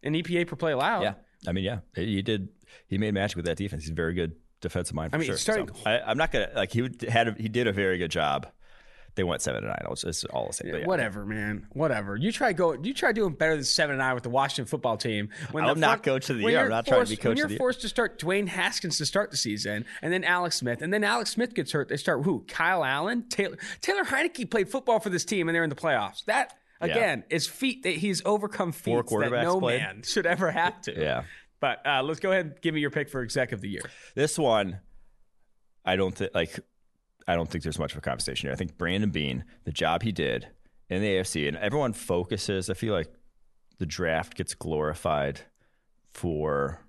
in 0.00 0.12
EPA 0.12 0.46
per 0.46 0.54
play 0.54 0.70
allowed. 0.70 1.02
Yeah, 1.02 1.14
I 1.46 1.52
mean, 1.52 1.64
yeah, 1.64 1.80
he 1.94 2.20
did. 2.22 2.48
He 2.86 2.98
made 2.98 3.14
magic 3.14 3.36
with 3.36 3.46
that 3.46 3.56
defense. 3.56 3.82
He's 3.84 3.92
a 3.92 3.94
very 3.94 4.14
good 4.14 4.34
defensive 4.60 4.94
mind. 4.94 5.12
For 5.12 5.16
I 5.16 5.18
mean, 5.20 5.28
sure. 5.28 5.36
starting- 5.36 5.68
So, 5.68 5.82
I, 5.86 6.00
I'm 6.00 6.18
not 6.18 6.32
gonna 6.32 6.50
like 6.54 6.72
he 6.72 6.82
would, 6.82 7.00
had. 7.02 7.28
A, 7.28 7.32
he 7.32 7.48
did 7.48 7.66
a 7.66 7.72
very 7.72 7.98
good 7.98 8.10
job. 8.10 8.48
They 9.14 9.24
went 9.24 9.42
seven 9.42 9.62
to 9.62 9.68
nine. 9.68 9.82
I'll 9.84 9.96
just 9.96 10.24
all 10.26 10.46
the 10.46 10.52
same. 10.52 10.70
But 10.70 10.80
yeah. 10.82 10.86
Whatever, 10.86 11.24
man. 11.26 11.66
Whatever. 11.72 12.14
You 12.14 12.30
try 12.30 12.52
go. 12.52 12.74
You 12.74 12.94
try 12.94 13.10
doing 13.10 13.32
better 13.32 13.56
than 13.56 13.64
seven 13.64 13.94
and 13.94 13.98
nine 13.98 14.14
with 14.14 14.22
the 14.22 14.30
Washington 14.30 14.66
football 14.66 14.96
team. 14.96 15.30
When 15.50 15.64
I'm 15.64 15.80
not 15.80 15.88
front- 15.88 16.02
coach 16.04 16.30
of 16.30 16.38
the 16.38 16.44
year. 16.44 16.60
I'm 16.60 16.68
not 16.68 16.86
trying 16.86 17.04
to 17.04 17.10
be 17.10 17.16
coach 17.16 17.36
When 17.36 17.36
you're 17.50 17.58
forced 17.58 17.80
to 17.80 17.88
start 17.88 18.20
Dwayne 18.20 18.46
Haskins 18.46 18.98
to 18.98 19.06
start 19.06 19.32
the 19.32 19.36
season, 19.36 19.86
and 20.02 20.12
then 20.12 20.22
Alex 20.22 20.56
Smith, 20.56 20.82
and 20.82 20.92
then 20.92 21.02
Alex 21.02 21.30
Smith 21.30 21.54
gets 21.54 21.72
hurt, 21.72 21.88
they 21.88 21.96
start 21.96 22.24
who? 22.24 22.44
Kyle 22.46 22.84
Allen, 22.84 23.24
Taylor 23.28 23.58
Taylor 23.80 24.04
Heinicke 24.04 24.48
played 24.48 24.68
football 24.68 25.00
for 25.00 25.10
this 25.10 25.24
team, 25.24 25.48
and 25.48 25.54
they're 25.54 25.64
in 25.64 25.70
the 25.70 25.76
playoffs. 25.76 26.24
That 26.26 26.54
again 26.80 27.24
is 27.30 27.46
feat 27.46 27.82
that 27.82 27.96
he's 27.96 28.22
overcome 28.24 28.72
feats 28.72 29.10
that 29.10 29.30
no 29.30 29.60
played. 29.60 29.80
man 29.80 30.02
should 30.02 30.26
ever 30.26 30.50
have 30.50 30.80
to. 30.82 30.98
Yeah. 30.98 31.24
But 31.60 31.84
uh, 31.86 32.02
let's 32.02 32.20
go 32.20 32.30
ahead 32.30 32.46
and 32.46 32.60
give 32.60 32.74
me 32.74 32.80
your 32.80 32.90
pick 32.90 33.08
for 33.08 33.22
exec 33.22 33.52
of 33.52 33.60
the 33.60 33.68
year. 33.68 33.82
This 34.14 34.38
one, 34.38 34.80
I 35.84 35.96
don't 35.96 36.14
think 36.14 36.34
like 36.34 36.60
I 37.26 37.34
don't 37.34 37.48
think 37.48 37.64
there's 37.64 37.78
much 37.78 37.92
of 37.92 37.98
a 37.98 38.02
conversation 38.02 38.46
here. 38.46 38.52
I 38.52 38.56
think 38.56 38.78
Brandon 38.78 39.10
Beane, 39.10 39.44
the 39.64 39.72
job 39.72 40.02
he 40.02 40.12
did 40.12 40.48
in 40.88 41.02
the 41.02 41.08
AFC, 41.08 41.48
and 41.48 41.56
everyone 41.56 41.92
focuses. 41.92 42.70
I 42.70 42.74
feel 42.74 42.94
like 42.94 43.08
the 43.78 43.86
draft 43.86 44.36
gets 44.36 44.54
glorified 44.54 45.40
for 46.12 46.80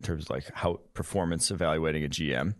in 0.00 0.06
terms 0.06 0.24
of 0.24 0.30
like 0.30 0.50
how 0.54 0.80
performance 0.94 1.50
evaluating 1.50 2.04
a 2.04 2.08
GM. 2.08 2.54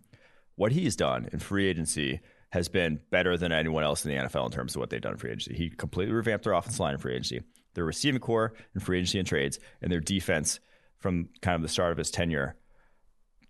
What 0.57 0.73
he's 0.73 0.97
done 0.97 1.29
in 1.33 1.39
free 1.39 1.69
agency 1.69 2.21
has 2.51 2.69
been 2.69 3.01
better 3.11 3.37
than 3.37 3.53
anyone 3.53 3.85
else 3.85 4.05
in 4.05 4.11
the 4.11 4.23
NFL 4.23 4.47
in 4.47 4.53
terms 4.53 4.75
of 4.75 4.81
what 4.81 4.91
they've 4.91 5.01
done 5.01 5.13
in 5.13 5.19
free 5.19 5.31
agency. 5.31 5.55
He 5.55 5.71
completely 5.71 6.15
revamped 6.15 6.45
their 6.45 6.55
offensive 6.55 6.81
line 6.81 6.95
in 6.95 7.01
free 7.01 7.13
agency, 7.13 7.43
their 7.75 7.85
receiving 7.85 8.21
corps 8.21 8.55
in 8.75 8.81
free 8.81 8.99
agency 8.99 9.19
and 9.19 9.29
trades, 9.29 9.59
and 9.83 9.93
their 9.93 10.01
defense 10.01 10.61
from 10.99 11.29
kind 11.43 11.57
of 11.57 11.63
the 11.63 11.69
start 11.69 11.93
of 11.93 11.99
his 11.99 12.11
tenure. 12.11 12.57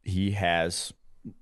He 0.02 0.32
has 0.32 0.92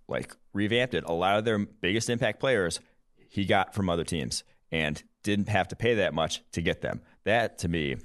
like 0.09 0.35
revamped 0.53 0.95
it. 0.95 1.05
A 1.07 1.13
lot 1.13 1.39
of 1.39 1.45
their 1.45 1.59
biggest 1.59 2.11
impact 2.11 2.41
players 2.41 2.81
he 3.29 3.45
got 3.45 3.75
from 3.75 3.89
other 3.89 4.05
teams 4.05 4.45
and 4.71 5.03
didn't 5.23 5.49
have 5.49 5.69
to 5.69 5.77
pay 5.77 5.95
that 5.95 6.15
much 6.15 6.43
to 6.53 6.63
get 6.63 6.81
them. 6.81 7.01
That 7.25 7.59
to 7.59 7.69
me 7.69 7.97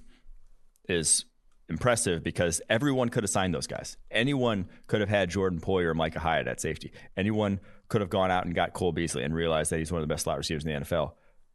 is 0.87 1.25
impressive 1.71 2.23
because 2.23 2.61
everyone 2.69 3.09
could 3.09 3.23
have 3.23 3.29
signed 3.29 3.55
those 3.55 3.65
guys. 3.65 3.97
Anyone 4.11 4.67
could 4.87 4.99
have 4.99 5.09
had 5.09 5.29
Jordan 5.29 5.59
Poyer 5.59 5.85
or 5.85 5.93
Micah 5.93 6.19
Hyde 6.19 6.47
at 6.47 6.59
safety. 6.59 6.91
Anyone 7.15 7.59
could 7.87 8.01
have 8.01 8.09
gone 8.09 8.29
out 8.29 8.45
and 8.45 8.53
got 8.53 8.73
Cole 8.73 8.91
Beasley 8.91 9.23
and 9.23 9.33
realized 9.33 9.71
that 9.71 9.79
he's 9.79 9.91
one 9.91 10.01
of 10.01 10.07
the 10.07 10.13
best 10.13 10.25
slot 10.25 10.37
receivers 10.37 10.65
in 10.65 10.73
the 10.73 10.79
NFL. 10.81 11.13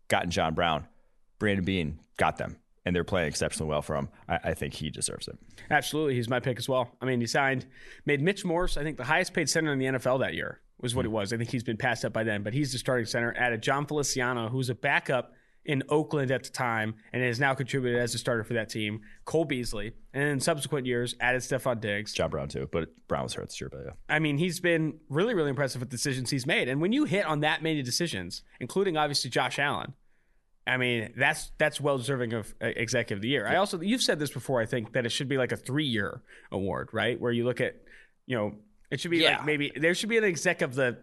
Gotten 0.08 0.30
John 0.30 0.54
Brown, 0.54 0.86
Brandon 1.38 1.64
Beane, 1.64 2.00
got 2.16 2.38
them. 2.38 2.56
And 2.84 2.94
they're 2.94 3.04
playing 3.04 3.28
exceptionally 3.28 3.68
well 3.68 3.82
for 3.82 3.96
him. 3.96 4.08
I, 4.28 4.38
I 4.44 4.54
think 4.54 4.74
he 4.74 4.90
deserves 4.90 5.28
it. 5.28 5.36
Absolutely, 5.70 6.14
he's 6.14 6.28
my 6.28 6.40
pick 6.40 6.58
as 6.58 6.68
well. 6.68 6.92
I 7.00 7.04
mean, 7.04 7.20
he 7.20 7.26
signed, 7.26 7.66
made 8.04 8.22
Mitch 8.22 8.44
Morse, 8.44 8.76
I 8.76 8.84
think 8.84 8.96
the 8.96 9.04
highest 9.04 9.34
paid 9.34 9.50
center 9.50 9.72
in 9.72 9.78
the 9.78 9.86
NFL 9.86 10.20
that 10.20 10.34
year 10.34 10.60
was 10.80 10.94
what 10.94 11.04
hmm. 11.04 11.10
he 11.10 11.14
was. 11.14 11.32
I 11.32 11.36
think 11.36 11.50
he's 11.50 11.64
been 11.64 11.76
passed 11.76 12.04
up 12.04 12.12
by 12.12 12.24
then, 12.24 12.42
but 12.42 12.54
he's 12.54 12.72
the 12.72 12.78
starting 12.78 13.06
center. 13.06 13.34
Added 13.36 13.62
Jon 13.62 13.86
Feliciano, 13.86 14.48
who's 14.48 14.70
a 14.70 14.74
backup 14.74 15.32
in 15.66 15.82
Oakland 15.88 16.30
at 16.30 16.44
the 16.44 16.50
time 16.50 16.94
and 17.12 17.22
has 17.22 17.38
now 17.38 17.52
contributed 17.54 18.00
as 18.00 18.14
a 18.14 18.18
starter 18.18 18.44
for 18.44 18.54
that 18.54 18.68
team. 18.70 19.00
Cole 19.24 19.44
Beasley, 19.44 19.92
and 20.14 20.24
in 20.24 20.40
subsequent 20.40 20.86
years 20.86 21.14
added 21.20 21.42
Stefon 21.42 21.80
Diggs. 21.80 22.12
John 22.12 22.30
Brown 22.30 22.48
too, 22.48 22.68
but 22.72 22.88
Brown 23.08 23.24
was 23.24 23.34
hurt 23.34 23.48
this 23.48 23.60
year. 23.60 23.68
But 23.70 23.82
yeah, 23.84 23.90
I 24.08 24.18
mean, 24.20 24.38
he's 24.38 24.60
been 24.60 24.98
really, 25.08 25.34
really 25.34 25.50
impressive 25.50 25.80
with 25.80 25.90
the 25.90 25.96
decisions 25.96 26.30
he's 26.30 26.46
made. 26.46 26.68
And 26.68 26.80
when 26.80 26.92
you 26.92 27.04
hit 27.04 27.26
on 27.26 27.40
that 27.40 27.62
many 27.62 27.82
decisions, 27.82 28.42
including 28.60 28.96
obviously 28.96 29.28
Josh 29.28 29.58
Allen, 29.58 29.94
I 30.68 30.76
mean, 30.78 31.12
that's 31.16 31.52
that's 31.58 31.80
well 31.80 31.98
deserving 31.98 32.32
of 32.32 32.54
uh, 32.62 32.66
executive 32.66 33.18
of 33.18 33.22
the 33.22 33.28
year. 33.28 33.46
I 33.46 33.56
also 33.56 33.80
you've 33.80 34.02
said 34.02 34.18
this 34.18 34.30
before. 34.30 34.60
I 34.60 34.66
think 34.66 34.92
that 34.94 35.04
it 35.06 35.10
should 35.10 35.28
be 35.28 35.36
like 35.38 35.52
a 35.52 35.56
three 35.56 35.84
year 35.86 36.22
award, 36.50 36.88
right? 36.92 37.20
Where 37.20 37.30
you 37.30 37.44
look 37.44 37.60
at, 37.60 37.76
you 38.26 38.36
know, 38.36 38.54
it 38.90 39.00
should 39.00 39.10
be 39.10 39.18
Yeah. 39.18 39.36
like 39.38 39.46
maybe 39.46 39.72
there 39.76 39.94
should 39.94 40.08
be 40.08 40.16
an 40.18 40.24
exec 40.24 40.62
of 40.62 40.74
the 40.74 40.98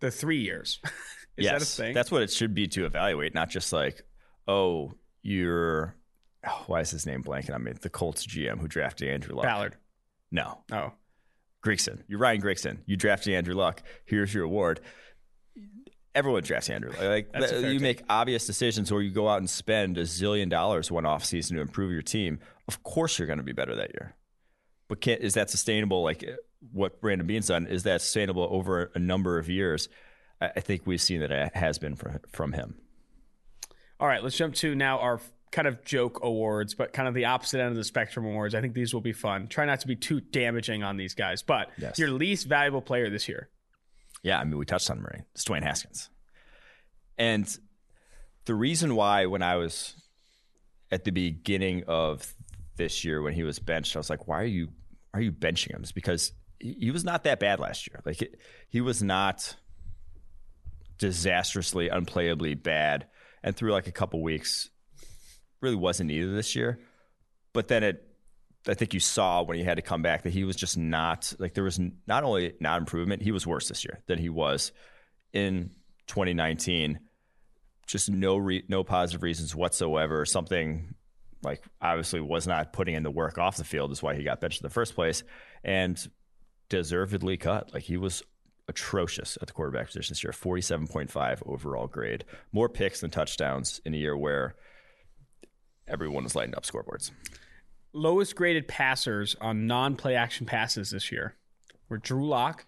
the 0.00 0.10
three 0.10 0.40
years. 0.40 0.80
Is 1.36 1.46
that 1.46 1.54
a 1.56 1.58
yes, 1.58 1.76
thing? 1.76 1.94
that's 1.94 2.10
what 2.10 2.22
it 2.22 2.30
should 2.30 2.54
be 2.54 2.66
to 2.68 2.86
evaluate, 2.86 3.34
not 3.34 3.50
just 3.50 3.72
like, 3.72 4.02
oh, 4.46 4.92
you're. 5.22 5.94
Oh, 6.46 6.62
why 6.66 6.80
is 6.80 6.90
his 6.90 7.06
name 7.06 7.22
blanking 7.24 7.54
on 7.54 7.64
me? 7.64 7.72
The 7.72 7.88
Colts 7.88 8.26
GM 8.26 8.60
who 8.60 8.68
drafted 8.68 9.08
Andrew 9.08 9.34
Luck. 9.34 9.44
Ballard. 9.44 9.76
No, 10.30 10.58
Oh, 10.72 10.92
Grigson. 11.64 12.02
You're 12.08 12.18
Ryan 12.18 12.42
Grigson. 12.42 12.78
You 12.86 12.96
drafted 12.96 13.32
Andrew 13.34 13.54
Luck. 13.54 13.82
Here's 14.04 14.34
your 14.34 14.44
award. 14.44 14.80
Everyone 16.14 16.42
drafts 16.42 16.70
Andrew. 16.70 16.90
Luck. 16.90 17.00
Like 17.00 17.32
That's 17.32 17.46
a 17.46 17.48
th- 17.50 17.62
fair 17.62 17.72
you 17.72 17.78
take. 17.80 17.98
make 18.00 18.02
obvious 18.08 18.46
decisions, 18.46 18.92
or 18.92 19.02
you 19.02 19.10
go 19.10 19.28
out 19.28 19.38
and 19.38 19.50
spend 19.50 19.98
a 19.98 20.02
zillion 20.02 20.48
dollars 20.48 20.90
one 20.90 21.06
off 21.06 21.24
season 21.24 21.56
to 21.56 21.62
improve 21.62 21.90
your 21.90 22.02
team. 22.02 22.38
Of 22.68 22.82
course, 22.82 23.18
you're 23.18 23.26
going 23.26 23.38
to 23.38 23.44
be 23.44 23.52
better 23.52 23.74
that 23.76 23.90
year. 23.94 24.14
But 24.88 25.04
is 25.08 25.34
that 25.34 25.50
sustainable? 25.50 26.02
Like 26.04 26.24
what 26.72 27.00
Brandon 27.00 27.26
Beane's 27.26 27.48
done, 27.48 27.66
is 27.66 27.82
that 27.82 28.00
sustainable 28.02 28.46
over 28.50 28.90
a 28.94 28.98
number 28.98 29.38
of 29.38 29.48
years? 29.48 29.88
I, 30.56 30.60
think 30.60 30.82
we've 30.86 31.00
seen 31.00 31.20
that 31.20 31.30
it 31.30 31.54
has 31.54 31.78
been 31.78 31.96
from 31.96 32.52
him. 32.52 32.76
All 34.00 34.08
right, 34.08 34.22
let's 34.22 34.36
jump 34.36 34.54
to 34.56 34.74
now 34.74 34.98
our 34.98 35.20
kind 35.52 35.68
of 35.68 35.84
joke 35.84 36.20
awards, 36.22 36.74
but 36.74 36.92
kind 36.92 37.06
of 37.06 37.14
the 37.14 37.26
opposite 37.26 37.60
end 37.60 37.70
of 37.70 37.76
the 37.76 37.84
spectrum 37.84 38.26
awards. 38.26 38.54
I 38.54 38.60
think 38.60 38.74
these 38.74 38.92
will 38.92 39.00
be 39.00 39.12
fun. 39.12 39.46
Try 39.46 39.64
not 39.66 39.80
to 39.80 39.86
be 39.86 39.94
too 39.94 40.20
damaging 40.20 40.82
on 40.82 40.96
these 40.96 41.14
guys, 41.14 41.42
but 41.42 41.70
Yes. 41.78 41.98
your 41.98 42.10
least 42.10 42.48
valuable 42.48 42.82
player 42.82 43.08
this 43.08 43.28
year. 43.28 43.48
Yeah, 44.22 44.38
I 44.40 44.44
mean, 44.44 44.58
we 44.58 44.64
touched 44.64 44.90
on 44.90 44.98
already. 44.98 45.22
It's 45.34 45.44
Dwayne 45.44 45.62
Haskins. 45.62 46.10
And 47.18 47.46
the 48.46 48.54
reason 48.54 48.96
why, 48.96 49.26
when 49.26 49.42
I 49.42 49.56
was 49.56 49.94
at 50.90 51.04
the 51.04 51.12
beginning 51.12 51.84
of 51.86 52.34
this 52.76 53.04
year, 53.04 53.22
when 53.22 53.34
he 53.34 53.44
was 53.44 53.58
benched, 53.58 53.94
I 53.94 53.98
was 54.00 54.10
like, 54.10 54.26
why 54.26 54.40
are 54.40 54.46
you, 54.46 54.68
are 55.12 55.20
you 55.20 55.30
benching 55.30 55.72
him? 55.72 55.82
It's 55.82 55.92
because 55.92 56.32
he 56.58 56.72
he 56.80 56.90
was 56.90 57.04
not 57.04 57.24
that 57.24 57.38
bad 57.38 57.60
last 57.60 57.86
year. 57.88 58.00
Like, 58.04 58.22
it, 58.22 58.40
he 58.68 58.80
was 58.80 59.02
not 59.02 59.54
disastrously, 61.04 61.90
unplayably 61.90 62.60
bad. 62.60 63.06
And 63.42 63.54
through 63.54 63.72
like 63.72 63.86
a 63.86 63.92
couple 63.92 64.22
weeks, 64.22 64.70
really 65.60 65.76
wasn't 65.76 66.10
either 66.10 66.34
this 66.34 66.56
year. 66.56 66.78
But 67.52 67.68
then 67.68 67.82
it, 67.82 68.08
I 68.66 68.72
think 68.72 68.94
you 68.94 69.00
saw 69.00 69.42
when 69.42 69.58
he 69.58 69.64
had 69.64 69.76
to 69.76 69.82
come 69.82 70.00
back 70.00 70.22
that 70.22 70.32
he 70.32 70.44
was 70.44 70.56
just 70.56 70.78
not 70.78 71.34
like 71.38 71.52
there 71.52 71.64
was 71.64 71.78
not 72.06 72.24
only 72.24 72.54
not 72.58 72.80
improvement, 72.80 73.22
he 73.22 73.32
was 73.32 73.46
worse 73.46 73.68
this 73.68 73.84
year 73.84 74.02
than 74.06 74.18
he 74.18 74.30
was 74.30 74.72
in 75.34 75.72
2019. 76.06 77.00
Just 77.86 78.08
no 78.08 78.38
re- 78.38 78.64
no 78.68 78.82
positive 78.82 79.22
reasons 79.22 79.54
whatsoever. 79.54 80.24
Something 80.24 80.94
like 81.42 81.62
obviously 81.82 82.20
was 82.22 82.46
not 82.46 82.72
putting 82.72 82.94
in 82.94 83.02
the 83.02 83.10
work 83.10 83.36
off 83.36 83.58
the 83.58 83.64
field 83.64 83.92
is 83.92 84.02
why 84.02 84.14
he 84.14 84.24
got 84.24 84.40
benched 84.40 84.62
in 84.62 84.66
the 84.66 84.72
first 84.72 84.94
place, 84.94 85.22
and 85.62 86.02
deservedly 86.70 87.36
cut. 87.36 87.74
Like 87.74 87.82
he 87.82 87.98
was 87.98 88.22
atrocious 88.68 89.36
at 89.40 89.46
the 89.46 89.52
quarterback 89.52 89.86
position 89.86 90.12
this 90.12 90.24
year. 90.24 90.32
47.5 90.32 91.42
overall 91.46 91.86
grade, 91.86 92.24
more 92.52 92.68
picks 92.68 93.00
than 93.00 93.10
touchdowns 93.10 93.80
in 93.84 93.94
a 93.94 93.96
year 93.96 94.16
where 94.16 94.54
everyone 95.86 96.24
was 96.24 96.34
lighting 96.34 96.54
up 96.54 96.64
scoreboards. 96.64 97.10
Lowest 97.92 98.34
graded 98.34 98.66
passers 98.66 99.36
on 99.40 99.66
non 99.66 99.96
play 99.96 100.16
action 100.16 100.46
passes 100.46 100.90
this 100.90 101.12
year 101.12 101.36
were 101.88 101.98
Drew 101.98 102.26
Lock, 102.26 102.66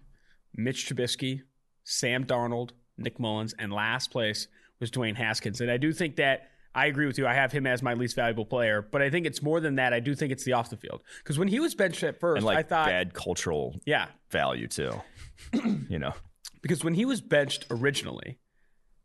Mitch 0.55 0.89
Trubisky, 0.89 1.43
Sam 1.85 2.25
Darnold, 2.25 2.71
Nick 2.97 3.19
Mullens, 3.19 3.55
and 3.59 3.73
last 3.73 4.11
place 4.11 4.49
was 4.81 4.91
Dwayne 4.91 5.17
Haskins. 5.17 5.61
And 5.61 5.71
I 5.71 5.77
do 5.79 5.93
think 5.93 6.17
that 6.17 6.51
I 6.77 6.87
agree 6.87 7.07
with 7.07 7.17
you. 7.17 7.27
I 7.27 7.33
have 7.33 7.53
him 7.53 7.67
as 7.67 7.83
my 7.83 7.95
least 7.95 8.15
valuable 8.17 8.45
player, 8.45 8.83
but 8.83 9.01
I 9.01 9.09
think 9.09 9.25
it's 9.25 9.41
more 9.41 9.61
than 9.61 9.77
that. 9.77 9.95
I 9.95 10.01
do 10.01 10.15
think 10.15 10.31
it's 10.31 10.45
the 10.45 10.53
off 10.53 10.69
the 10.69 10.77
field. 10.77 11.01
Because 11.25 11.39
when 11.39 11.49
he 11.49 11.59
was 11.59 11.75
benched 11.75 12.03
at 12.03 12.21
first, 12.21 12.45
like 12.45 12.59
I 12.59 12.63
thought, 12.63 12.87
bad 12.87 13.15
cultural 13.15 13.81
yeah, 13.87 14.09
value 14.31 14.69
too. 14.69 14.93
you 15.89 15.99
know, 15.99 16.13
because 16.61 16.85
when 16.85 16.93
he 16.93 17.07
was 17.07 17.23
benched 17.23 17.65
originally, 17.71 18.39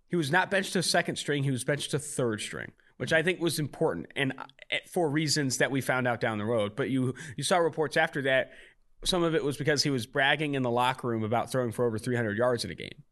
he 0.09 0.17
was 0.17 0.29
not 0.29 0.51
benched 0.51 0.73
to 0.73 0.83
second 0.83 1.15
string. 1.15 1.43
He 1.43 1.51
was 1.51 1.63
benched 1.63 1.91
to 1.91 1.99
third 1.99 2.41
string, 2.41 2.73
which 2.97 3.13
I 3.13 3.23
think 3.23 3.39
was 3.39 3.57
important, 3.57 4.07
and 4.17 4.33
uh, 4.37 4.43
for 4.91 5.09
reasons 5.09 5.59
that 5.59 5.71
we 5.71 5.79
found 5.79 6.09
out 6.09 6.19
down 6.19 6.39
the 6.39 6.45
road. 6.45 6.75
But 6.75 6.89
you 6.89 7.15
you 7.37 7.43
saw 7.45 7.57
reports 7.57 7.95
after 7.95 8.21
that. 8.23 8.51
Some 9.05 9.23
of 9.23 9.33
it 9.33 9.45
was 9.45 9.55
because 9.55 9.81
he 9.81 9.89
was 9.89 10.05
bragging 10.05 10.55
in 10.55 10.61
the 10.61 10.69
locker 10.69 11.07
room 11.07 11.23
about 11.23 11.51
throwing 11.51 11.71
for 11.71 11.85
over 11.85 11.97
300 11.97 12.37
yards 12.37 12.65
in 12.65 12.69
a 12.69 12.75
game. 12.75 13.03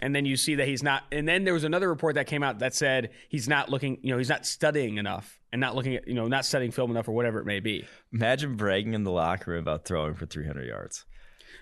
And 0.00 0.14
then 0.14 0.26
you 0.26 0.36
see 0.36 0.56
that 0.56 0.66
he's 0.66 0.82
not. 0.82 1.04
And 1.12 1.26
then 1.28 1.44
there 1.44 1.54
was 1.54 1.64
another 1.64 1.88
report 1.88 2.16
that 2.16 2.26
came 2.26 2.42
out 2.42 2.58
that 2.58 2.74
said 2.74 3.10
he's 3.28 3.48
not 3.48 3.68
looking, 3.70 3.98
you 4.02 4.10
know, 4.10 4.18
he's 4.18 4.28
not 4.28 4.44
studying 4.44 4.96
enough 4.98 5.38
and 5.52 5.60
not 5.60 5.76
looking 5.76 5.94
at, 5.94 6.08
you 6.08 6.14
know, 6.14 6.26
not 6.26 6.44
studying 6.44 6.72
film 6.72 6.90
enough 6.90 7.08
or 7.08 7.12
whatever 7.12 7.38
it 7.38 7.46
may 7.46 7.60
be. 7.60 7.86
imagine 8.12 8.56
bragging 8.56 8.92
in 8.94 9.04
the 9.04 9.10
locker 9.12 9.52
room 9.52 9.60
about 9.60 9.84
throwing 9.84 10.14
for 10.14 10.26
300 10.26 10.66
yards. 10.66 11.04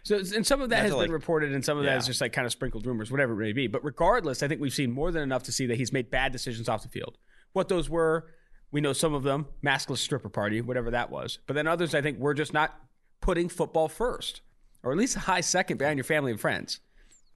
So, 0.05 0.17
and 0.17 0.45
some 0.47 0.61
of 0.63 0.71
that 0.71 0.77
has 0.77 0.87
Imagine, 0.91 0.99
been 1.05 1.11
like- 1.11 1.21
reported, 1.21 1.53
and 1.53 1.65
some 1.65 1.77
of 1.79 1.85
that 1.85 1.93
Yeah. 1.93 1.99
is 1.99 2.07
just 2.07 2.21
like 2.21 2.33
kind 2.33 2.45
of 2.47 2.51
sprinkled 2.53 2.87
rumors, 2.87 3.11
whatever 3.11 3.35
it 3.35 3.45
may 3.45 3.53
be. 3.53 3.67
But 3.69 3.85
regardless, 3.85 4.43
I 4.43 4.49
think 4.49 4.61
we've 4.61 4.73
seen 4.73 4.91
more 4.91 5.13
than 5.13 5.23
enough 5.23 5.43
to 5.45 5.53
see 5.53 5.67
that 5.67 5.77
he's 5.77 5.93
made 5.93 6.11
bad 6.11 6.33
decisions 6.33 6.69
off 6.69 6.83
the 6.83 6.89
field. 6.89 7.19
What 7.53 7.69
those 7.69 7.89
were, 7.91 8.27
we 8.73 8.81
know 8.81 8.95
some 8.95 9.13
of 9.15 9.23
them, 9.23 9.47
maskless 9.65 9.99
stripper 9.99 10.31
party, 10.31 10.61
whatever 10.63 10.91
that 10.91 11.11
was. 11.11 11.39
But 11.47 11.55
then 11.55 11.67
others, 11.69 11.95
I 11.95 12.01
think, 12.01 12.19
we're 12.19 12.35
just 12.35 12.53
not 12.55 12.75
putting 13.21 13.49
football 13.51 13.89
first, 13.89 14.41
or 14.83 14.91
at 14.91 14.99
least 14.99 15.17
a 15.17 15.21
high 15.21 15.43
second 15.43 15.77
behind 15.77 15.99
your 15.99 16.05
family 16.05 16.33
and 16.33 16.41
friends. 16.41 16.81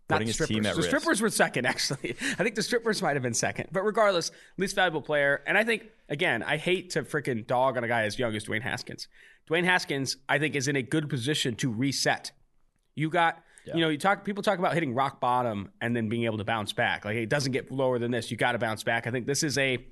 Not 0.08 0.16
putting 0.16 0.26
the 0.26 0.30
his 0.30 0.34
strippers. 0.36 0.54
team 0.54 0.66
at 0.66 0.74
the 0.74 0.82
risk. 0.82 0.88
strippers 0.88 1.20
were 1.20 1.30
second, 1.30 1.66
actually. 1.72 2.16
I 2.38 2.42
think 2.42 2.54
the 2.54 2.62
strippers 2.62 3.02
might 3.02 3.14
have 3.14 3.22
been 3.22 3.34
second. 3.34 3.68
But 3.72 3.82
regardless, 3.82 4.30
least 4.56 4.76
valuable 4.76 5.02
player. 5.02 5.42
And 5.46 5.58
I 5.58 5.64
think, 5.64 5.86
again, 6.08 6.42
I 6.42 6.56
hate 6.56 6.90
to 6.90 7.02
freaking 7.02 7.46
dog 7.46 7.76
on 7.76 7.84
a 7.84 7.88
guy 7.88 8.02
as 8.02 8.18
young 8.18 8.34
as 8.36 8.44
Dwayne 8.44 8.62
Haskins. 8.62 9.08
Dwayne 9.50 9.64
Haskins, 9.64 10.16
I 10.28 10.38
think, 10.38 10.54
is 10.54 10.68
in 10.68 10.76
a 10.76 10.82
good 10.82 11.08
position 11.08 11.54
to 11.56 11.70
reset. 11.70 12.32
You 12.94 13.10
got, 13.10 13.42
you 13.66 13.80
know, 13.80 13.88
you 13.88 13.98
talk. 13.98 14.24
People 14.24 14.42
talk 14.42 14.58
about 14.60 14.74
hitting 14.74 14.94
rock 14.94 15.20
bottom 15.20 15.70
and 15.80 15.94
then 15.94 16.08
being 16.08 16.24
able 16.24 16.38
to 16.38 16.44
bounce 16.44 16.72
back. 16.72 17.04
Like 17.04 17.16
it 17.16 17.28
doesn't 17.28 17.52
get 17.52 17.70
lower 17.70 17.98
than 17.98 18.12
this. 18.12 18.30
You 18.30 18.36
got 18.36 18.52
to 18.52 18.58
bounce 18.58 18.84
back. 18.84 19.06
I 19.06 19.10
think 19.10 19.26
this 19.26 19.42
is 19.42 19.58
a. 19.58 19.84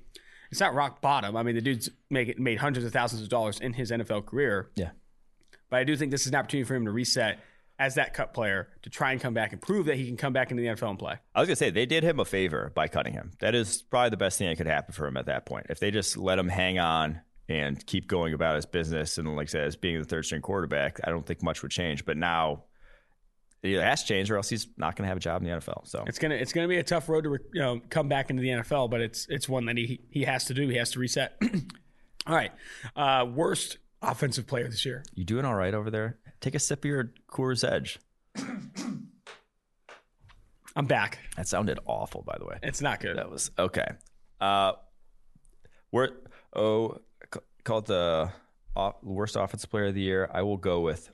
It's 0.49 0.59
not 0.61 0.73
rock 0.73 1.01
bottom. 1.01 1.35
I 1.35 1.43
mean, 1.43 1.55
the 1.55 1.61
dude's 1.61 1.89
make, 2.09 2.39
made 2.39 2.59
hundreds 2.59 2.85
of 2.85 2.93
thousands 2.93 3.21
of 3.21 3.29
dollars 3.29 3.59
in 3.59 3.73
his 3.73 3.91
NFL 3.91 4.25
career. 4.27 4.69
Yeah. 4.75 4.91
But 5.69 5.77
I 5.77 5.83
do 5.83 5.97
think 5.97 6.11
this 6.11 6.21
is 6.21 6.27
an 6.27 6.35
opportunity 6.35 6.65
for 6.65 6.75
him 6.75 6.85
to 6.85 6.91
reset 6.91 7.39
as 7.77 7.95
that 7.95 8.13
cut 8.13 8.33
player 8.33 8.69
to 8.83 8.89
try 8.89 9.11
and 9.11 9.19
come 9.19 9.33
back 9.33 9.51
and 9.51 9.61
prove 9.61 9.85
that 9.87 9.95
he 9.97 10.07
can 10.07 10.15
come 10.17 10.33
back 10.33 10.49
into 10.51 10.61
the 10.61 10.69
NFL 10.69 10.91
and 10.91 10.99
play. 10.99 11.15
I 11.33 11.39
was 11.41 11.47
gonna 11.47 11.55
say 11.57 11.69
they 11.69 11.85
did 11.85 12.03
him 12.03 12.19
a 12.19 12.25
favor 12.25 12.71
by 12.73 12.87
cutting 12.87 13.13
him. 13.13 13.31
That 13.39 13.53
is 13.53 13.81
probably 13.81 14.11
the 14.11 14.17
best 14.17 14.37
thing 14.37 14.47
that 14.47 14.57
could 14.57 14.67
happen 14.67 14.93
for 14.93 15.07
him 15.07 15.17
at 15.17 15.25
that 15.25 15.45
point. 15.45 15.67
If 15.69 15.79
they 15.79 15.91
just 15.91 16.15
let 16.17 16.39
him 16.39 16.47
hang 16.47 16.79
on 16.79 17.21
and 17.49 17.85
keep 17.85 18.07
going 18.07 18.33
about 18.33 18.55
his 18.55 18.65
business 18.65 19.17
and 19.17 19.35
like 19.35 19.49
I 19.49 19.51
said, 19.51 19.67
as 19.67 19.75
being 19.75 19.99
the 19.99 20.05
third 20.05 20.25
string 20.25 20.41
quarterback, 20.41 20.99
I 21.03 21.09
don't 21.09 21.25
think 21.25 21.43
much 21.43 21.61
would 21.63 21.71
change. 21.71 22.05
But 22.05 22.17
now 22.17 22.63
it 23.61 23.69
either 23.69 23.83
has 23.83 24.03
to 24.03 24.07
change 24.07 24.31
or 24.31 24.37
else 24.37 24.47
he's 24.49 24.67
not 24.77 24.95
gonna 24.95 25.09
have 25.09 25.17
a 25.17 25.19
job 25.21 25.41
in 25.41 25.49
the 25.49 25.55
NFL. 25.55 25.85
So 25.87 26.03
It's 26.07 26.19
gonna 26.19 26.35
it's 26.35 26.53
gonna 26.53 26.67
be 26.69 26.77
a 26.77 26.83
tough 26.83 27.09
road 27.09 27.25
to 27.25 27.37
you 27.53 27.61
know 27.61 27.81
come 27.89 28.07
back 28.07 28.29
into 28.29 28.41
the 28.41 28.49
NFL, 28.49 28.89
but 28.89 29.01
it's 29.01 29.27
it's 29.29 29.49
one 29.49 29.65
that 29.65 29.75
he 29.77 29.99
he 30.09 30.23
has 30.23 30.45
to 30.45 30.53
do. 30.53 30.67
He 30.69 30.77
has 30.77 30.91
to 30.91 30.99
reset. 30.99 31.35
all 32.27 32.35
right, 32.35 32.51
uh, 32.95 33.25
worst 33.29 33.79
offensive 34.01 34.45
player 34.47 34.67
this 34.67 34.85
year. 34.85 35.03
you 35.13 35.23
doing 35.25 35.45
all 35.45 35.55
right 35.55 35.73
over 35.73 35.89
there? 35.89 36.19
Take 36.41 36.55
a 36.55 36.59
sip 36.59 36.79
of 36.79 36.85
your 36.89 37.11
Coors 37.29 37.67
Edge. 37.69 37.99
I'm 40.75 40.85
back. 40.87 41.19
That 41.37 41.47
sounded 41.47 41.79
awful, 41.85 42.23
by 42.23 42.35
the 42.37 42.45
way. 42.45 42.59
It's 42.61 42.81
not 42.81 42.99
good. 42.99 43.17
That 43.17 43.29
was 43.31 43.49
okay. 43.57 43.87
Uh, 44.41 44.73
we're 45.91 46.09
oh, 46.53 46.97
call 47.63 47.79
it 47.79 47.85
the 47.85 48.29
off, 48.75 48.95
worst 49.01 49.37
offensive 49.37 49.69
player 49.69 49.85
of 49.85 49.95
the 49.95 50.01
year. 50.01 50.29
I 50.33 50.41
will 50.41 50.57
go 50.57 50.81
with 50.81 51.09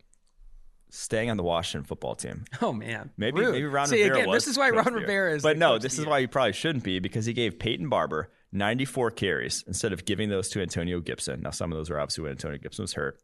staying 0.90 1.30
on 1.30 1.38
the 1.38 1.44
Washington 1.44 1.86
football 1.86 2.16
team. 2.16 2.46
Oh 2.62 2.74
man, 2.74 3.12
Maybe 3.18 3.40
Rude. 3.40 3.52
maybe 3.54 3.66
Ron 3.66 3.88
See, 3.88 4.02
Rivera 4.02 4.18
again, 4.18 4.30
was. 4.30 4.44
this 4.44 4.52
is 4.52 4.58
why 4.58 4.72
Ron. 4.72 4.94
Rivera 4.94 5.36
is. 5.36 5.44
But 5.44 5.58
no, 5.60 5.78
this 5.78 6.00
is 6.00 6.06
why 6.08 6.22
he 6.22 6.28
probably 6.28 6.54
shouldn't 6.54 6.84
be 6.84 7.00
because 7.00 7.26
he 7.26 7.34
gave 7.34 7.60
Peyton 7.60 7.88
Barber 7.88 8.32
94 8.52 9.12
carries 9.12 9.64
instead 9.68 9.94
of 9.94 10.06
giving 10.06 10.30
those 10.30 10.50
to 10.50 10.62
Antonio 10.62 11.00
Gibson. 11.00 11.42
Now 11.42 11.52
some 11.52 11.72
of 11.72 11.78
those 11.78 11.90
were 11.92 12.00
obviously 12.00 12.24
when 12.24 12.32
Antonio 12.32 12.58
Gibson 12.58 12.84
was 12.84 12.94
hurt, 12.94 13.20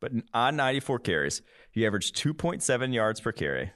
but 0.00 0.12
on 0.34 0.56
94 0.56 0.98
carries, 1.00 1.42
he 1.70 1.86
averaged 1.86 2.16
2.7 2.16 2.94
yards 2.94 3.20
per 3.20 3.32
carry, 3.32 3.72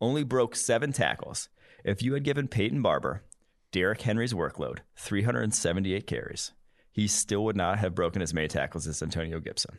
only 0.00 0.24
broke 0.24 0.56
seven 0.56 0.92
tackles. 0.92 1.48
If 1.84 2.02
you 2.02 2.14
had 2.14 2.24
given 2.24 2.48
Peyton 2.48 2.82
Barber 2.82 3.24
Derrick 3.72 4.00
Henry's 4.00 4.32
workload, 4.32 4.78
378 4.96 6.06
carries, 6.06 6.52
he 6.92 7.06
still 7.06 7.44
would 7.44 7.56
not 7.56 7.78
have 7.78 7.94
broken 7.94 8.22
as 8.22 8.34
many 8.34 8.48
tackles 8.48 8.86
as 8.86 9.02
Antonio 9.02 9.38
Gibson, 9.38 9.78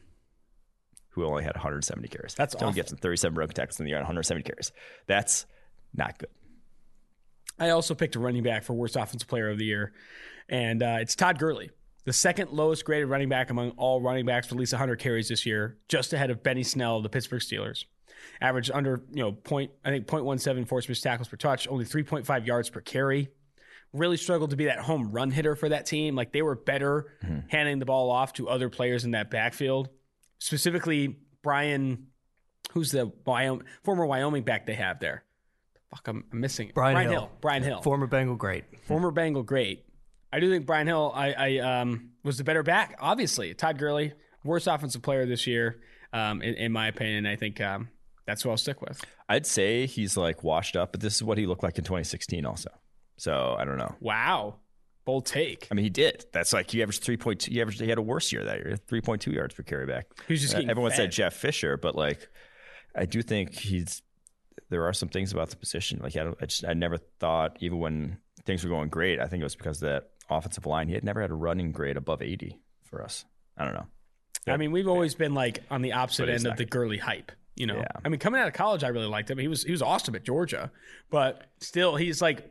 who 1.10 1.26
only 1.26 1.44
had 1.44 1.56
170 1.56 2.08
carries. 2.08 2.34
That's 2.36 2.56
Antonio 2.56 2.70
awful. 2.70 2.76
Gibson, 2.76 2.98
37 2.98 3.34
broken 3.36 3.56
tackles 3.56 3.80
in 3.80 3.86
the 3.86 3.90
year, 3.90 3.98
on 3.98 4.04
170 4.04 4.44
carries. 4.44 4.72
That's 5.08 5.46
not 5.94 6.18
good. 6.18 6.30
I 7.60 7.72
also 7.72 7.94
picked 7.94 8.16
a 8.16 8.20
running 8.20 8.44
back 8.44 8.64
for 8.64 8.74
worst 8.74 8.96
offensive 8.96 9.28
player 9.28 9.50
of 9.50 9.58
the 9.58 9.66
year, 9.66 9.94
and 10.48 10.82
uh, 10.82 10.98
it's 11.02 11.16
Todd 11.16 11.38
Gurley, 11.38 11.70
the 12.06 12.14
second 12.14 12.52
lowest 12.52 12.86
graded 12.86 13.10
running 13.10 13.30
back 13.30 13.50
among 13.50 13.72
all 13.72 14.02
running 14.02 14.26
backs 14.26 14.48
with 14.48 14.58
at 14.58 14.60
least 14.60 14.74
100 14.74 14.98
carries 14.98 15.30
this 15.30 15.46
year, 15.46 15.78
just 15.88 16.14
ahead 16.14 16.30
of 16.30 16.42
Benny 16.42 16.64
Snell 16.64 16.98
of 16.98 17.04
the 17.04 17.10
Pittsburgh 17.10 17.42
Steelers. 17.42 17.86
Averaged 18.40 18.72
under 18.72 19.04
you 19.12 19.24
know 19.24 19.32
point 19.32 19.72
I 19.84 19.90
think 19.90 20.08
0.17 20.08 20.68
forced 20.68 20.90
missed 20.90 21.04
tackles 21.04 21.28
per 21.28 21.38
touch, 21.38 21.68
only 21.68 21.86
3.5 21.86 22.46
yards 22.46 22.70
per 22.70 22.82
carry. 22.82 23.30
Really 23.94 24.18
struggled 24.18 24.52
to 24.52 24.56
be 24.56 24.66
that 24.66 24.80
home 24.80 25.12
run 25.12 25.32
hitter 25.32 25.56
for 25.56 25.70
that 25.70 25.86
team. 25.86 26.16
Like 26.16 26.32
they 26.32 26.42
were 26.42 26.56
better 26.56 27.14
hmm. 27.22 27.40
handing 27.50 27.80
the 27.80 27.86
ball 27.86 28.10
off 28.10 28.34
to 28.34 28.48
other 28.48 28.70
players 28.70 29.06
in 29.06 29.12
that 29.12 29.32
backfield, 29.32 29.90
specifically 30.40 31.18
Brian, 31.42 32.08
who's 32.72 32.92
the 32.92 33.12
Wyoming, 33.26 33.66
former 33.84 34.06
Wyoming 34.06 34.44
back 34.44 34.66
they 34.66 34.76
have 34.76 35.00
there. 35.00 35.24
Fuck, 35.90 36.08
I'm, 36.08 36.24
I'm 36.32 36.40
missing 36.40 36.70
it. 36.70 36.74
Brian 36.74 36.98
Hill. 37.02 37.12
Hill. 37.12 37.32
Brian 37.42 37.64
Hill 37.64 37.82
Former 37.82 38.08
Bengal 38.08 38.36
great. 38.36 38.64
former 38.86 39.12
Bengal 39.12 39.44
great. 39.44 39.84
I 40.34 40.40
do 40.40 40.50
think 40.50 40.66
Brian 40.66 40.88
Hill 40.88 41.12
I, 41.14 41.34
I 41.34 41.58
um, 41.60 42.12
was 42.24 42.38
the 42.38 42.44
better 42.44 42.64
back. 42.64 42.98
Obviously, 43.00 43.54
Todd 43.54 43.78
Gurley, 43.78 44.14
worst 44.44 44.68
offensive 44.68 45.02
player 45.02 45.26
this 45.26 45.46
year, 45.48 45.82
um, 46.14 46.42
in, 46.42 46.56
in 46.56 46.72
my 46.72 46.88
opinion. 46.88 47.26
I 47.26 47.36
think 47.36 47.60
um, 47.60 47.90
that's 48.26 48.44
who 48.44 48.50
I'll 48.50 48.58
stick 48.58 48.82
with. 48.82 49.04
I'd 49.28 49.46
say 49.46 49.86
he's 49.86 50.16
like 50.16 50.44
washed 50.44 50.76
up, 50.76 50.92
but 50.92 51.02
this 51.02 51.16
is 51.16 51.24
what 51.24 51.38
he 51.38 51.46
looked 51.46 51.64
like 51.64 51.78
in 51.78 51.84
2016 51.84 52.46
also. 52.46 52.70
So 53.18 53.56
I 53.58 53.66
don't 53.66 53.78
know. 53.78 53.96
Wow, 54.00 54.56
bold 55.06 55.26
take. 55.26 55.68
I 55.70 55.76
mean, 55.76 55.84
he 55.84 55.90
did. 55.90 56.26
That's 56.32 56.54
like 56.54 56.72
he 56.72 56.82
averaged 56.82 57.04
3.2. 57.04 57.50
He 57.50 57.62
averaged, 57.62 57.82
he 57.82 57.90
had 57.90 57.98
a 57.98 58.02
worse 58.02 58.32
year 58.32 58.44
that 58.46 58.58
year, 58.58 58.78
3.2 58.90 59.34
yards 59.34 59.54
per 59.54 59.64
carry 59.64 59.86
back. 59.86 60.08
Just 60.28 60.56
Uh, 60.56 60.62
Everyone 60.68 60.92
said. 60.92 61.12
Jeff 61.12 61.34
Fisher, 61.34 61.78
but 61.78 61.96
like, 61.96 62.30
I 62.96 63.06
do 63.06 63.22
think 63.22 63.54
he's, 63.54 64.02
there 64.70 64.86
are 64.86 64.94
some 64.94 65.10
things 65.10 65.34
about 65.34 65.50
the 65.50 65.58
position. 65.58 66.00
Like, 66.02 66.16
I, 66.16 66.30
I 66.42 66.46
just, 66.46 66.66
I 66.66 66.74
never 66.74 66.98
thought, 67.20 67.58
even 67.60 67.80
when 67.80 68.18
things 68.46 68.64
were 68.64 68.70
going 68.70 68.90
great, 68.90 69.20
I 69.20 69.28
think 69.28 69.42
it 69.42 69.44
was 69.44 69.56
because 69.56 69.82
of 69.82 69.90
that 69.90 70.11
offensive 70.32 70.66
line. 70.66 70.88
He 70.88 70.94
had 70.94 71.04
never 71.04 71.22
had 71.22 71.30
a 71.32 71.36
running 71.36 71.72
grade 71.72 71.98
above 71.98 72.22
80 72.22 72.60
for 72.84 73.04
us. 73.04 73.26
I 73.58 73.66
don't 73.66 73.74
know. 73.74 73.88
I 74.48 74.58
mean, 74.58 74.72
we've 74.72 74.88
always 74.88 75.14
been 75.14 75.34
like 75.36 75.60
on 75.70 75.82
the 75.84 75.94
opposite 75.94 76.28
end 76.30 76.48
of 76.48 76.58
the 76.58 76.66
Gurley 76.66 76.98
hype. 76.98 77.32
You 77.56 77.68
know, 77.68 77.76
Yeah. 77.78 77.86
I 78.04 78.10
mean, 78.10 78.20
coming 78.20 78.42
out 78.42 78.48
of 78.48 78.54
college, 78.54 78.84
I 78.84 78.88
really 78.88 79.06
liked 79.08 79.30
him. 79.30 79.38
He 79.38 79.48
was 79.48 79.64
he 79.64 79.72
was 79.72 79.82
awesome 79.82 80.16
at 80.16 80.24
Georgia, 80.24 80.72
but 81.12 81.44
still, 81.60 81.96
he's 81.96 82.22
like 82.22 82.50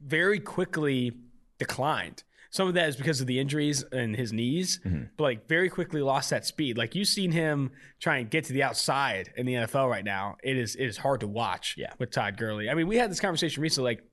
very 0.00 0.40
quickly 0.40 1.12
declined. 1.58 2.22
Some 2.50 2.68
of 2.68 2.74
that 2.74 2.88
is 2.88 2.96
because 2.96 3.20
of 3.20 3.26
the 3.26 3.38
injuries 3.38 3.82
and 3.92 4.16
his 4.16 4.32
knees, 4.32 4.80
Mm-hmm. 4.84 5.04
but 5.16 5.24
like 5.24 5.48
very 5.48 5.68
quickly 5.68 6.00
lost 6.00 6.30
that 6.30 6.46
speed. 6.46 6.78
Like 6.78 6.94
you've 6.94 7.08
seen 7.08 7.30
him 7.32 7.72
try 8.00 8.18
and 8.18 8.30
get 8.30 8.44
to 8.44 8.52
the 8.52 8.62
outside 8.62 9.30
in 9.36 9.44
the 9.46 9.54
NFL 9.54 9.90
right 9.90 10.04
now. 10.04 10.36
It 10.42 10.56
is 10.56 10.74
it 10.76 10.86
is 10.86 10.96
hard 10.96 11.20
to 11.20 11.26
watch 11.28 11.74
Yeah. 11.76 11.92
with 11.98 12.10
Todd 12.10 12.36
Gurley. 12.38 12.70
I 12.70 12.74
mean, 12.74 12.86
we 12.88 12.96
had 12.96 13.10
this 13.10 13.20
conversation 13.20 13.62
recently. 13.62 13.92
Like 13.92 14.04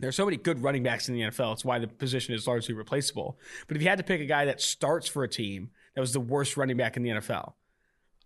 there 0.00 0.08
are 0.08 0.12
so 0.12 0.24
many 0.24 0.36
good 0.36 0.62
running 0.62 0.82
backs 0.82 1.08
in 1.08 1.14
the 1.14 1.22
NFL. 1.22 1.52
It's 1.54 1.64
why 1.64 1.78
the 1.78 1.88
position 1.88 2.34
is 2.34 2.46
largely 2.46 2.74
replaceable. 2.74 3.38
But 3.66 3.76
if 3.76 3.82
you 3.82 3.88
had 3.88 3.98
to 3.98 4.04
pick 4.04 4.20
a 4.20 4.26
guy 4.26 4.44
that 4.46 4.60
starts 4.60 5.08
for 5.08 5.24
a 5.24 5.28
team 5.28 5.70
that 5.94 6.00
was 6.00 6.12
the 6.12 6.20
worst 6.20 6.56
running 6.56 6.76
back 6.76 6.96
in 6.96 7.02
the 7.02 7.10
NFL, 7.10 7.54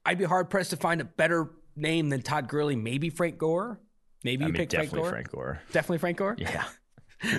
I'd 0.05 0.19
be 0.19 0.25
hard 0.25 0.51
pressed 0.51 0.71
to 0.71 0.77
find 0.77 1.01
a 1.01 1.05
better 1.05 1.51
name 1.77 2.09
than 2.09 2.23
Todd 2.23 2.49
Gurley. 2.49 2.77
Maybe 2.77 3.09
Frank 3.11 3.39
Gore. 3.39 3.81
Maybe 4.25 4.45
I 4.45 4.49
you 4.49 4.53
mean, 4.53 4.61
pick 4.61 4.71
Frank 4.71 4.85
definitely 4.87 5.01
Gore. 5.01 5.11
Frank 5.11 5.31
Gore. 5.31 5.63
Definitely 5.73 5.99
Frank 5.99 6.17
Gore. 6.19 6.37
Yeah. 6.39 6.65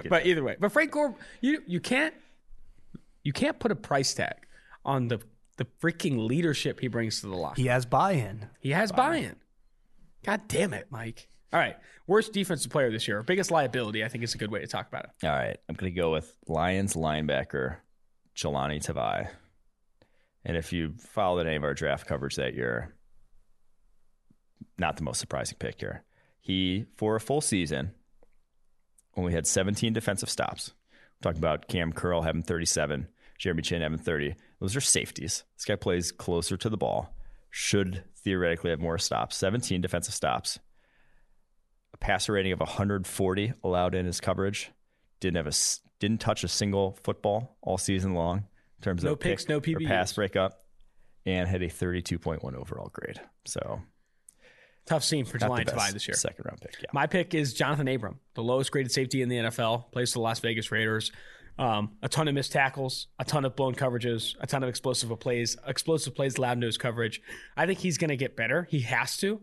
But 0.09 0.25
either 0.25 0.41
way, 0.41 0.55
but 0.57 0.71
Frank 0.71 0.91
Gore, 0.91 1.13
you 1.41 1.61
you 1.67 1.81
can't 1.81 2.13
you 3.21 3.33
can't 3.33 3.59
put 3.59 3.69
a 3.69 3.75
price 3.75 4.13
tag 4.13 4.35
on 4.85 5.09
the 5.09 5.19
the 5.57 5.65
freaking 5.81 6.25
leadership 6.25 6.79
he 6.79 6.87
brings 6.87 7.19
to 7.19 7.27
the 7.27 7.35
locker. 7.35 7.59
He 7.61 7.67
has 7.67 7.85
buy-in. 7.85 8.47
He 8.61 8.69
has 8.71 8.93
buy-in. 8.93 9.35
God 10.23 10.47
damn 10.47 10.73
it, 10.73 10.87
Mike. 10.89 11.27
All 11.53 11.59
right, 11.59 11.77
worst 12.07 12.33
defensive 12.33 12.71
player 12.71 12.89
this 12.89 13.07
year, 13.07 13.21
biggest 13.21 13.51
liability. 13.51 14.03
I 14.03 14.07
think 14.07 14.23
is 14.23 14.33
a 14.33 14.39
good 14.39 14.51
way 14.51 14.59
to 14.61 14.67
talk 14.67 14.87
about 14.87 15.05
it. 15.05 15.27
All 15.27 15.35
right, 15.35 15.55
I'm 15.69 15.75
going 15.75 15.93
to 15.93 16.01
go 16.01 16.11
with 16.11 16.35
Lions 16.47 16.95
linebacker 16.95 17.77
Jahlani 18.35 18.83
Tavai. 18.83 19.29
And 20.43 20.57
if 20.57 20.73
you 20.73 20.93
followed 20.97 21.45
any 21.45 21.55
of 21.55 21.63
our 21.63 21.75
draft 21.75 22.07
coverage 22.07 22.35
that 22.37 22.55
year, 22.55 22.95
not 24.77 24.97
the 24.97 25.03
most 25.03 25.19
surprising 25.19 25.57
pick 25.59 25.79
here. 25.79 26.03
He, 26.41 26.85
for 26.95 27.15
a 27.15 27.21
full 27.21 27.39
season, 27.39 27.91
only 29.15 29.31
had 29.31 29.47
17 29.47 29.93
defensive 29.93 30.29
stops. 30.29 30.73
We're 30.91 31.29
talking 31.29 31.39
about 31.39 31.67
Cam 31.67 31.93
Curl 31.93 32.23
having 32.23 32.43
37, 32.43 33.07
Jeremy 33.37 33.61
Chinn 33.61 33.81
having 33.81 33.99
30. 33.99 34.35
Those 34.59 34.75
are 34.75 34.81
safeties. 34.81 35.43
This 35.55 35.65
guy 35.65 35.75
plays 35.75 36.11
closer 36.11 36.57
to 36.57 36.69
the 36.69 36.77
ball, 36.77 37.15
should 37.51 38.03
theoretically 38.17 38.71
have 38.71 38.81
more 38.81 38.97
stops. 38.97 39.37
17 39.37 39.81
defensive 39.81 40.15
stops. 40.15 40.59
A 41.93 41.97
passer 41.97 42.33
rating 42.33 42.51
of 42.51 42.59
140 42.59 43.53
allowed 43.63 43.95
in 43.95 44.05
his 44.05 44.19
coverage. 44.19 44.71
Didn't 45.19 45.37
have 45.37 45.47
a 45.47 45.53
didn't 45.99 46.19
touch 46.19 46.43
a 46.43 46.47
single 46.47 46.97
football 47.03 47.55
all 47.61 47.77
season 47.77 48.13
long 48.13 48.39
in 48.39 48.83
terms 48.83 49.03
No 49.03 49.13
of 49.13 49.19
picks, 49.19 49.43
pick 49.43 49.49
no 49.49 49.57
or 49.57 49.61
PBUs. 49.61 49.87
pass 49.87 50.13
breakup, 50.13 50.65
and 51.25 51.47
had 51.47 51.61
a 51.61 51.67
32.1 51.69 52.55
overall 52.55 52.89
grade. 52.91 53.21
So 53.45 53.81
Tough 54.85 55.03
scene 55.03 55.23
for 55.23 55.39
Jahlani 55.39 55.65
Tavai 55.65 55.91
this 55.91 56.07
year. 56.07 56.15
second 56.15 56.45
round 56.45 56.59
pick. 56.59 56.75
Yeah. 56.81 56.89
My 56.91 57.07
pick 57.07 57.33
is 57.33 57.53
Johnathan 57.55 57.93
Abram, 57.93 58.19
the 58.33 58.43
lowest 58.43 58.69
graded 58.71 58.91
safety 58.91 59.21
in 59.21 59.29
the 59.29 59.37
NFL, 59.37 59.91
plays 59.93 60.11
for 60.11 60.19
the 60.19 60.23
Las 60.23 60.39
Vegas 60.39 60.71
Raiders. 60.71 61.11
Um, 61.57 61.91
a 62.01 62.09
ton 62.09 62.27
of 62.27 62.33
missed 62.33 62.51
tackles, 62.51 63.07
a 63.19 63.23
ton 63.23 63.45
of 63.45 63.55
blown 63.55 63.75
coverages, 63.75 64.35
a 64.41 64.47
ton 64.47 64.63
of 64.63 64.69
explosive 64.69 65.17
plays, 65.19 65.55
explosive 65.65 66.15
plays, 66.15 66.37
loud 66.37 66.57
nose 66.57 66.77
coverage. 66.77 67.21
I 67.55 67.65
think 67.65 67.79
he's 67.79 67.97
going 67.97 68.09
to 68.09 68.17
get 68.17 68.35
better. 68.35 68.67
He 68.69 68.81
has 68.81 69.15
to. 69.17 69.39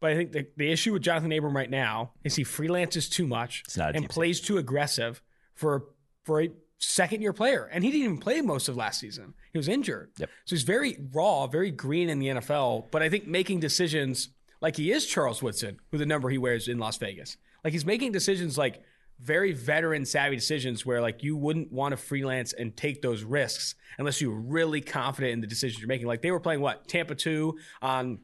But 0.00 0.12
I 0.12 0.16
think 0.16 0.32
the, 0.32 0.46
the 0.56 0.70
issue 0.70 0.92
with 0.92 1.02
Johnathan 1.02 1.36
Abram 1.36 1.56
right 1.56 1.70
now 1.70 2.12
is 2.24 2.36
he 2.36 2.44
freelances 2.44 3.10
too 3.10 3.26
much 3.26 3.64
and 3.96 4.08
plays 4.08 4.40
too 4.40 4.58
aggressive 4.58 5.22
for 5.54 5.86
for 6.24 6.42
a 6.42 6.50
second 6.78 7.22
year 7.22 7.32
player. 7.32 7.68
And 7.72 7.82
he 7.82 7.90
didn't 7.90 8.04
even 8.04 8.18
play 8.18 8.40
most 8.40 8.68
of 8.68 8.76
last 8.76 9.00
season. 9.00 9.34
He 9.52 9.58
was 9.58 9.68
injured. 9.68 10.10
Yep. 10.18 10.30
So 10.44 10.56
he's 10.56 10.62
very 10.62 10.98
raw, 11.12 11.46
very 11.46 11.70
green 11.70 12.08
in 12.08 12.18
the 12.18 12.28
NFL. 12.28 12.90
But 12.90 13.02
I 13.02 13.08
think 13.08 13.26
making 13.26 13.60
decisions 13.60 14.28
like 14.60 14.76
he 14.76 14.92
is 14.92 15.06
Charles 15.06 15.42
Woodson 15.42 15.78
with 15.90 16.00
the 16.00 16.06
number 16.06 16.28
he 16.28 16.38
wears 16.38 16.68
in 16.68 16.78
Las 16.78 16.98
Vegas. 16.98 17.36
Like 17.64 17.72
he's 17.72 17.86
making 17.86 18.12
decisions 18.12 18.56
like 18.56 18.82
very 19.20 19.52
veteran 19.52 20.04
savvy 20.04 20.36
decisions 20.36 20.86
where 20.86 21.00
like 21.00 21.24
you 21.24 21.36
wouldn't 21.36 21.72
want 21.72 21.92
to 21.92 21.96
freelance 21.96 22.52
and 22.52 22.76
take 22.76 23.02
those 23.02 23.24
risks 23.24 23.74
unless 23.98 24.20
you 24.20 24.30
were 24.30 24.40
really 24.40 24.80
confident 24.80 25.32
in 25.32 25.40
the 25.40 25.46
decisions 25.46 25.80
you're 25.80 25.88
making. 25.88 26.06
Like 26.06 26.22
they 26.22 26.30
were 26.30 26.40
playing 26.40 26.60
what 26.60 26.86
Tampa 26.86 27.14
two 27.14 27.58
on. 27.82 28.20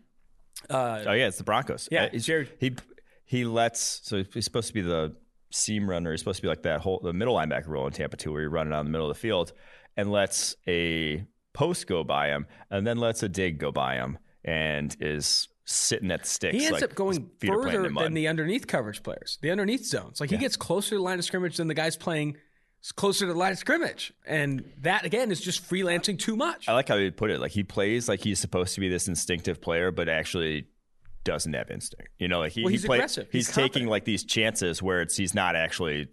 Uh, 0.71 1.05
oh 1.07 1.13
yeah, 1.13 1.27
it's 1.29 1.39
the 1.39 1.45
Broncos. 1.45 1.89
Yeah, 1.91 2.05
Uh, 2.13 2.19
Jared- 2.19 2.53
he 2.59 2.75
he 3.25 3.45
lets 3.45 4.01
so 4.05 4.23
he's 4.33 4.45
supposed 4.45 4.69
to 4.69 4.75
be 4.75 4.83
the 4.83 5.17
seam 5.51 5.89
runner. 5.89 6.11
He's 6.11 6.21
supposed 6.21 6.37
to 6.37 6.43
be 6.43 6.49
like 6.49 6.63
that 6.63 6.81
whole 6.81 7.01
the 7.03 7.13
middle 7.13 7.35
linebacker 7.35 7.69
role 7.69 7.87
in 7.87 7.93
Tampa 7.93 8.17
two, 8.17 8.33
where 8.33 8.43
you're 8.43 8.51
running 8.51 8.71
down 8.73 8.85
the 8.85 8.91
middle 8.91 9.11
of 9.11 9.17
the 9.17 9.21
field 9.21 9.53
and 9.97 10.11
lets 10.11 10.57
a 10.67 11.25
post 11.53 11.87
go 11.87 12.03
by 12.05 12.29
him, 12.29 12.47
and 12.71 12.87
then 12.87 12.99
lets 12.99 13.23
a 13.23 13.29
dig 13.29 13.59
go 13.59 13.71
by 13.71 13.95
him, 13.95 14.19
and 14.45 14.97
is 15.01 15.49
sitting 15.67 16.11
at 16.11 16.23
the 16.23 16.29
sticks. 16.29 16.55
he 16.57 16.65
ends 16.67 16.73
like 16.73 16.83
up 16.83 16.95
going 16.95 17.17
his 17.21 17.31
feet 17.39 17.51
are 17.51 17.63
planted 17.63 17.77
further 17.89 17.95
than 18.05 18.13
the 18.15 18.29
underneath 18.29 18.67
coverage 18.67 19.03
players, 19.03 19.39
the 19.41 19.51
underneath 19.51 19.85
zones. 19.85 20.21
Like 20.21 20.31
he 20.31 20.37
gets 20.37 20.57
closer 20.57 20.91
to 20.91 20.95
the 20.97 21.03
line 21.03 21.19
of 21.19 21.25
scrimmage 21.25 21.57
than 21.57 21.69
the 21.69 21.75
guys 21.75 21.97
playing 21.97 22.37
s- 22.85 22.93
closer 22.93 23.27
to 23.27 23.33
the 23.33 23.39
line 23.39 23.53
of 23.53 23.59
scrimmage, 23.59 24.13
and 24.27 24.65
that 24.83 25.05
again 25.05 25.31
is 25.31 25.41
just 25.41 25.69
freelancing 25.69 26.19
too 26.19 26.37
much. 26.37 26.69
I 26.69 26.75
like 26.75 26.89
how 26.89 26.99
he 26.99 27.11
put 27.11 27.31
it. 27.31 27.41
Like 27.41 27.53
he 27.53 27.63
plays 27.65 28.09
like 28.09 28.21
he's 28.21 28.39
supposed 28.39 28.75
to 28.75 28.81
be 28.81 28.89
this 28.89 29.09
instinctive 29.09 29.61
player, 29.61 29.91
but 29.91 30.09
actually 30.09 30.67
doesn't 31.25 31.55
have 31.55 31.71
instinct. 31.71 32.09
You 32.19 32.29
know, 32.29 32.41
like 32.41 32.53
he, 32.53 32.63
Well, 32.63 32.69
he 32.69 32.75
he's 32.75 32.85
play- 32.85 32.99
aggressive. 32.99 33.29
He's, 33.33 33.47
He's 33.47 33.55
taking 33.57 33.87
like 33.87 34.05
these 34.05 34.25
chances 34.25 34.83
where 34.83 35.01
it's 35.01 35.17
he's 35.17 35.35
not 35.35 35.57
actually 35.57 36.09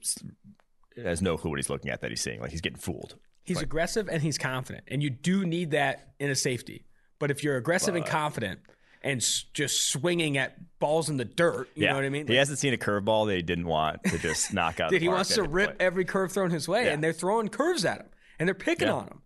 has 1.02 1.22
no 1.22 1.38
clue 1.38 1.50
what 1.52 1.60
he's 1.60 1.70
looking 1.70 1.92
at 1.92 2.02
that 2.02 2.10
he's 2.10 2.22
seeing. 2.22 2.40
Like 2.42 2.52
he's 2.52 2.62
getting 2.62 2.80
fooled. 2.80 3.16
He's 3.44 3.62
aggressive 3.62 4.08
and 4.08 4.22
he's 4.22 4.38
confident, 4.38 4.86
and 4.88 5.02
you 5.04 5.10
do 5.10 5.46
need 5.46 5.72
that 5.72 6.14
in 6.20 6.30
a 6.30 6.36
safety. 6.36 6.86
But 7.20 7.32
if 7.32 7.44
you're 7.44 7.58
aggressive 7.58 7.96
and 7.96 8.06
confident 8.06 8.60
and 9.04 9.22
s- 9.22 9.45
just 9.54 9.89
swinging 9.89 10.38
at 10.38 10.58
balls 10.80 11.10
in 11.10 11.18
the 11.18 11.26
dirt, 11.26 11.70
you 11.76 11.88
know 11.88 11.95
what 11.95 12.04
I 12.04 12.10
mean? 12.10 12.28
He 12.28 12.36
hasn't 12.36 12.60
seen 12.60 12.74
a 12.74 12.78
curveball 12.78 13.28
that 13.28 13.36
he 13.36 13.41
didn't 13.41 13.66
want 13.68 14.04
to 14.06 14.18
just 14.18 14.54
knock 14.54 14.80
out. 14.80 14.89
Dude, 14.91 15.02
he 15.02 15.08
wants 15.10 15.36
to 15.36 15.43
rip 15.43 15.78
every 15.80 16.06
curve 16.06 16.32
thrown 16.32 16.52
his 16.52 16.68
way, 16.68 16.86
Yeah. 16.86 16.91
and 16.93 17.04
they're 17.04 17.14
throwing 17.14 17.47
curves 17.49 17.84
at 17.86 17.99
him, 17.99 18.08
and 18.39 18.47
they're 18.47 18.54
picking 18.56 18.88
Yeah. 18.88 18.93
on 18.95 19.08
him. 19.08 19.22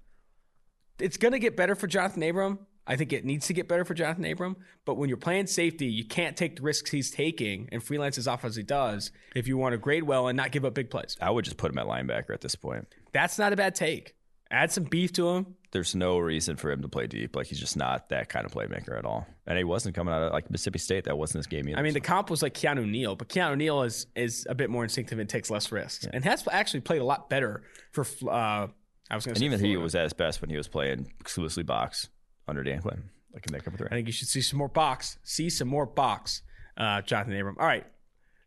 It's 0.99 1.17
going 1.17 1.34
to 1.34 1.39
get 1.39 1.57
better 1.57 1.76
for 1.76 1.88
Johnathan 1.88 2.30
Abram. 2.30 2.59
I 2.88 2.95
think 2.95 3.11
it 3.13 3.26
needs 3.26 3.47
to 3.47 3.53
get 3.53 3.67
better 3.67 3.84
for 3.84 3.95
Johnathan 3.95 4.32
Abram. 4.32 4.57
But 4.86 4.93
when 4.95 5.09
you're 5.09 5.17
playing 5.17 5.47
safety, 5.47 5.88
you 5.88 6.05
can't 6.05 6.38
take 6.38 6.55
the 6.57 6.61
risks 6.61 6.91
he's 6.91 7.09
taking 7.09 7.67
and 7.71 7.84
freelance 7.84 8.17
as 8.19 8.28
often 8.28 8.47
as 8.47 8.55
he 8.55 8.61
does 8.63 9.11
if 9.36 9.47
you 9.47 9.57
want 9.57 9.73
to 9.73 9.78
grade 9.80 10.03
well 10.03 10.28
and 10.28 10.38
not 10.38 10.51
give 10.51 10.63
up 10.65 10.76
big 10.76 10.89
plays. 10.91 11.17
I 11.19 11.32
would 11.32 11.43
just 11.45 11.57
put 11.57 11.71
him 11.71 11.80
at 11.80 11.88
linebacker 11.88 12.30
at 12.32 12.41
this 12.41 12.53
point. 12.55 12.88
That's 13.11 13.39
not 13.39 13.51
a 13.53 13.55
bad 13.55 13.73
take. 13.76 14.13
Add 14.56 14.72
some 14.72 14.86
beef 14.86 15.12
to 15.14 15.28
him. 15.28 15.56
There's 15.72 15.93
no 15.93 16.18
reason 16.18 16.56
for 16.56 16.72
him 16.72 16.82
to 16.82 16.88
play 16.88 17.08
deep. 17.08 17.36
Like 17.36 17.47
he's 17.47 17.60
just 17.60 17.76
not 17.76 18.08
that 18.08 18.30
kind 18.30 18.45
of 18.45 18.53
playmaker 18.53 18.97
at 18.97 19.03
all. 19.03 19.28
And 19.45 19.58
he 19.58 19.66
wasn't 19.66 19.95
coming 19.95 20.14
out 20.14 20.22
of 20.22 20.32
like 20.32 20.49
Mississippi 20.49 20.80
State. 20.80 21.03
That 21.03 21.18
wasn't 21.18 21.39
his 21.39 21.47
game 21.47 21.68
either. 21.68 21.78
I 21.78 21.82
mean, 21.82 21.93
the 21.93 21.99
comp 21.99 22.30
was 22.30 22.41
like 22.41 22.53
Keanu 22.53 22.89
Neal, 22.89 23.18
but 23.18 23.28
Keanu 23.28 23.58
Neal 23.58 23.82
is 23.82 24.08
is 24.16 24.47
a 24.49 24.56
bit 24.56 24.70
more 24.70 24.84
instinctive 24.84 25.20
and 25.20 25.28
takes 25.28 25.49
less 25.49 25.74
risks, 25.74 26.08
and 26.12 26.24
has 26.24 26.47
actually 26.49 26.80
played 26.80 27.01
a 27.01 27.03
lot 27.03 27.30
better 27.30 27.64
for. 27.91 28.06
Uh, 28.26 28.68
I 29.12 29.16
was 29.16 29.26
going 29.26 29.26
to 29.26 29.30
and 29.32 29.38
say 29.39 29.45
even 29.45 29.60
he 29.60 29.76
was 29.76 29.93
at 29.93 30.03
his 30.03 30.14
best 30.14 30.39
when 30.39 30.49
he 30.49 30.56
was 30.56 30.70
playing 30.70 31.12
exclusively 31.20 31.64
box 31.64 32.08
under 32.47 32.64
Dan 32.64 32.82
Quinn, 32.82 33.10
like 33.34 33.45
in 33.45 33.51
that 33.51 33.66
cover 33.66 33.76
three. 33.76 33.88
I 33.91 33.95
think 33.95 34.08
you 34.08 34.14
should 34.14 34.30
see 34.30 34.41
some 34.41 34.58
more 34.58 34.70
box. 34.70 35.18
See 35.24 35.49
some 35.49 35.68
more 35.68 35.86
box, 35.86 36.43
uh, 36.78 37.01
Johnathan 37.01 37.38
Abram. 37.38 37.58
All 37.60 37.68
right, 37.68 37.86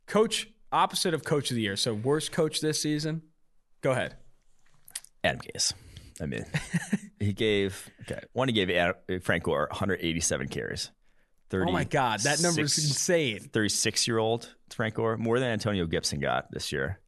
coach 0.07 0.49
opposite 0.73 1.13
of 1.13 1.25
coach 1.25 1.51
of 1.51 1.57
the 1.57 1.63
year. 1.63 1.77
So 1.77 1.93
worst 1.93 2.33
coach 2.33 2.63
this 2.63 2.81
season. 2.81 3.21
Go 3.83 3.91
ahead. 3.91 4.17
Adam 5.23 5.41
Gase. 5.41 5.75
I 6.21 6.27
mean, 6.27 6.45
he 7.19 7.33
gave 7.33 7.91
okay. 8.03 8.21
One, 8.33 8.49
he 8.49 8.53
gave 8.53 8.95
Frank 9.23 9.45
Gore 9.45 9.69
187 9.71 10.49
carries. 10.49 10.91
30, 11.51 11.71
Oh 11.71 11.73
my 11.73 11.85
God, 11.85 12.21
that 12.21 12.43
number 12.43 12.61
is 12.61 12.77
insane. 12.79 13.41
36 13.41 14.07
year 14.07 14.19
old 14.19 14.55
Frank 14.71 14.95
Gore, 14.95 15.17
more 15.17 15.39
than 15.39 15.49
Antonio 15.49 15.87
Gibson 15.87 16.21
got 16.21 16.51
this 16.51 16.73
year. 16.73 17.01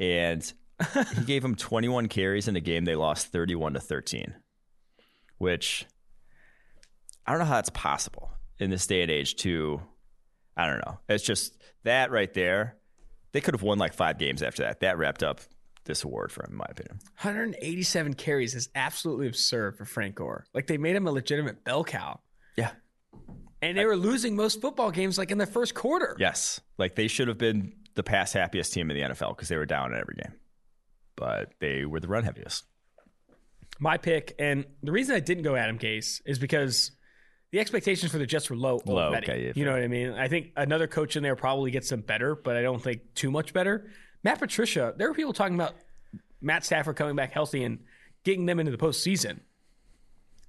And 0.00 0.52
he 1.16 1.24
gave 1.24 1.44
him 1.44 1.54
21 1.54 2.08
carries 2.08 2.48
in 2.48 2.56
a 2.56 2.60
game 2.60 2.84
they 2.84 2.96
lost 2.96 3.28
31 3.28 3.74
to 3.74 3.80
13, 3.80 4.34
which 5.38 5.86
I 7.26 7.32
don't 7.32 7.40
know 7.40 7.46
how 7.46 7.54
that's 7.54 7.70
possible 7.70 8.30
in 8.58 8.70
this 8.70 8.86
day 8.86 9.02
and 9.02 9.10
age 9.10 9.36
to 9.36 9.80
I 10.56 10.66
don't 10.66 10.84
know. 10.84 10.98
It's 11.08 11.24
just 11.24 11.56
that 11.84 12.10
right 12.10 12.32
there. 12.34 12.76
They 13.32 13.40
could 13.40 13.54
have 13.54 13.62
won 13.62 13.78
like 13.78 13.92
five 13.92 14.18
games 14.18 14.42
after 14.42 14.62
that. 14.62 14.80
That 14.80 14.98
wrapped 14.98 15.22
up 15.22 15.40
this 15.88 16.04
award 16.04 16.30
for 16.30 16.44
him, 16.44 16.52
in 16.52 16.56
my 16.58 16.66
opinion. 16.68 16.98
187 17.22 18.14
carries 18.14 18.54
is 18.54 18.68
absolutely 18.76 19.26
absurd 19.26 19.76
for 19.76 19.84
Frank 19.84 20.14
Gore. 20.14 20.44
Like 20.54 20.68
they 20.68 20.78
made 20.78 20.94
him 20.94 21.08
a 21.08 21.10
legitimate 21.10 21.64
bell 21.64 21.82
cow, 21.82 22.20
Yeah. 22.56 22.70
and 23.60 23.76
they 23.76 23.84
were 23.84 23.96
losing 23.96 24.36
most 24.36 24.60
football 24.60 24.92
games 24.92 25.18
like 25.18 25.32
in 25.32 25.38
the 25.38 25.46
first 25.46 25.74
quarter. 25.74 26.16
Yes. 26.20 26.60
Like 26.78 26.94
they 26.94 27.08
should 27.08 27.26
have 27.26 27.38
been 27.38 27.72
the 27.96 28.04
pass 28.04 28.32
happiest 28.32 28.72
team 28.72 28.88
in 28.92 28.96
the 28.96 29.02
NFL 29.14 29.30
because 29.36 29.48
they 29.48 29.56
were 29.56 29.66
down 29.66 29.92
in 29.92 29.98
every 29.98 30.14
game. 30.14 30.34
But 31.16 31.54
they 31.60 31.84
were 31.84 31.98
the 31.98 32.06
run 32.06 32.22
heaviest. 32.22 32.64
my 33.80 33.96
pick, 33.96 34.34
and 34.38 34.64
the 34.84 34.92
reason 34.92 35.14
I 35.16 35.20
didn't 35.20 35.42
go 35.44 35.56
Adam 35.56 35.78
Gase 35.78 36.20
is 36.26 36.38
because 36.38 36.92
the 37.50 37.60
expectations 37.60 38.12
for 38.12 38.18
the 38.18 38.26
Jets 38.26 38.50
were 38.50 38.56
low 38.56 38.80
Low, 38.84 38.98
already. 39.08 39.26
okay, 39.30 39.46
yeah, 39.46 39.52
you 39.56 39.64
know 39.64 39.72
what 39.72 39.82
I 39.82 39.88
mean? 39.88 40.12
I 40.12 40.28
think 40.28 40.52
another 40.56 40.86
coach 40.86 41.16
in 41.16 41.22
there 41.22 41.34
probably 41.36 41.70
gets 41.70 41.88
them 41.88 42.02
better, 42.02 42.34
but 42.36 42.56
I 42.56 42.62
don't 42.62 42.82
think 42.82 43.14
too 43.14 43.30
much 43.30 43.52
better. 43.54 43.90
Matt 44.24 44.38
Patricia, 44.38 44.94
there 44.96 45.08
were 45.08 45.14
people 45.14 45.32
talking 45.32 45.54
about 45.54 45.74
Matt 46.40 46.64
Stafford 46.64 46.96
coming 46.96 47.16
back 47.16 47.32
healthy 47.32 47.64
and 47.64 47.80
getting 48.24 48.46
them 48.46 48.60
into 48.60 48.72
the 48.72 48.78
postseason. 48.78 49.40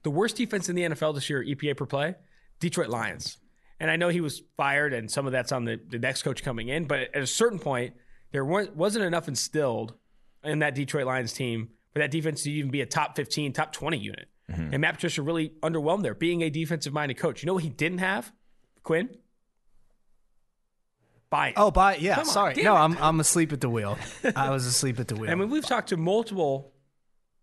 The 0.03 0.09
worst 0.09 0.37
defense 0.37 0.69
in 0.69 0.75
the 0.75 0.83
NFL 0.83 1.15
this 1.15 1.29
year, 1.29 1.43
EPA 1.43 1.77
per 1.77 1.85
play, 1.85 2.15
Detroit 2.59 2.89
Lions. 2.89 3.37
And 3.79 3.89
I 3.89 3.95
know 3.95 4.09
he 4.09 4.21
was 4.21 4.41
fired, 4.57 4.93
and 4.93 5.09
some 5.09 5.25
of 5.25 5.31
that's 5.31 5.51
on 5.51 5.65
the, 5.65 5.79
the 5.89 5.99
next 5.99 6.23
coach 6.23 6.43
coming 6.43 6.67
in, 6.67 6.85
but 6.85 7.15
at 7.15 7.21
a 7.21 7.27
certain 7.27 7.59
point, 7.59 7.93
there 8.31 8.43
weren't, 8.43 8.75
wasn't 8.75 9.05
enough 9.05 9.27
instilled 9.27 9.93
in 10.43 10.59
that 10.59 10.75
Detroit 10.75 11.05
Lions 11.05 11.33
team 11.33 11.69
for 11.93 11.99
that 11.99 12.11
defense 12.11 12.43
to 12.43 12.51
even 12.51 12.71
be 12.71 12.81
a 12.81 12.85
top 12.85 13.15
15, 13.15 13.53
top 13.53 13.71
20 13.71 13.97
unit. 13.97 14.27
Mm-hmm. 14.51 14.73
And 14.73 14.81
Matt 14.81 14.95
Patricia 14.95 15.21
really 15.21 15.53
underwhelmed 15.61 16.03
there, 16.03 16.13
being 16.13 16.41
a 16.41 16.49
defensive 16.49 16.93
minded 16.93 17.17
coach. 17.17 17.41
You 17.41 17.47
know 17.47 17.53
what 17.53 17.63
he 17.63 17.69
didn't 17.69 17.99
have? 17.99 18.31
Quinn? 18.83 19.09
Buy 21.29 21.53
Oh, 21.55 21.71
but 21.71 22.01
yeah, 22.01 22.15
Come 22.15 22.27
on, 22.27 22.33
sorry. 22.33 22.53
damn 22.55 22.65
No, 22.65 22.75
it. 22.75 22.79
I'm 22.79 22.97
I'm 22.97 23.19
asleep 23.19 23.53
at 23.53 23.61
the 23.61 23.69
wheel. 23.69 23.97
I 24.35 24.49
was 24.49 24.65
asleep 24.65 24.99
at 24.99 25.07
the 25.07 25.15
wheel. 25.15 25.29
I 25.31 25.35
mean, 25.35 25.49
we've 25.49 25.65
talked 25.65 25.89
to 25.89 25.97
multiple 25.97 26.73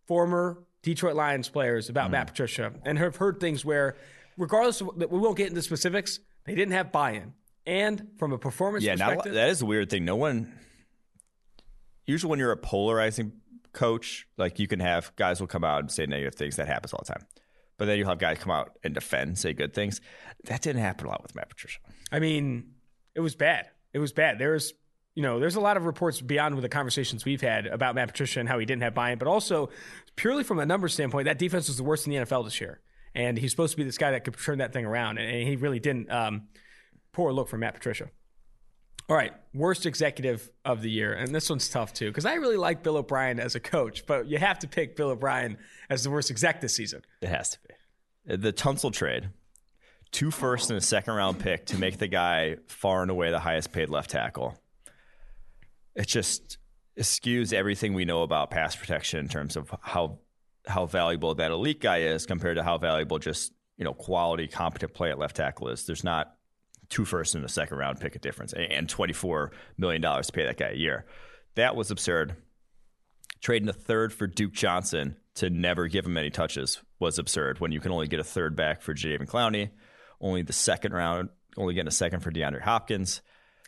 former 0.07 0.65
Detroit 0.83 1.15
Lions 1.15 1.49
players 1.49 1.89
about 1.89 2.09
mm. 2.09 2.13
Matt 2.13 2.29
Patricia 2.29 2.73
and 2.85 2.99
have 2.99 3.17
heard 3.17 3.41
things 3.41 3.65
where, 3.65 3.97
regardless 4.37 4.81
of 4.81 4.97
we 4.97 5.19
won't 5.19 5.37
get 5.37 5.49
into 5.49 5.63
specifics, 5.63 6.21
they 6.45 6.55
didn't 6.55 6.73
have 6.73 6.93
buy-in. 6.93 7.33
And 7.65 8.09
from 8.19 8.33
a 8.33 8.39
performance 8.39 8.85
Yeah, 8.85 8.95
now 8.95 9.07
perspective, 9.09 9.35
that 9.35 9.49
is 9.49 9.63
a 9.63 9.67
weird 9.67 9.91
thing. 9.91 10.05
No 10.05 10.17
one 10.17 10.53
usually 12.07 12.31
when 12.31 12.39
you're 12.39 12.53
a 12.53 12.57
polarizing 12.57 13.33
coach, 13.73 14.27
like 14.39 14.59
you 14.59 14.67
can 14.69 14.81
have 14.81 15.15
guys 15.17 15.41
will 15.41 15.47
come 15.47 15.65
out 15.65 15.81
and 15.81 15.91
say 15.91 16.07
negative 16.07 16.35
things. 16.35 16.57
That 16.57 16.67
happens 16.69 16.93
all 16.93 17.03
the 17.05 17.13
time. 17.13 17.27
But 17.79 17.87
then 17.87 17.99
you'll 17.99 18.09
have 18.09 18.19
guys 18.19 18.39
come 18.39 18.53
out 18.53 18.79
and 18.83 18.95
defend, 18.95 19.39
say 19.39 19.53
good 19.53 19.75
things. 19.75 20.01
That 20.45 20.63
didn't 20.63 20.81
happen 20.81 21.07
a 21.07 21.11
lot 21.11 21.23
with 21.23 21.35
Matt 21.35 21.51
Patricia. 21.51 21.81
I 22.11 22.21
mean, 22.21 22.73
it 23.15 23.21
was 23.21 23.35
bad. 23.35 23.69
It 23.97 23.99
was 23.99 24.13
bad. 24.13 24.39
There's, 24.39 24.75
you 25.15 25.23
know, 25.23 25.41
there's 25.41 25.57
a 25.57 25.61
lot 25.61 25.79
of 25.79 25.87
reports 25.87 26.21
beyond 26.21 26.55
with 26.55 26.61
the 26.61 26.69
conversations 26.69 27.25
we've 27.25 27.41
had 27.41 27.67
about 27.67 27.95
Matt 27.95 28.09
Patricia 28.09 28.41
and 28.41 28.47
how 28.47 28.59
he 28.59 28.67
didn't 28.67 28.83
have 28.83 28.93
buy-in, 28.93 29.17
but 29.17 29.27
also 29.27 29.71
purely 30.17 30.45
from 30.45 30.59
a 30.59 30.67
numbers 30.67 30.93
standpoint, 30.93 31.25
that 31.25 31.39
defense 31.39 31.69
was 31.69 31.79
the 31.79 31.83
worst 31.83 32.07
in 32.07 32.13
the 32.13 32.19
NFL 32.19 32.45
this 32.45 32.61
year. 32.61 32.81
And 33.15 33.39
he's 33.39 33.53
supposed 33.53 33.71
to 33.71 33.79
be 33.79 33.85
this 33.85 33.97
guy 33.97 34.11
that 34.11 34.25
could 34.25 34.37
turn 34.39 34.59
that 34.59 34.75
thing 34.75 34.85
around, 34.85 35.17
and 35.17 35.49
he 35.49 35.57
really 35.57 35.81
didn't. 35.81 36.11
Um, 36.13 36.49
poor 37.13 37.33
look 37.33 37.49
for 37.49 37.57
Matt 37.57 37.73
Patricia. 37.73 38.11
All 39.09 39.17
right, 39.17 39.33
worst 39.55 39.87
executive 39.87 40.51
of 40.67 40.83
the 40.83 40.91
year, 40.91 41.15
and 41.15 41.35
this 41.35 41.49
one's 41.49 41.71
tough 41.71 41.95
too 41.95 42.11
because 42.11 42.27
I 42.27 42.35
really 42.35 42.59
like 42.59 42.83
Bill 42.83 42.99
O'Brien 42.99 43.41
as 43.41 43.55
a 43.55 43.61
coach, 43.61 44.05
but 44.05 44.27
you 44.27 44.37
have 44.37 44.59
to 44.59 44.69
pick 44.69 44.97
Bill 44.97 45.09
O'Brien 45.09 45.57
as 45.89 46.05
the 46.05 46.11
worst 46.11 46.31
exec 46.31 46.61
this 46.61 46.77
season. 46.77 47.01
It 47.23 47.31
has 47.31 47.49
to 47.49 47.59
be. 47.67 48.37
The 48.37 48.53
Tunsil 48.53 48.93
trade, 48.93 49.31
two 50.17 50.31
first 50.31 50.71
and 50.71 50.79
a 50.79 50.81
second 50.81 51.13
round 51.13 51.39
pick 51.39 51.67
to 51.67 51.77
make 51.77 51.99
the 51.99 52.07
guy 52.07 52.57
far 52.69 53.03
and 53.03 53.11
away 53.11 53.31
the 53.31 53.39
highest 53.39 53.71
paid 53.71 53.91
left 53.91 54.09
tackle. 54.09 54.59
It 55.95 56.09
just 56.09 56.57
skews 56.99 57.53
everything 57.53 57.93
we 57.93 58.07
know 58.07 58.23
about 58.23 58.51
pass 58.51 58.75
protection 58.75 59.21
in 59.21 59.29
terms 59.29 59.57
of 59.57 59.75
how 59.83 60.21
how 60.67 60.87
valuable 60.87 61.35
that 61.35 61.51
elite 61.51 61.83
guy 61.83 61.99
is 61.99 62.25
compared 62.25 62.57
to 62.57 62.63
how 62.63 62.79
valuable 62.79 63.19
just 63.19 63.53
you 63.77 63.85
know 63.85 63.93
quality 63.93 64.49
competent 64.49 64.95
play 64.95 65.11
at 65.11 65.19
left 65.19 65.37
tackle 65.37 65.69
is. 65.69 65.85
There's 65.85 66.03
not 66.03 66.35
two 66.89 67.05
first 67.05 67.35
and 67.35 67.45
a 67.45 67.49
second 67.49 67.77
round 67.77 68.01
pick 68.01 68.17
a 68.17 68.19
difference 68.19 68.55
and 68.55 68.89
twenty 68.89 69.13
four 69.13 69.53
million 69.77 70.01
dollars 70.01 70.29
to 70.29 70.33
pay 70.33 70.47
that 70.47 70.57
guy 70.57 70.71
a 70.71 70.77
year. 70.77 71.05
That 71.57 71.77
was 71.77 71.91
absurd 71.91 72.37
trading 73.43 73.69
a 73.69 73.75
third 73.75 74.15
for 74.15 74.27
Duke 74.27 74.55
Johnson 74.55 75.17
to 75.35 75.51
never 75.51 75.89
give 75.89 76.07
him 76.07 76.17
any 76.17 76.31
touches 76.31 76.81
was 76.99 77.19
absurd 77.19 77.61
when 77.61 77.71
you 77.71 77.81
can 77.81 77.93
only 77.93 78.09
get 78.09 78.19
a 78.19 78.25
third 78.25 78.57
back 78.57 78.81
for 78.81 78.95
Jadeveon 78.95 79.29
Clowney, 79.29 79.69
only 80.21 80.43
the 80.43 80.53
second 80.53 80.93
round, 80.93 81.29
only 81.57 81.75
getting 81.75 81.89
a 81.89 81.93
second 81.93 82.21
for 82.21 82.31
DeAndre 82.31 82.61
Hopkins, 82.63 83.23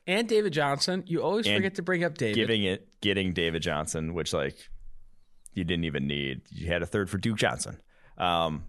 And 0.07 0.29
David 0.29 0.53
Johnson, 0.53 1.05
you 1.07 1.23
always 1.23 1.47
And 1.47 1.57
forget 1.57 1.75
to 1.77 1.83
bring 1.83 2.05
up 2.05 2.17
David. 2.17 2.35
giving 2.35 2.65
it 2.65 2.89
getting 3.01 3.33
David 3.33 3.63
Johnson, 3.63 4.15
which 4.15 4.33
like 4.33 4.57
you 5.55 5.65
didn't 5.65 5.85
even 5.85 6.07
need. 6.07 6.43
You 6.51 6.69
had 6.69 6.83
a 6.83 6.87
third 6.87 7.11
for 7.11 7.19
Duke 7.19 7.37
Johnson. 7.39 7.79
Um, 8.17 8.65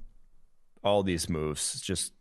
all 0.83 1.03
these 1.03 1.29
moves 1.29 1.81
just 1.81 2.13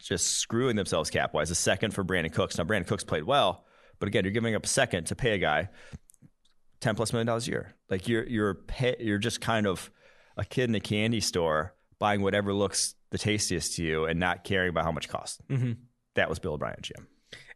just 0.00 0.26
screwing 0.38 0.76
themselves 0.76 1.10
cap 1.10 1.34
wise. 1.34 1.50
A 1.50 1.54
second 1.54 1.92
for 1.92 2.04
Brandin 2.04 2.32
Cooks. 2.32 2.56
Now 2.58 2.64
Brandin 2.64 2.86
Cooks 2.86 3.04
played 3.04 3.24
well, 3.24 3.64
but 3.98 4.06
again, 4.08 4.24
you're 4.24 4.32
giving 4.32 4.54
up 4.54 4.64
a 4.64 4.68
second 4.68 5.04
to 5.06 5.14
pay 5.16 5.32
a 5.32 5.38
guy 5.38 5.68
ten 6.80 6.94
plus 6.94 7.12
million 7.12 7.26
dollars 7.26 7.48
a 7.48 7.50
year. 7.50 7.74
Like 7.90 8.06
you're 8.08 8.24
you're 8.26 8.54
pay, 8.54 8.96
you're 9.00 9.18
just 9.18 9.40
kind 9.40 9.66
of 9.66 9.90
a 10.36 10.44
kid 10.44 10.68
in 10.68 10.74
a 10.74 10.80
candy 10.80 11.20
store 11.20 11.74
buying 11.98 12.22
whatever 12.22 12.52
looks 12.52 12.94
the 13.10 13.18
tastiest 13.18 13.76
to 13.76 13.82
you 13.82 14.04
and 14.04 14.20
not 14.20 14.44
caring 14.44 14.70
about 14.70 14.84
how 14.84 14.92
much 14.92 15.06
it 15.06 15.08
costs. 15.08 15.40
Mm-hmm. 15.48 15.72
That 16.14 16.28
was 16.28 16.38
Bill 16.38 16.54
O'Brien, 16.54 16.76
GM. 16.82 17.06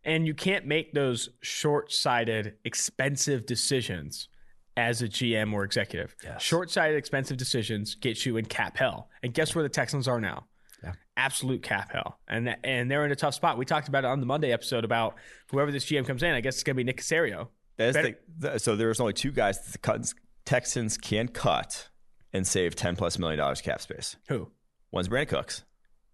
And 0.05 0.27
you 0.27 0.35
can't 0.35 0.67
make 0.67 0.93
those 0.93 1.29
short-sighted, 1.41 2.55
expensive 2.65 3.47
decisions 3.47 4.29
as 4.77 5.03
a 5.03 5.09
GM 5.09 5.53
or 5.53 5.65
executive. 5.65 6.17
Yes. 6.25 6.43
Short-sighted, 6.43 6.97
expensive 6.97 7.37
decisions 7.37 7.95
get 7.95 8.27
you 8.27 8.37
in 8.37 8.47
cap 8.47 8.77
hell. 8.77 9.09
And 9.23 9.33
guess 9.33 9.55
where 9.55 9.63
the 9.63 9.69
Texans 9.69 10.09
are 10.09 10.21
now? 10.21 10.47
Yeah. 10.83 10.95
Absolute 11.17 11.63
cap 11.63 11.93
hell. 11.93 12.19
And 12.27 12.49
that, 12.49 12.59
and 12.65 12.91
they're 12.91 13.05
in 13.05 13.13
a 13.13 13.17
tough 13.17 13.35
spot. 13.35 13.59
We 13.59 13.65
talked 13.65 13.87
about 13.87 14.05
it 14.05 14.09
on 14.09 14.19
the 14.19 14.27
Monday 14.27 14.51
episode 14.51 14.85
about 14.85 15.15
whoever 15.51 15.71
this 15.71 15.85
GM 15.85 16.05
comes 16.05 16.23
in. 16.25 16.33
I 16.33 16.41
guess 16.41 16.55
it's 16.55 16.65
going 16.65 16.75
to 16.75 16.79
be 16.79 16.85
Nick 16.85 17.01
Caserio. 17.01 17.49
The, 17.77 18.59
so 18.59 18.75
there's 18.75 18.99
only 18.99 19.13
two 19.13 19.31
guys 19.31 19.61
that 19.61 19.83
the 19.83 20.15
Texans 20.45 20.97
can 20.99 21.29
cut 21.29 21.89
and 22.33 22.47
save 22.47 22.75
ten 22.77 22.97
plus 22.97 23.19
million 23.19 23.39
dollars 23.39 23.61
cap 23.61 23.81
space. 23.81 24.17
Who? 24.29 24.51
One's 24.91 25.09
Brandin 25.09 25.29
Cooks, 25.29 25.65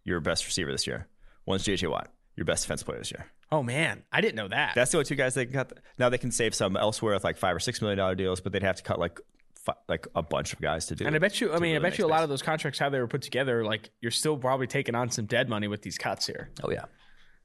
your 0.04 0.20
best 0.20 0.46
receiver 0.46 0.70
this 0.70 0.86
year. 0.86 1.08
One's 1.46 1.64
JJ 1.64 1.90
Watt, 1.90 2.10
your 2.36 2.44
best 2.44 2.64
defense 2.64 2.82
player 2.82 2.98
this 2.98 3.10
year. 3.10 3.26
Oh 3.50 3.62
man, 3.62 4.02
I 4.12 4.20
didn't 4.20 4.36
know 4.36 4.48
that. 4.48 4.74
That's 4.74 4.90
the 4.92 4.98
only 4.98 5.06
two 5.06 5.14
guys 5.14 5.34
they 5.34 5.46
can 5.46 5.54
cut. 5.54 5.72
Now 5.98 6.08
they 6.10 6.18
can 6.18 6.30
save 6.30 6.54
some 6.54 6.76
elsewhere 6.76 7.14
with 7.14 7.24
like 7.24 7.36
five 7.38 7.56
or 7.56 7.60
six 7.60 7.80
million 7.80 7.98
dollar 7.98 8.14
deals, 8.14 8.40
but 8.40 8.52
they'd 8.52 8.62
have 8.62 8.76
to 8.76 8.82
cut 8.82 8.98
like 8.98 9.18
fi- 9.54 9.72
like 9.88 10.06
a 10.14 10.22
bunch 10.22 10.52
of 10.52 10.60
guys 10.60 10.86
to 10.86 10.94
do. 10.94 11.04
That. 11.04 11.08
And 11.08 11.16
I 11.16 11.18
bet 11.18 11.40
you, 11.40 11.52
I 11.52 11.58
mean, 11.58 11.74
I 11.74 11.78
bet 11.78 11.98
you 11.98 12.04
a 12.04 12.06
lot 12.06 12.16
space. 12.18 12.24
of 12.24 12.28
those 12.28 12.42
contracts, 12.42 12.78
how 12.78 12.90
they 12.90 13.00
were 13.00 13.08
put 13.08 13.22
together, 13.22 13.64
like 13.64 13.90
you're 14.00 14.10
still 14.10 14.36
probably 14.36 14.66
taking 14.66 14.94
on 14.94 15.10
some 15.10 15.24
dead 15.24 15.48
money 15.48 15.66
with 15.66 15.80
these 15.82 15.96
cuts 15.96 16.26
here. 16.26 16.50
Oh 16.62 16.70
yeah, 16.70 16.84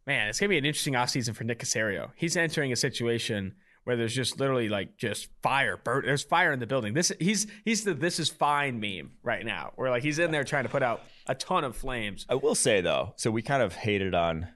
Man, 0.06 0.28
it's 0.28 0.40
gonna 0.42 0.50
be 0.50 0.58
an 0.58 0.66
interesting 0.66 0.96
offseason 0.96 1.34
for 1.36 1.46
Nick 1.46 1.60
Caserio. 1.60 2.12
He's 2.16 2.36
entering 2.36 2.74
a 2.74 2.76
situation 2.76 3.56
where 3.84 3.96
there's 3.96 4.16
just 4.16 4.40
literally 4.40 4.70
like 4.70 4.98
just 4.98 5.28
fire, 5.42 5.78
burn. 5.78 6.04
There's 6.06 6.24
fire 6.24 6.52
in 6.52 6.60
the 6.60 6.68
building. 6.68 6.94
This 6.94 7.12
he's 7.20 7.48
he's 7.66 7.84
the 7.84 7.94
this 7.94 8.20
is 8.20 8.30
fine 8.30 8.80
meme 8.80 9.12
right 9.24 9.46
now, 9.46 9.72
where 9.76 9.90
like 9.90 10.04
he's 10.04 10.20
in 10.20 10.32
there 10.32 10.44
trying 10.44 10.64
to 10.64 10.70
put 10.70 10.84
out 10.84 11.02
a 11.28 11.36
ton 11.36 11.64
of 11.64 11.76
flames. 11.76 12.26
I 12.30 12.36
will 12.36 12.56
say 12.56 12.82
though, 12.82 13.14
so 13.18 13.32
we 13.32 13.42
kind 13.42 13.62
of 13.62 13.74
hated 13.74 14.16
on 14.16 14.48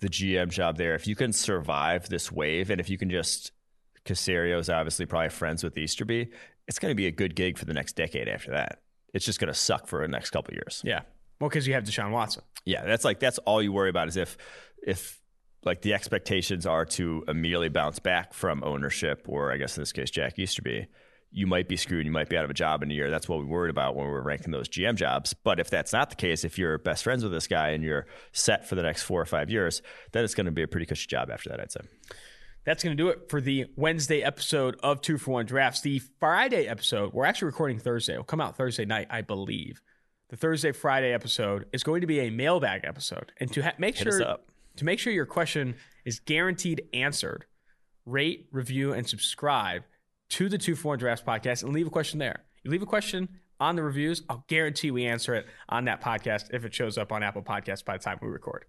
the 0.00 0.08
GM 0.08 0.50
job 0.50 0.76
there. 0.76 0.94
If 0.94 1.06
you 1.06 1.16
can 1.16 1.32
survive 1.32 2.08
this 2.08 2.30
wave, 2.30 2.70
and 2.70 2.80
if 2.80 2.88
you 2.90 2.98
can 2.98 3.10
just 3.10 3.52
Caserio's 4.04 4.68
obviously 4.68 5.06
probably 5.06 5.30
friends 5.30 5.64
with 5.64 5.76
Easterby, 5.76 6.30
it's 6.68 6.78
going 6.78 6.90
to 6.90 6.96
be 6.96 7.06
a 7.06 7.12
good 7.12 7.34
gig 7.34 7.58
for 7.58 7.64
the 7.64 7.74
next 7.74 7.96
decade 7.96 8.28
after 8.28 8.52
that. 8.52 8.80
It's 9.12 9.24
just 9.24 9.40
going 9.40 9.48
to 9.48 9.54
suck 9.54 9.86
for 9.86 10.02
the 10.02 10.08
next 10.08 10.30
couple 10.30 10.52
of 10.52 10.56
years. 10.56 10.82
Yeah, 10.84 11.00
well, 11.40 11.48
because 11.48 11.66
you 11.66 11.74
have 11.74 11.84
Deshaun 11.84 12.10
Watson. 12.10 12.42
Yeah, 12.64 12.84
that's 12.84 13.04
like 13.04 13.18
that's 13.18 13.38
all 13.38 13.62
you 13.62 13.72
worry 13.72 13.90
about 13.90 14.08
is 14.08 14.16
if 14.16 14.36
if 14.86 15.20
like 15.64 15.82
the 15.82 15.94
expectations 15.94 16.66
are 16.66 16.84
to 16.84 17.24
immediately 17.28 17.68
bounce 17.68 17.98
back 17.98 18.34
from 18.34 18.62
ownership, 18.64 19.26
or 19.28 19.52
I 19.52 19.56
guess 19.56 19.76
in 19.76 19.82
this 19.82 19.92
case 19.92 20.10
Jack 20.10 20.38
Easterby, 20.38 20.86
you 21.32 21.46
might 21.46 21.68
be 21.68 21.76
screwed. 21.76 22.06
You 22.06 22.12
might 22.12 22.28
be 22.28 22.36
out 22.36 22.44
of 22.44 22.50
a 22.50 22.54
job 22.54 22.82
in 22.82 22.90
a 22.90 22.94
year. 22.94 23.10
That's 23.10 23.28
what 23.28 23.40
we 23.40 23.44
worried 23.44 23.70
about 23.70 23.96
when 23.96 24.06
we 24.06 24.12
were 24.12 24.22
ranking 24.22 24.52
those 24.52 24.68
GM 24.68 24.94
jobs. 24.94 25.34
But 25.34 25.58
if 25.60 25.68
that's 25.68 25.92
not 25.92 26.10
the 26.10 26.16
case, 26.16 26.44
if 26.44 26.56
you're 26.58 26.78
best 26.78 27.04
friends 27.04 27.22
with 27.22 27.32
this 27.32 27.46
guy 27.46 27.70
and 27.70 27.82
you're 27.82 28.06
set 28.32 28.68
for 28.68 28.74
the 28.74 28.82
next 28.82 29.02
four 29.02 29.20
or 29.20 29.26
five 29.26 29.50
years, 29.50 29.82
then 30.12 30.24
it's 30.24 30.34
going 30.34 30.46
to 30.46 30.52
be 30.52 30.62
a 30.62 30.68
pretty 30.68 30.86
cushy 30.86 31.06
job 31.08 31.30
after 31.30 31.50
that. 31.50 31.60
I'd 31.60 31.72
say. 31.72 31.80
That's 32.64 32.82
going 32.82 32.96
to 32.96 33.02
do 33.02 33.10
it 33.10 33.28
for 33.28 33.40
the 33.40 33.66
Wednesday 33.76 34.22
episode 34.22 34.76
of 34.82 35.00
Two 35.00 35.18
for 35.18 35.32
One 35.32 35.46
Drafts. 35.46 35.82
The 35.82 36.00
Friday 36.18 36.66
episode, 36.66 37.12
we're 37.12 37.24
actually 37.24 37.46
recording 37.46 37.78
Thursday. 37.78 38.14
It'll 38.14 38.24
come 38.24 38.40
out 38.40 38.56
Thursday 38.56 38.84
night, 38.84 39.06
I 39.08 39.22
believe. 39.22 39.80
The 40.30 40.36
Thursday 40.36 40.72
Friday 40.72 41.12
episode 41.12 41.66
is 41.72 41.84
going 41.84 42.00
to 42.00 42.08
be 42.08 42.20
a 42.20 42.30
mailbag 42.30 42.80
episode, 42.84 43.30
and 43.38 43.52
to 43.52 43.62
ha- 43.62 43.74
make 43.78 43.96
Hit 43.96 44.04
sure. 44.04 44.38
To 44.76 44.84
make 44.84 44.98
sure 44.98 45.12
your 45.12 45.26
question 45.26 45.76
is 46.04 46.20
guaranteed 46.20 46.88
answered, 46.94 47.44
rate, 48.04 48.48
review, 48.52 48.92
and 48.92 49.08
subscribe 49.08 49.82
to 50.30 50.48
the 50.48 50.58
Two 50.58 50.74
for 50.74 50.88
One 50.88 50.98
Drafts 50.98 51.24
podcast, 51.26 51.62
and 51.62 51.72
leave 51.72 51.86
a 51.86 51.90
question 51.90 52.18
there. 52.18 52.44
You 52.62 52.70
leave 52.70 52.82
a 52.82 52.86
question 52.86 53.28
on 53.58 53.76
the 53.76 53.82
reviews, 53.82 54.22
I'll 54.28 54.44
guarantee 54.48 54.90
we 54.90 55.06
answer 55.06 55.34
it 55.34 55.46
on 55.68 55.86
that 55.86 56.02
podcast 56.02 56.52
if 56.52 56.64
it 56.64 56.74
shows 56.74 56.98
up 56.98 57.10
on 57.10 57.22
Apple 57.22 57.42
Podcasts 57.42 57.84
by 57.84 57.96
the 57.96 58.02
time 58.02 58.18
we 58.20 58.28
record. 58.28 58.66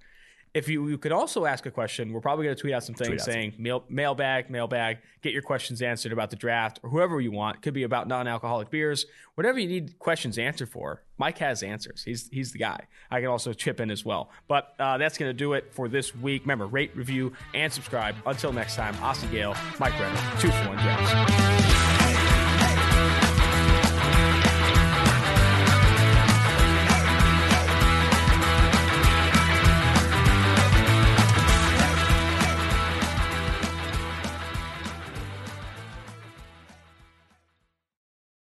If 0.57 0.67
you, 0.67 0.87
you 0.87 0.97
could 0.97 1.11
also 1.11 1.45
ask 1.45 1.67
a 1.67 1.71
question, 1.71 2.11
we're 2.11 2.19
probably 2.19 2.45
going 2.45 2.55
to 2.55 2.59
tweet 2.59 2.73
out 2.73 2.83
some 2.83 2.95
things 2.95 3.21
out 3.21 3.25
saying 3.31 3.53
mail, 3.59 3.83
mailbag, 3.89 4.49
mailbag, 4.49 4.97
get 5.21 5.31
your 5.31 5.43
questions 5.43 5.83
answered 5.83 6.11
about 6.11 6.31
the 6.31 6.35
draft 6.35 6.79
or 6.81 6.89
whoever 6.89 7.21
you 7.21 7.31
want. 7.31 7.61
Could 7.61 7.75
be 7.75 7.83
about 7.83 8.07
non-alcoholic 8.07 8.71
beers, 8.71 9.05
whatever 9.35 9.59
you 9.59 9.67
need 9.67 9.99
questions 9.99 10.39
answered 10.39 10.69
for. 10.69 11.03
Mike 11.19 11.37
has 11.37 11.61
answers. 11.61 12.03
He's 12.03 12.27
he's 12.29 12.53
the 12.53 12.57
guy. 12.57 12.87
I 13.11 13.19
can 13.19 13.29
also 13.29 13.53
chip 13.53 13.79
in 13.79 13.91
as 13.91 14.03
well. 14.03 14.31
But 14.47 14.73
uh, 14.79 14.97
that's 14.97 15.19
going 15.19 15.29
to 15.29 15.33
do 15.33 15.53
it 15.53 15.71
for 15.73 15.87
this 15.87 16.15
week. 16.15 16.41
Remember, 16.41 16.65
rate, 16.65 16.95
review, 16.95 17.33
and 17.53 17.71
subscribe. 17.71 18.15
Until 18.25 18.51
next 18.51 18.75
time, 18.75 18.95
Austin 19.03 19.29
Gayle, 19.29 19.55
Mike 19.79 19.93
Renner, 19.99 20.19
two 20.39 20.49
for 20.49 20.69
one 20.69 20.77
drafts. 20.77 21.76